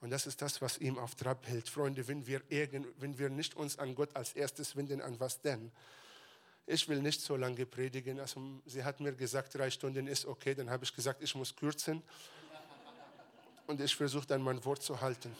Und 0.00 0.10
das 0.10 0.26
ist 0.26 0.42
das, 0.42 0.60
was 0.60 0.78
ihm 0.78 0.98
auf 0.98 1.14
Trab 1.14 1.46
hält. 1.46 1.68
Freunde, 1.68 2.06
wenn 2.06 2.26
wir, 2.26 2.42
irgend, 2.50 2.86
wenn 3.00 3.18
wir 3.18 3.30
nicht 3.30 3.54
uns 3.54 3.78
an 3.78 3.94
Gott 3.94 4.14
als 4.14 4.34
erstes 4.34 4.76
wenden, 4.76 5.00
an 5.00 5.18
was 5.18 5.40
denn? 5.40 5.72
Ich 6.66 6.88
will 6.88 7.00
nicht 7.00 7.20
so 7.20 7.36
lange 7.36 7.66
predigen. 7.66 8.20
Also, 8.20 8.60
sie 8.66 8.84
hat 8.84 9.00
mir 9.00 9.14
gesagt, 9.14 9.54
drei 9.54 9.70
Stunden 9.70 10.06
ist 10.06 10.26
okay. 10.26 10.54
Dann 10.54 10.70
habe 10.70 10.84
ich 10.84 10.94
gesagt, 10.94 11.22
ich 11.22 11.34
muss 11.34 11.54
kürzen. 11.54 12.02
Und 13.66 13.80
ich 13.80 13.94
versuche 13.96 14.26
dann 14.26 14.42
mein 14.42 14.62
Wort 14.64 14.82
zu 14.82 15.00
halten. 15.00 15.34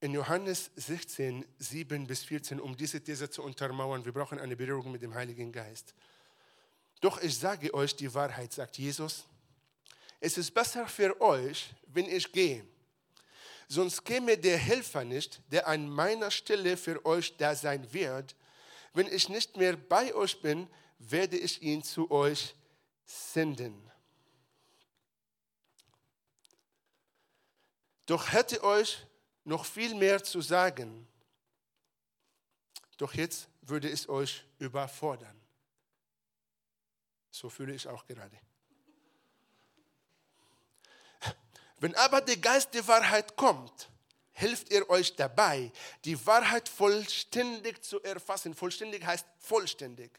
In 0.00 0.14
Johannes 0.14 0.70
16, 0.76 1.44
7 1.58 2.06
bis 2.06 2.24
14, 2.24 2.58
um 2.58 2.74
diese 2.76 3.02
These 3.02 3.28
zu 3.28 3.42
untermauern, 3.42 4.04
wir 4.04 4.12
brauchen 4.12 4.38
eine 4.38 4.56
Berührung 4.56 4.92
mit 4.92 5.02
dem 5.02 5.14
Heiligen 5.14 5.52
Geist. 5.52 5.94
Doch 7.00 7.20
ich 7.20 7.36
sage 7.36 7.72
euch 7.74 7.94
die 7.94 8.12
Wahrheit, 8.12 8.52
sagt 8.52 8.78
Jesus. 8.78 9.24
Es 10.18 10.38
ist 10.38 10.52
besser 10.52 10.86
für 10.86 11.20
euch, 11.20 11.70
wenn 11.86 12.06
ich 12.06 12.30
gehe. 12.32 12.64
Sonst 13.68 14.04
käme 14.04 14.36
der 14.36 14.58
Helfer 14.58 15.04
nicht, 15.04 15.40
der 15.52 15.68
an 15.68 15.88
meiner 15.88 16.30
Stelle 16.30 16.76
für 16.76 17.04
euch 17.06 17.36
da 17.36 17.54
sein 17.54 17.92
wird. 17.92 18.34
Wenn 18.94 19.06
ich 19.06 19.28
nicht 19.28 19.56
mehr 19.56 19.76
bei 19.76 20.14
euch 20.14 20.40
bin, 20.40 20.66
werde 20.98 21.36
ich 21.36 21.62
ihn 21.62 21.82
zu 21.82 22.10
euch 22.10 22.54
senden. 23.04 23.90
Doch 28.06 28.32
hätte 28.32 28.64
euch 28.64 29.06
noch 29.50 29.66
viel 29.66 29.94
mehr 29.96 30.22
zu 30.22 30.40
sagen. 30.40 31.08
Doch 32.96 33.12
jetzt 33.14 33.48
würde 33.62 33.90
es 33.90 34.08
euch 34.08 34.44
überfordern. 34.60 35.38
So 37.32 37.50
fühle 37.50 37.74
ich 37.74 37.88
auch 37.88 38.06
gerade. 38.06 38.38
Wenn 41.78 41.96
aber 41.96 42.20
der 42.20 42.36
Geist 42.36 42.72
der 42.74 42.86
Wahrheit 42.86 43.36
kommt, 43.36 43.90
hilft 44.32 44.70
er 44.70 44.88
euch 44.88 45.16
dabei, 45.16 45.72
die 46.04 46.24
Wahrheit 46.26 46.68
vollständig 46.68 47.82
zu 47.82 48.00
erfassen. 48.02 48.54
Vollständig 48.54 49.04
heißt 49.04 49.26
vollständig 49.40 50.12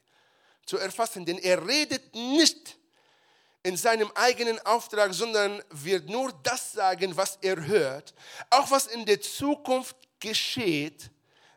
zu 0.65 0.77
erfassen, 0.77 1.25
denn 1.25 1.37
er 1.37 1.65
redet 1.65 2.13
nicht 2.13 2.77
in 3.63 3.77
seinem 3.77 4.11
eigenen 4.15 4.59
Auftrag, 4.65 5.13
sondern 5.13 5.61
wird 5.69 6.09
nur 6.09 6.31
das 6.43 6.71
sagen, 6.71 7.15
was 7.15 7.37
er 7.41 7.65
hört. 7.65 8.13
Auch 8.49 8.71
was 8.71 8.87
in 8.87 9.05
der 9.05 9.21
Zukunft 9.21 9.95
geschieht, 10.19 11.11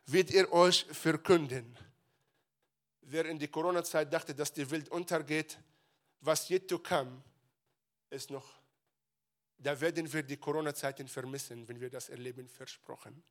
wird 0.06 0.30
er 0.30 0.52
euch 0.52 0.84
verkünden. 0.90 1.78
Wer 3.02 3.26
in 3.26 3.38
die 3.38 3.48
Corona-Zeit 3.48 4.12
dachte, 4.12 4.34
dass 4.34 4.52
die 4.52 4.70
Welt 4.70 4.88
untergeht, 4.90 5.58
was 6.20 6.48
yet 6.50 6.68
to 6.68 6.78
come, 6.78 7.22
ist 8.10 8.30
noch, 8.30 8.46
da 9.58 9.78
werden 9.80 10.10
wir 10.12 10.22
die 10.22 10.36
Corona-Zeiten 10.36 11.08
vermissen, 11.08 11.66
wenn 11.68 11.80
wir 11.80 11.90
das 11.90 12.08
erleben, 12.08 12.48
versprochen. 12.48 13.22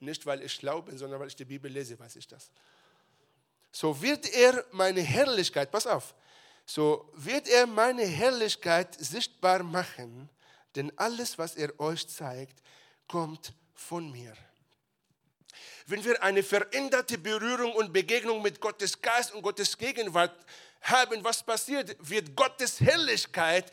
Nicht, 0.00 0.24
weil 0.26 0.42
ich 0.42 0.60
bin, 0.60 0.98
sondern 0.98 1.20
weil 1.20 1.28
ich 1.28 1.36
die 1.36 1.44
Bibel 1.44 1.70
lese, 1.70 1.98
weiß 1.98 2.16
ich 2.16 2.26
das. 2.26 2.50
So 3.72 4.00
wird 4.00 4.32
er 4.32 4.64
meine 4.72 5.00
Herrlichkeit, 5.00 5.70
pass 5.70 5.86
auf, 5.86 6.14
so 6.68 7.10
wird 7.14 7.48
er 7.48 7.66
meine 7.66 8.04
Herrlichkeit 8.04 8.94
sichtbar 8.98 9.62
machen, 9.62 10.28
denn 10.76 10.92
alles, 10.96 11.38
was 11.38 11.56
er 11.56 11.78
euch 11.80 12.06
zeigt, 12.06 12.62
kommt 13.06 13.54
von 13.74 14.12
mir. 14.12 14.34
Wenn 15.86 16.04
wir 16.04 16.22
eine 16.22 16.42
veränderte 16.42 17.16
Berührung 17.16 17.72
und 17.72 17.94
Begegnung 17.94 18.42
mit 18.42 18.60
Gottes 18.60 19.00
Geist 19.00 19.32
und 19.32 19.40
Gottes 19.40 19.78
Gegenwart 19.78 20.44
haben, 20.82 21.24
was 21.24 21.42
passiert? 21.42 21.96
Wird 22.00 22.36
Gottes 22.36 22.80
Herrlichkeit 22.80 23.72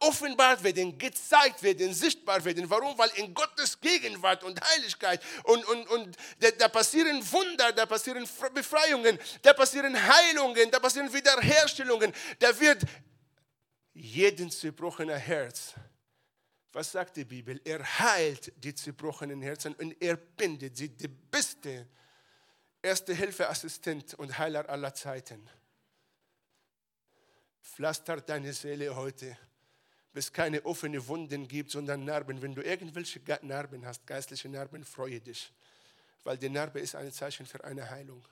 offenbart 0.00 0.62
werden, 0.62 0.96
gezeigt 0.98 1.62
werden, 1.62 1.92
sichtbar 1.92 2.44
werden. 2.44 2.68
Warum? 2.68 2.96
Weil 2.98 3.10
in 3.16 3.34
Gottes 3.34 3.80
Gegenwart 3.80 4.44
und 4.44 4.60
Heiligkeit 4.60 5.22
und, 5.44 5.64
und, 5.66 5.88
und 5.88 6.16
da, 6.40 6.50
da, 6.52 6.68
passieren 6.68 7.20
Wunder, 7.32 7.72
da 7.72 7.86
passieren 7.86 8.28
Befreiungen, 8.52 9.18
da 9.42 9.52
passieren 9.52 9.94
Heilungen, 9.96 10.70
da 10.70 10.78
passieren 10.78 11.12
Wiederherstellungen. 11.12 12.12
Da 12.38 12.58
wird 12.58 12.82
jeden 13.92 14.50
zerbrochenen 14.50 15.18
Herz 15.18 15.74
was 16.74 16.90
sagt 16.90 17.16
die 17.16 17.24
Bibel? 17.24 17.60
Er 17.64 17.84
heilt 18.00 18.52
die 18.56 18.74
zerbrochenen 18.74 19.40
Herzen 19.42 19.74
und 19.76 19.94
er 20.02 20.16
bindet 20.16 20.76
sie, 20.76 20.88
die 20.88 21.08
beste 21.08 21.86
erste 22.82 23.14
Hilfeassistent 23.14 24.14
und 24.14 24.36
Heiler 24.36 24.68
aller 24.68 24.92
Zeiten. 24.92 25.48
Pflastert 27.62 28.28
deine 28.28 28.52
Seele 28.52 28.94
heute, 28.94 29.38
es 30.14 30.32
keine 30.32 30.64
offenen 30.64 31.06
Wunden 31.08 31.48
gibt, 31.48 31.70
sondern 31.70 32.04
Narben. 32.04 32.40
Wenn 32.40 32.54
du 32.54 32.62
irgendwelche 32.62 33.20
Narben 33.42 33.84
hast, 33.84 34.06
geistliche 34.06 34.48
Narben, 34.48 34.84
freue 34.84 35.20
dich, 35.20 35.52
weil 36.22 36.38
die 36.38 36.48
Narbe 36.48 36.80
ist 36.80 36.94
ein 36.94 37.12
Zeichen 37.12 37.46
für 37.46 37.62
eine 37.64 37.90
Heilung. 37.90 38.24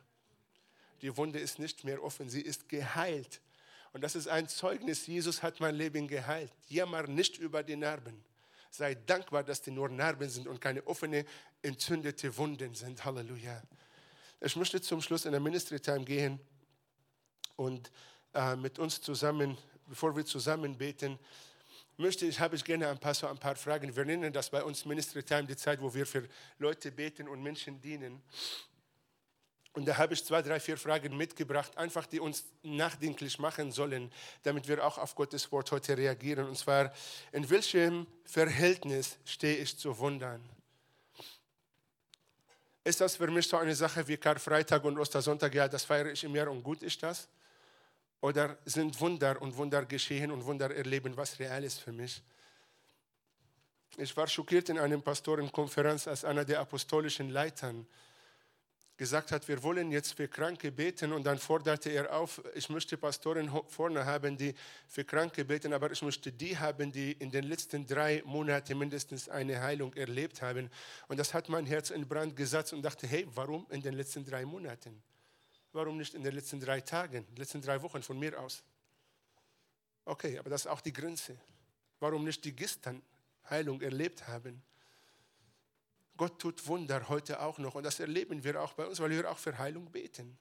Die 1.02 1.14
Wunde 1.16 1.40
ist 1.40 1.58
nicht 1.58 1.82
mehr 1.84 2.02
offen, 2.02 2.30
sie 2.30 2.40
ist 2.40 2.68
geheilt. 2.68 3.40
Und 3.92 4.02
das 4.02 4.14
ist 4.14 4.28
ein 4.28 4.48
Zeugnis, 4.48 5.06
Jesus 5.06 5.42
hat 5.42 5.60
mein 5.60 5.74
Leben 5.74 6.08
geheilt. 6.08 6.52
Jammer 6.68 7.06
nicht 7.06 7.38
über 7.38 7.62
die 7.62 7.76
Narben. 7.76 8.24
Sei 8.70 8.94
dankbar, 8.94 9.44
dass 9.44 9.60
die 9.60 9.70
nur 9.70 9.88
Narben 9.90 10.30
sind 10.30 10.46
und 10.46 10.60
keine 10.60 10.86
offene, 10.86 11.26
entzündete 11.60 12.34
Wunden 12.38 12.74
sind. 12.74 13.04
Halleluja. 13.04 13.62
Ich 14.40 14.56
möchte 14.56 14.80
zum 14.80 15.02
Schluss 15.02 15.26
in 15.26 15.32
der 15.32 15.40
Ministry 15.40 15.78
Time 15.78 16.04
gehen 16.04 16.40
und 17.56 17.92
äh, 18.32 18.56
mit 18.56 18.78
uns 18.78 19.00
zusammen, 19.00 19.58
bevor 19.86 20.16
wir 20.16 20.24
zusammen 20.24 20.78
beten, 20.78 21.18
möchte 21.96 22.26
ich, 22.26 22.38
habe 22.40 22.56
ich 22.56 22.64
gerne 22.64 22.88
ein 22.88 22.98
paar, 22.98 23.14
so 23.14 23.26
ein 23.26 23.38
paar 23.38 23.56
Fragen. 23.56 23.94
Wir 23.94 24.04
nennen 24.04 24.32
das 24.32 24.50
bei 24.50 24.62
uns 24.62 24.84
Ministry 24.84 25.22
Time, 25.22 25.44
die 25.44 25.56
Zeit, 25.56 25.80
wo 25.80 25.92
wir 25.92 26.06
für 26.06 26.28
Leute 26.58 26.90
beten 26.90 27.28
und 27.28 27.42
Menschen 27.42 27.80
dienen. 27.80 28.22
Und 29.74 29.86
da 29.86 29.96
habe 29.96 30.12
ich 30.12 30.24
zwei, 30.24 30.42
drei, 30.42 30.60
vier 30.60 30.76
Fragen 30.76 31.16
mitgebracht, 31.16 31.76
einfach 31.78 32.06
die 32.06 32.20
uns 32.20 32.44
nachdenklich 32.62 33.38
machen 33.38 33.72
sollen, 33.72 34.12
damit 34.42 34.68
wir 34.68 34.84
auch 34.84 34.98
auf 34.98 35.14
Gottes 35.14 35.50
Wort 35.50 35.72
heute 35.72 35.96
reagieren. 35.96 36.46
Und 36.46 36.58
zwar, 36.58 36.92
in 37.32 37.48
welchem 37.48 38.06
Verhältnis 38.24 39.16
stehe 39.24 39.56
ich 39.56 39.78
zu 39.78 39.96
Wundern? 39.98 40.42
Ist 42.84 43.00
das 43.00 43.16
für 43.16 43.28
mich 43.28 43.48
so 43.48 43.56
eine 43.56 43.74
Sache 43.74 44.06
wie 44.08 44.16
Karfreitag 44.16 44.84
und 44.84 44.98
Ostersonntag? 44.98 45.54
Ja, 45.54 45.68
das 45.68 45.84
feiere 45.84 46.12
ich 46.12 46.22
im 46.24 46.34
Jahr 46.34 46.50
und 46.50 46.62
gut 46.62 46.82
ist 46.82 47.02
das? 47.02 47.28
Oder 48.22 48.56
sind 48.64 48.98
Wunder 49.00 49.42
und 49.42 49.56
Wunder 49.56 49.84
geschehen 49.84 50.30
und 50.30 50.46
Wunder 50.46 50.74
erleben, 50.74 51.16
was 51.16 51.38
real 51.38 51.62
ist 51.62 51.80
für 51.80 51.92
mich? 51.92 52.22
Ich 53.98 54.16
war 54.16 54.26
schockiert 54.26 54.70
in 54.70 54.78
einer 54.78 54.98
Pastorenkonferenz 54.98 56.08
als 56.08 56.24
einer 56.24 56.44
der 56.44 56.60
apostolischen 56.60 57.28
Leitern 57.28 57.86
gesagt 58.96 59.32
hat, 59.32 59.48
wir 59.48 59.60
wollen 59.64 59.90
jetzt 59.90 60.14
für 60.14 60.28
Kranke 60.28 60.70
beten 60.70 61.12
und 61.12 61.24
dann 61.24 61.36
forderte 61.36 61.90
er 61.90 62.14
auf, 62.14 62.40
ich 62.54 62.68
möchte 62.68 62.96
Pastoren 62.96 63.50
vorne 63.66 64.06
haben, 64.06 64.36
die 64.36 64.54
für 64.86 65.04
Kranke 65.04 65.44
beten, 65.44 65.72
aber 65.72 65.90
ich 65.90 66.00
möchte 66.02 66.30
die 66.30 66.56
haben, 66.56 66.92
die 66.92 67.10
in 67.10 67.28
den 67.28 67.42
letzten 67.44 67.84
drei 67.84 68.22
Monaten 68.24 68.78
mindestens 68.78 69.28
eine 69.28 69.60
Heilung 69.60 69.92
erlebt 69.94 70.40
haben. 70.40 70.70
Und 71.08 71.18
das 71.18 71.34
hat 71.34 71.48
mein 71.48 71.66
Herz 71.66 71.90
in 71.90 72.06
Brand 72.06 72.36
gesetzt 72.36 72.72
und 72.72 72.82
dachte, 72.82 73.08
hey, 73.08 73.26
warum 73.34 73.66
in 73.70 73.82
den 73.82 73.94
letzten 73.94 74.24
drei 74.24 74.44
Monaten? 74.44 75.02
Warum 75.72 75.96
nicht 75.96 76.14
in 76.14 76.22
den 76.22 76.34
letzten 76.34 76.60
drei 76.60 76.80
Tagen, 76.80 77.26
letzten 77.36 77.62
drei 77.62 77.80
Wochen 77.80 78.02
von 78.02 78.18
mir 78.18 78.38
aus? 78.38 78.62
Okay, 80.04 80.38
aber 80.38 80.50
das 80.50 80.62
ist 80.62 80.66
auch 80.66 80.80
die 80.80 80.92
Grenze. 80.92 81.38
Warum 82.00 82.24
nicht 82.24 82.44
die 82.44 82.54
gestern 82.54 83.00
Heilung 83.48 83.80
erlebt 83.80 84.26
haben? 84.28 84.62
Gott 86.16 86.38
tut 86.38 86.66
Wunder 86.66 87.08
heute 87.08 87.40
auch 87.40 87.58
noch 87.58 87.74
und 87.74 87.84
das 87.84 87.98
erleben 88.00 88.44
wir 88.44 88.60
auch 88.60 88.74
bei 88.74 88.86
uns, 88.86 89.00
weil 89.00 89.10
wir 89.10 89.30
auch 89.30 89.38
für 89.38 89.56
Heilung 89.56 89.90
beten. 89.90 90.36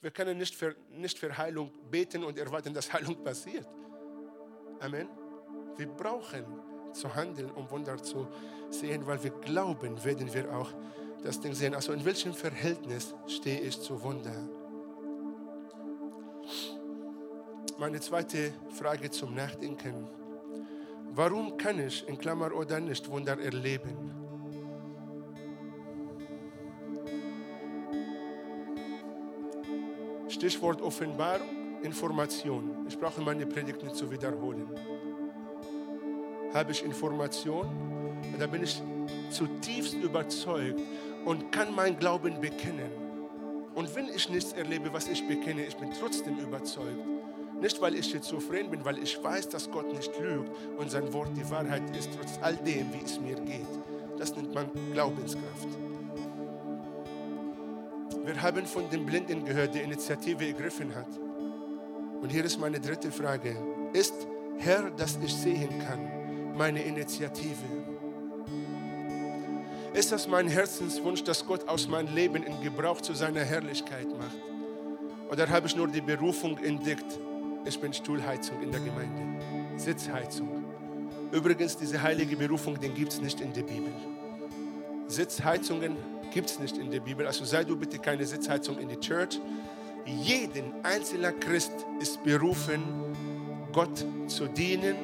Wir 0.00 0.10
können 0.10 0.36
nicht 0.36 0.56
für, 0.56 0.74
nicht 0.90 1.18
für 1.18 1.36
Heilung 1.36 1.72
beten 1.88 2.24
und 2.24 2.36
erwarten, 2.36 2.74
dass 2.74 2.92
Heilung 2.92 3.22
passiert. 3.22 3.68
Amen. 4.80 5.08
Wir 5.76 5.86
brauchen 5.86 6.44
zu 6.92 7.14
handeln, 7.14 7.50
um 7.52 7.70
Wunder 7.70 8.02
zu 8.02 8.28
sehen, 8.70 9.06
weil 9.06 9.22
wir 9.22 9.30
glauben, 9.30 10.02
werden 10.04 10.34
wir 10.34 10.52
auch 10.52 10.72
das 11.22 11.40
Ding 11.40 11.54
sehen. 11.54 11.74
Also 11.74 11.92
in 11.92 12.04
welchem 12.04 12.34
Verhältnis 12.34 13.14
stehe 13.26 13.60
ich 13.60 13.80
zu 13.80 14.02
Wunder? 14.02 14.34
Meine 17.78 18.00
zweite 18.00 18.52
Frage 18.70 19.10
zum 19.10 19.34
Nachdenken. 19.34 20.06
Warum 21.14 21.56
kann 21.56 21.78
ich 21.78 22.06
in 22.08 22.18
Klammer 22.18 22.52
oder 22.52 22.80
nicht 22.80 23.08
Wunder 23.08 23.38
erleben? 23.38 24.12
Stichwort 30.28 30.80
Offenbarung, 30.80 31.82
Information. 31.82 32.86
Ich 32.88 32.98
brauche 32.98 33.20
meine 33.20 33.46
Predigt 33.46 33.82
nicht 33.82 33.96
zu 33.96 34.10
wiederholen. 34.10 34.68
Habe 36.54 36.72
ich 36.72 36.84
Information, 36.84 37.68
da 38.38 38.46
bin 38.46 38.62
ich 38.62 38.80
zutiefst 39.30 39.94
überzeugt 39.94 40.80
und 41.24 41.52
kann 41.52 41.74
mein 41.74 41.98
Glauben 41.98 42.40
bekennen. 42.40 42.90
Und 43.74 43.94
wenn 43.94 44.08
ich 44.08 44.28
nichts 44.28 44.52
erlebe, 44.52 44.92
was 44.92 45.08
ich 45.08 45.26
bekenne, 45.26 45.64
ich 45.64 45.76
bin 45.76 45.90
trotzdem 45.98 46.38
überzeugt. 46.38 47.06
Nicht, 47.60 47.80
weil 47.80 47.94
ich 47.94 48.06
schizophren 48.06 48.70
bin, 48.70 48.84
weil 48.84 48.98
ich 48.98 49.22
weiß, 49.22 49.48
dass 49.48 49.70
Gott 49.70 49.92
nicht 49.94 50.18
lügt 50.20 50.50
und 50.78 50.90
sein 50.90 51.12
Wort 51.12 51.30
die 51.36 51.48
Wahrheit 51.48 51.96
ist, 51.96 52.10
trotz 52.16 52.38
all 52.42 52.56
dem, 52.56 52.92
wie 52.92 53.04
es 53.04 53.20
mir 53.20 53.36
geht. 53.36 53.68
Das 54.18 54.34
nennt 54.36 54.52
man 54.52 54.68
Glaubenskraft. 54.92 55.68
Wir 58.24 58.42
haben 58.42 58.66
von 58.66 58.88
dem 58.90 59.06
Blinden 59.06 59.44
gehört, 59.44 59.74
der 59.74 59.84
Initiative 59.84 60.46
ergriffen 60.46 60.94
hat. 60.94 61.08
Und 62.20 62.30
hier 62.30 62.44
ist 62.44 62.58
meine 62.58 62.78
dritte 62.78 63.10
Frage. 63.10 63.56
Ist 63.92 64.14
Herr, 64.58 64.90
dass 64.90 65.18
ich 65.24 65.34
sehen 65.34 65.70
kann, 65.80 66.56
meine 66.56 66.82
Initiative? 66.82 67.91
Ist 69.94 70.10
das 70.10 70.26
mein 70.26 70.48
Herzenswunsch, 70.48 71.22
dass 71.22 71.44
Gott 71.44 71.68
aus 71.68 71.86
meinem 71.86 72.14
Leben 72.14 72.42
in 72.42 72.62
Gebrauch 72.62 73.02
zu 73.02 73.12
seiner 73.12 73.44
Herrlichkeit 73.44 74.08
macht? 74.18 74.36
Oder 75.30 75.46
habe 75.50 75.66
ich 75.66 75.76
nur 75.76 75.86
die 75.86 76.00
Berufung 76.00 76.56
entdeckt, 76.58 77.18
ich 77.66 77.78
bin 77.78 77.92
Stuhlheizung 77.92 78.62
in 78.62 78.72
der 78.72 78.80
Gemeinde, 78.80 79.38
Sitzheizung? 79.76 80.64
Übrigens, 81.30 81.76
diese 81.76 82.00
heilige 82.00 82.36
Berufung, 82.36 82.80
den 82.80 82.94
gibt 82.94 83.12
es 83.12 83.20
nicht 83.20 83.42
in 83.42 83.52
der 83.52 83.62
Bibel. 83.62 83.92
Sitzheizungen 85.08 85.96
gibt 86.32 86.48
es 86.48 86.58
nicht 86.58 86.78
in 86.78 86.90
der 86.90 87.00
Bibel. 87.00 87.26
Also 87.26 87.44
sei 87.44 87.62
du 87.62 87.76
bitte 87.76 87.98
keine 87.98 88.24
Sitzheizung 88.24 88.78
in 88.78 88.88
die 88.88 88.98
Church. 88.98 89.40
Jeden 90.06 90.72
einzelner 90.82 91.32
Christ 91.32 91.72
ist 92.00 92.22
berufen, 92.24 92.82
Gott 93.72 94.04
zu 94.26 94.46
dienen, 94.46 94.96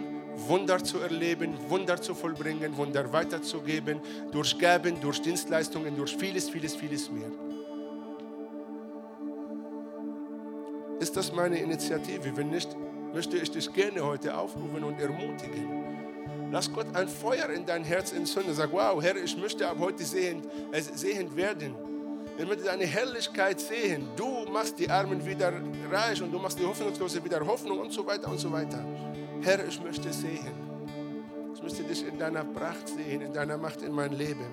Wunder 0.47 0.83
zu 0.83 0.99
erleben, 0.99 1.55
Wunder 1.69 2.01
zu 2.01 2.15
vollbringen, 2.15 2.77
Wunder 2.77 3.13
weiterzugeben, 3.13 4.01
durch 4.31 4.59
Gaben, 4.59 5.01
durch 5.01 5.21
Dienstleistungen, 5.21 5.97
durch 5.97 6.17
vieles, 6.17 6.49
vieles, 6.49 6.75
vieles 6.77 7.11
mehr. 7.11 7.31
Ist 11.01 11.17
das 11.17 11.33
meine 11.33 11.59
Initiative? 11.59 12.37
Wenn 12.37 12.51
nicht, 12.51 12.77
möchte 13.13 13.37
ich 13.37 13.51
dich 13.51 13.73
gerne 13.73 14.05
heute 14.05 14.37
aufrufen 14.37 14.85
und 14.85 15.01
ermutigen 15.01 15.89
Lass 16.51 16.73
Gott 16.73 16.87
ein 16.95 17.09
Feuer 17.09 17.51
in 17.51 17.67
dein 17.67 17.85
Herz 17.85 18.13
entzünden. 18.13 18.55
Sag, 18.55 18.73
wow, 18.73 19.03
Herr, 19.03 19.17
ich 19.17 19.37
möchte 19.37 19.69
ab 19.69 19.77
heute 19.79 20.05
sehend, 20.05 20.47
äh, 20.73 20.81
sehend 20.81 21.37
werden. 21.37 21.75
Ich 22.39 22.47
möchte 22.47 22.65
deine 22.65 22.87
Herrlichkeit 22.87 23.61
sehen. 23.61 24.09
Du 24.17 24.47
machst 24.51 24.79
die 24.79 24.89
Armen 24.89 25.25
wieder 25.27 25.53
reich 25.91 26.23
und 26.23 26.33
du 26.33 26.39
machst 26.39 26.59
die 26.59 26.65
Hoffnungslose 26.65 27.23
wieder 27.23 27.45
Hoffnung 27.45 27.81
und 27.81 27.93
so 27.93 28.07
weiter 28.07 28.31
und 28.31 28.39
so 28.39 28.51
weiter. 28.51 28.83
Herr, 29.43 29.67
ich 29.67 29.83
möchte 29.83 30.13
sehen. 30.13 30.69
Ich 31.55 31.63
möchte 31.63 31.83
dich 31.83 32.07
in 32.07 32.19
deiner 32.19 32.45
Pracht 32.45 32.89
sehen, 32.89 33.21
in 33.21 33.33
deiner 33.33 33.57
Macht 33.57 33.83
in 33.83 33.93
mein 33.93 34.13
Leben. 34.13 34.47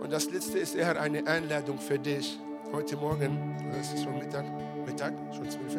Und 0.00 0.12
das 0.12 0.30
letzte 0.30 0.58
ist 0.58 0.74
eher 0.74 1.00
eine 1.00 1.26
Einladung 1.26 1.78
für 1.78 1.98
dich. 1.98 2.38
Heute 2.72 2.96
Morgen, 2.96 3.56
das 3.72 3.92
ist 3.92 4.04
schon 4.04 4.18
Mittag, 4.18 4.44
Mittag, 4.86 5.14
schon 5.34 5.50
zwölf. 5.50 5.76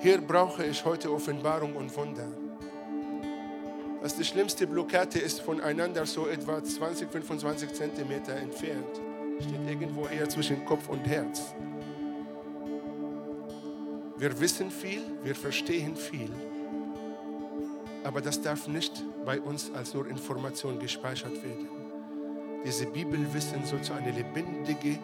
Hier 0.00 0.20
brauche 0.20 0.64
ich 0.64 0.84
heute 0.84 1.12
Offenbarung 1.12 1.74
und 1.76 1.94
Wunder 1.96 2.28
dass 4.02 4.16
die 4.16 4.24
schlimmste 4.24 4.66
Blockade 4.66 5.20
ist 5.20 5.40
voneinander 5.40 6.04
so 6.06 6.26
etwa 6.26 6.62
20, 6.62 7.08
25 7.08 7.72
Zentimeter 7.72 8.34
entfernt. 8.34 9.00
Steht 9.38 9.68
irgendwo 9.68 10.06
eher 10.06 10.28
zwischen 10.28 10.64
Kopf 10.64 10.88
und 10.88 11.06
Herz. 11.06 11.54
Wir 14.22 14.38
wissen 14.38 14.70
viel, 14.70 15.02
wir 15.24 15.34
verstehen 15.34 15.96
viel. 15.96 16.30
Aber 18.04 18.20
das 18.20 18.40
darf 18.40 18.68
nicht 18.68 19.02
bei 19.26 19.40
uns 19.40 19.72
als 19.74 19.94
nur 19.94 20.06
Information 20.06 20.78
gespeichert 20.78 21.42
werden. 21.42 21.66
diese 22.64 22.86
Bibelwissen 22.86 23.66
soll 23.66 23.82
zu 23.82 23.92
einer 23.94 24.12
lebendige, 24.12 25.00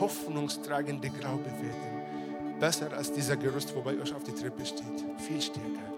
hoffnungstragende 0.00 1.10
Glaube 1.10 1.44
werden. 1.44 2.58
Besser 2.60 2.90
als 2.94 3.12
dieser 3.12 3.36
Gerüst, 3.36 3.76
wo 3.76 3.82
bei 3.82 4.00
euch 4.00 4.14
auf 4.14 4.24
der 4.24 4.36
Treppe 4.36 4.64
steht. 4.64 5.04
Viel 5.18 5.42
stärker. 5.42 5.92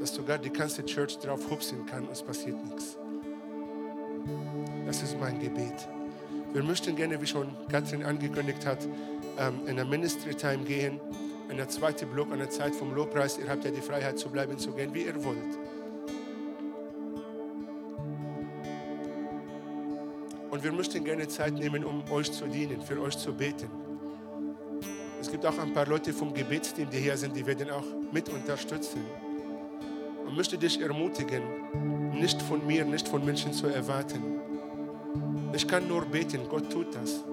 Dass 0.00 0.14
sogar 0.14 0.38
die 0.38 0.48
ganze 0.48 0.82
Church 0.86 1.18
drauf 1.18 1.50
hupsen 1.50 1.84
kann 1.84 2.06
und 2.06 2.12
es 2.12 2.22
passiert 2.22 2.56
nichts. 2.64 2.96
Das 4.86 5.02
ist 5.02 5.20
mein 5.20 5.38
Gebet. 5.38 5.86
Wir 6.54 6.62
möchten 6.62 6.96
gerne, 6.96 7.20
wie 7.20 7.26
schon 7.26 7.54
Katrin 7.68 8.02
angekündigt 8.02 8.64
hat, 8.64 8.78
ähm, 9.38 9.60
in 9.66 9.76
der 9.76 9.84
Ministry 9.84 10.34
Time 10.34 10.64
gehen. 10.64 10.98
In 11.50 11.56
der 11.56 11.68
zweiten 11.68 12.08
Block, 12.08 12.30
an 12.32 12.38
der 12.38 12.50
Zeit 12.50 12.74
vom 12.74 12.94
Lobpreis. 12.94 13.38
Ihr 13.38 13.48
habt 13.48 13.64
ja 13.64 13.70
die 13.70 13.80
Freiheit 13.80 14.18
zu 14.18 14.28
bleiben, 14.30 14.56
zu 14.56 14.72
gehen, 14.72 14.94
wie 14.94 15.02
ihr 15.02 15.24
wollt. 15.24 15.58
Und 20.50 20.64
wir 20.64 20.72
möchten 20.72 21.04
gerne 21.04 21.26
Zeit 21.26 21.54
nehmen, 21.54 21.84
um 21.84 22.04
euch 22.10 22.30
zu 22.30 22.46
dienen, 22.46 22.80
für 22.80 23.00
euch 23.00 23.16
zu 23.18 23.32
beten. 23.32 23.70
Es 25.20 25.30
gibt 25.30 25.44
auch 25.44 25.58
ein 25.58 25.72
paar 25.72 25.86
Leute 25.86 26.12
vom 26.12 26.32
Gebetsteam, 26.32 26.88
die 26.88 26.98
hier 26.98 27.16
sind, 27.16 27.34
die 27.34 27.44
werden 27.44 27.70
auch 27.70 27.84
mit 28.12 28.28
unterstützen. 28.28 29.04
Und 30.26 30.36
möchte 30.36 30.56
dich 30.56 30.80
ermutigen, 30.80 31.42
nicht 32.12 32.40
von 32.42 32.66
mir, 32.66 32.84
nicht 32.84 33.08
von 33.08 33.24
Menschen 33.24 33.52
zu 33.52 33.66
erwarten. 33.66 34.22
Ich 35.52 35.66
kann 35.66 35.88
nur 35.88 36.04
beten, 36.04 36.48
Gott 36.48 36.70
tut 36.70 36.94
das. 36.94 37.24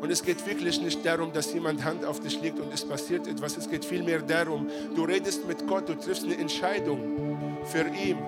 Und 0.00 0.10
es 0.10 0.22
geht 0.22 0.44
wirklich 0.46 0.80
nicht 0.80 1.04
darum, 1.04 1.32
dass 1.32 1.52
jemand 1.52 1.84
Hand 1.84 2.04
auf 2.04 2.20
dich 2.20 2.40
legt 2.40 2.58
und 2.58 2.72
es 2.72 2.84
passiert 2.84 3.26
etwas. 3.26 3.56
Es 3.56 3.68
geht 3.68 3.84
vielmehr 3.84 4.20
darum, 4.20 4.68
du 4.94 5.04
redest 5.04 5.46
mit 5.46 5.66
Gott, 5.66 5.88
du 5.88 5.94
triffst 5.94 6.24
eine 6.24 6.36
Entscheidung 6.38 7.38
für 7.66 7.86
ihn 7.88 8.18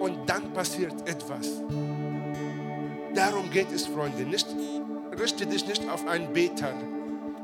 und 0.00 0.28
dann 0.28 0.52
passiert 0.52 1.08
etwas. 1.08 1.48
Darum 3.14 3.48
geht 3.50 3.70
es, 3.72 3.86
Freunde. 3.86 4.24
Nicht, 4.24 4.46
richte 5.18 5.46
dich 5.46 5.66
nicht 5.66 5.88
auf 5.88 6.06
einen 6.08 6.32
Beter, 6.32 6.74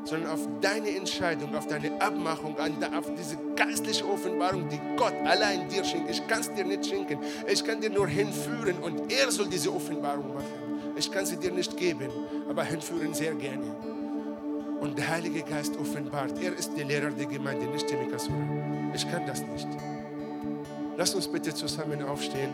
sondern 0.05 0.31
auf 0.31 0.41
deine 0.61 0.95
Entscheidung, 0.97 1.55
auf 1.55 1.67
deine 1.67 2.01
Abmachung, 2.01 2.57
auf 2.59 3.15
diese 3.17 3.37
geistliche 3.57 4.09
Offenbarung, 4.09 4.69
die 4.69 4.81
Gott 4.97 5.15
allein 5.25 5.69
dir 5.69 5.85
schenkt. 5.85 6.11
Ich 6.11 6.27
kann 6.27 6.41
es 6.41 6.53
dir 6.53 6.65
nicht 6.65 6.87
schenken. 6.87 7.19
Ich 7.47 7.65
kann 7.65 7.81
dir 7.81 7.91
nur 7.91 8.09
hinführen 8.09 8.79
und 8.79 9.13
er 9.13 9.31
soll 9.31 9.49
diese 9.49 9.73
Offenbarung 9.73 10.35
machen. 10.35 10.71
Ich 10.97 11.11
kann 11.11 11.25
sie 11.25 11.37
dir 11.37 11.53
nicht 11.53 11.77
geben, 11.77 12.11
aber 12.49 12.65
hinführen 12.65 13.15
sehr 13.15 13.35
gerne. 13.35 13.75
Und 14.81 14.97
der 14.97 15.09
Heilige 15.09 15.43
Geist 15.43 15.77
offenbart. 15.79 16.43
Er 16.43 16.57
ist 16.57 16.77
der 16.77 16.87
Lehrer 16.87 17.11
der 17.11 17.27
Gemeinde, 17.27 17.67
nicht 17.67 17.87
Temikasura. 17.87 18.35
Ich 18.95 19.11
kann 19.11 19.27
das 19.27 19.43
nicht. 19.43 19.69
Lass 20.97 21.15
uns 21.15 21.29
bitte 21.29 21.55
zusammen 21.55 22.03
aufstehen. 22.03 22.51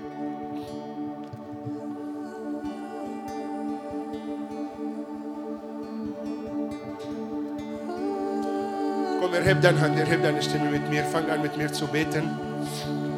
Komm, 9.36 9.44
erheb 9.44 9.60
deine 9.60 9.80
Hand, 9.80 9.98
erheb 9.98 10.22
deine 10.22 10.42
Stimme 10.42 10.70
mit 10.70 10.88
mir. 10.88 11.04
Fang 11.04 11.28
an 11.30 11.42
mit 11.42 11.56
mir 11.56 11.72
zu 11.72 11.86
beten. 11.86 12.30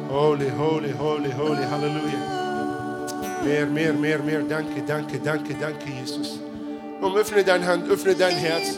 Holy, 0.09 0.49
holy, 0.57 0.93
holy, 0.97 1.31
holy, 1.31 1.63
Halleluja. 1.63 3.07
Mehr, 3.43 3.65
mehr, 3.65 3.93
mehr, 3.93 4.19
mehr. 4.19 4.41
Danke, 4.41 4.81
danke, 4.85 5.19
danke, 5.19 5.53
danke, 5.53 5.89
Jesus. 5.89 6.39
Komm, 6.99 7.15
öffne 7.15 7.43
deine 7.43 7.65
Hand, 7.65 7.89
öffne 7.89 8.15
dein 8.15 8.35
Herz. 8.35 8.77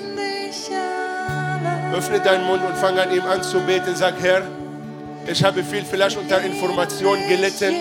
Öffne 1.96 2.20
deinen 2.20 2.46
Mund 2.46 2.62
und 2.64 2.78
fang 2.78 2.98
an, 3.00 3.12
ihm 3.12 3.24
anzubeten. 3.24 3.96
Sag, 3.96 4.16
Herr, 4.22 4.44
ich 5.26 5.44
habe 5.44 5.64
viel 5.64 5.84
vielleicht 5.84 6.18
unter 6.18 6.42
Information 6.42 7.18
gelitten. 7.28 7.74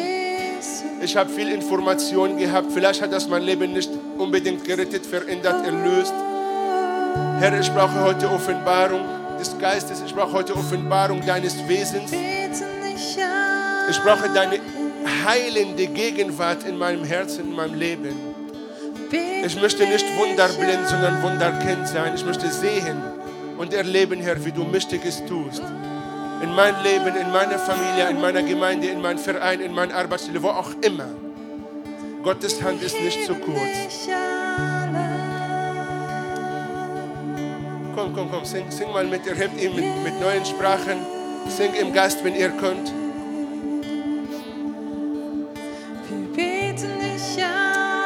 Ich 1.02 1.16
habe 1.16 1.28
viel 1.30 1.48
Information 1.48 2.38
gehabt. 2.38 2.72
Vielleicht 2.72 3.02
hat 3.02 3.12
das 3.12 3.28
mein 3.28 3.42
Leben 3.42 3.72
nicht 3.72 3.90
unbedingt 4.16 4.64
gerettet, 4.64 5.04
verändert, 5.04 5.66
erlöst. 5.66 6.14
Herr, 7.40 7.58
ich 7.58 7.70
brauche 7.72 8.04
heute 8.04 8.30
Offenbarung 8.30 9.19
des 9.40 9.58
Geistes. 9.58 10.02
Ich 10.06 10.14
brauche 10.14 10.32
heute 10.32 10.54
Offenbarung 10.54 11.24
deines 11.24 11.56
Wesens. 11.66 12.12
Ich 12.12 13.98
brauche 14.02 14.28
deine 14.28 14.60
heilende 15.24 15.86
Gegenwart 15.86 16.64
in 16.64 16.76
meinem 16.76 17.04
Herzen, 17.04 17.46
in 17.46 17.56
meinem 17.56 17.74
Leben. 17.74 18.14
Ich 19.44 19.60
möchte 19.60 19.86
nicht 19.86 20.04
wunderblind, 20.16 20.86
sondern 20.86 21.22
wunderkennt 21.22 21.88
sein. 21.88 22.14
Ich 22.14 22.24
möchte 22.24 22.50
sehen 22.50 23.02
und 23.56 23.72
erleben, 23.72 24.20
Herr, 24.20 24.44
wie 24.44 24.52
du 24.52 24.64
Mächtiges 24.64 25.24
tust. 25.26 25.62
In 26.42 26.54
mein 26.54 26.74
Leben, 26.82 27.16
in 27.16 27.32
meiner 27.32 27.58
Familie, 27.58 28.08
in 28.10 28.20
meiner 28.20 28.42
Gemeinde, 28.42 28.88
in 28.88 29.00
meinem 29.00 29.18
Verein, 29.18 29.60
in 29.60 29.74
meiner 29.74 29.94
Arbeitsstelle, 29.94 30.42
wo 30.42 30.48
auch 30.48 30.70
immer. 30.82 31.08
Gottes 32.22 32.62
Hand 32.62 32.82
ist 32.82 33.00
nicht 33.00 33.24
zu 33.24 33.34
kurz. 33.34 34.08
Komm, 38.00 38.14
komm, 38.14 38.30
komm, 38.30 38.44
sing, 38.46 38.64
sing 38.70 38.90
mal 38.92 39.04
mit, 39.04 39.26
ihr 39.26 39.34
hebt 39.34 39.60
ihn 39.60 39.76
mit, 39.76 39.84
mit 40.02 40.18
neuen 40.18 40.42
Sprachen. 40.42 41.04
Sing 41.48 41.74
im 41.74 41.92
Geist, 41.92 42.24
wenn 42.24 42.34
ihr 42.34 42.48
könnt. 42.48 42.90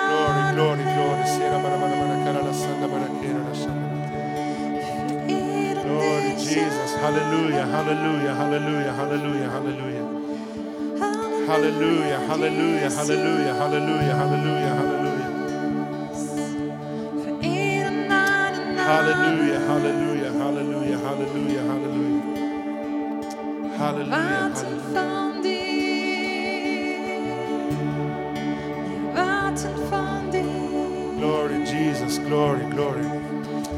Glory, 0.09 0.55
glory, 0.55 0.83
glory. 0.83 1.27
Sera 1.27 1.59
bara 1.63 1.77
bara 1.77 1.95
bara 1.95 2.25
kara 2.25 2.43
la 2.45 2.53
sanda 2.53 2.89
bara 2.89 3.15
hallelujah, 18.85 19.61
hallelujah, 19.67 20.33
hallelujah, 20.39 20.99
hallelujah, 20.99 20.99
hallelujah. 21.01 21.01
Hallelujah, 21.01 21.01
hallelujah, 21.01 21.01
hallelujah, 21.01 21.01
hallelujah, 21.03 21.65
hallelujah. 21.69 22.23
Hallelujah, 23.79 24.53
hallelujah. 24.55 25.25
Glory, 31.19 31.65
Jesus, 31.65 32.19
glory, 32.19 32.65
glory. 32.71 33.07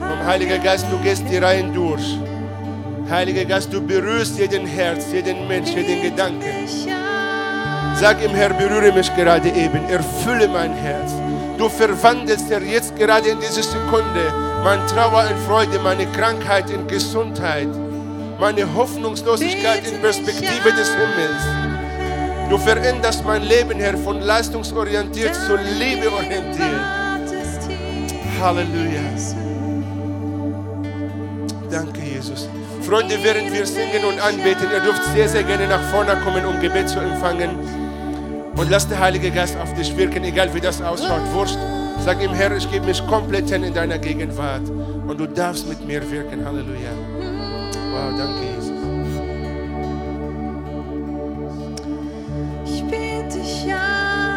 Und 0.00 0.24
Heiliger 0.26 0.58
Geist, 0.58 0.86
du 0.90 0.98
gehst 0.98 1.24
die 1.30 1.38
Reihen 1.38 1.72
durch. 1.72 2.18
Heiliger 3.08 3.44
Geist, 3.44 3.72
du 3.72 3.80
berührst 3.80 4.38
jeden 4.38 4.66
Herz, 4.66 5.12
jeden 5.12 5.46
Mensch, 5.46 5.70
jeden 5.70 6.02
Gedanken. 6.02 6.66
Sag 7.94 8.22
ihm, 8.22 8.34
Herr, 8.34 8.52
berühre 8.52 8.92
mich 8.92 9.14
gerade 9.14 9.48
eben, 9.48 9.88
erfülle 9.88 10.48
mein 10.48 10.74
Herz. 10.74 11.12
Du 11.56 11.68
verwandelst, 11.68 12.50
Herr, 12.50 12.62
jetzt 12.62 12.94
gerade 12.96 13.28
in 13.28 13.40
dieser 13.40 13.62
Sekunde 13.62 14.45
meine 14.66 14.84
Trauer 14.86 15.30
in 15.30 15.36
Freude, 15.46 15.78
meine 15.78 16.06
Krankheit 16.06 16.70
in 16.70 16.88
Gesundheit, 16.88 17.68
meine 18.40 18.74
Hoffnungslosigkeit 18.74 19.86
in 19.86 20.00
Perspektive 20.00 20.72
des 20.72 20.90
Himmels. 20.90 22.50
Du 22.50 22.58
veränderst 22.58 23.24
mein 23.24 23.44
Leben, 23.44 23.78
Herr, 23.78 23.96
von 23.96 24.20
leistungsorientiert 24.20 25.36
zu 25.36 25.54
liebeorientiert. 25.54 26.80
Halleluja. 28.40 29.06
Danke, 31.70 32.00
Jesus. 32.00 32.48
Freunde, 32.82 33.22
während 33.22 33.52
wir 33.52 33.66
singen 33.66 34.04
und 34.04 34.18
anbeten, 34.18 34.66
ihr 34.72 34.80
dürft 34.80 35.04
sehr, 35.14 35.28
sehr 35.28 35.44
gerne 35.44 35.68
nach 35.68 35.82
vorne 35.90 36.16
kommen, 36.24 36.44
um 36.44 36.60
Gebet 36.60 36.88
zu 36.88 36.98
empfangen. 36.98 37.50
Und 38.56 38.68
lass 38.68 38.88
der 38.88 38.98
Heilige 38.98 39.30
Geist 39.30 39.56
auf 39.58 39.72
dich 39.74 39.96
wirken, 39.96 40.24
egal 40.24 40.52
wie 40.54 40.60
das 40.60 40.82
ausschaut. 40.82 41.22
Wurscht. 41.32 41.58
Sag 42.06 42.22
ihm, 42.22 42.34
Herr, 42.34 42.56
ich 42.56 42.70
gebe 42.70 42.86
mich 42.86 43.04
komplett 43.08 43.50
in 43.50 43.74
deiner 43.74 43.98
Gegenwart. 43.98 44.62
Und 45.08 45.18
du 45.18 45.26
darfst 45.26 45.68
mit 45.68 45.84
mir 45.84 46.08
wirken. 46.08 46.44
Halleluja. 46.44 46.92
Wow, 47.90 48.16
danke, 48.16 48.55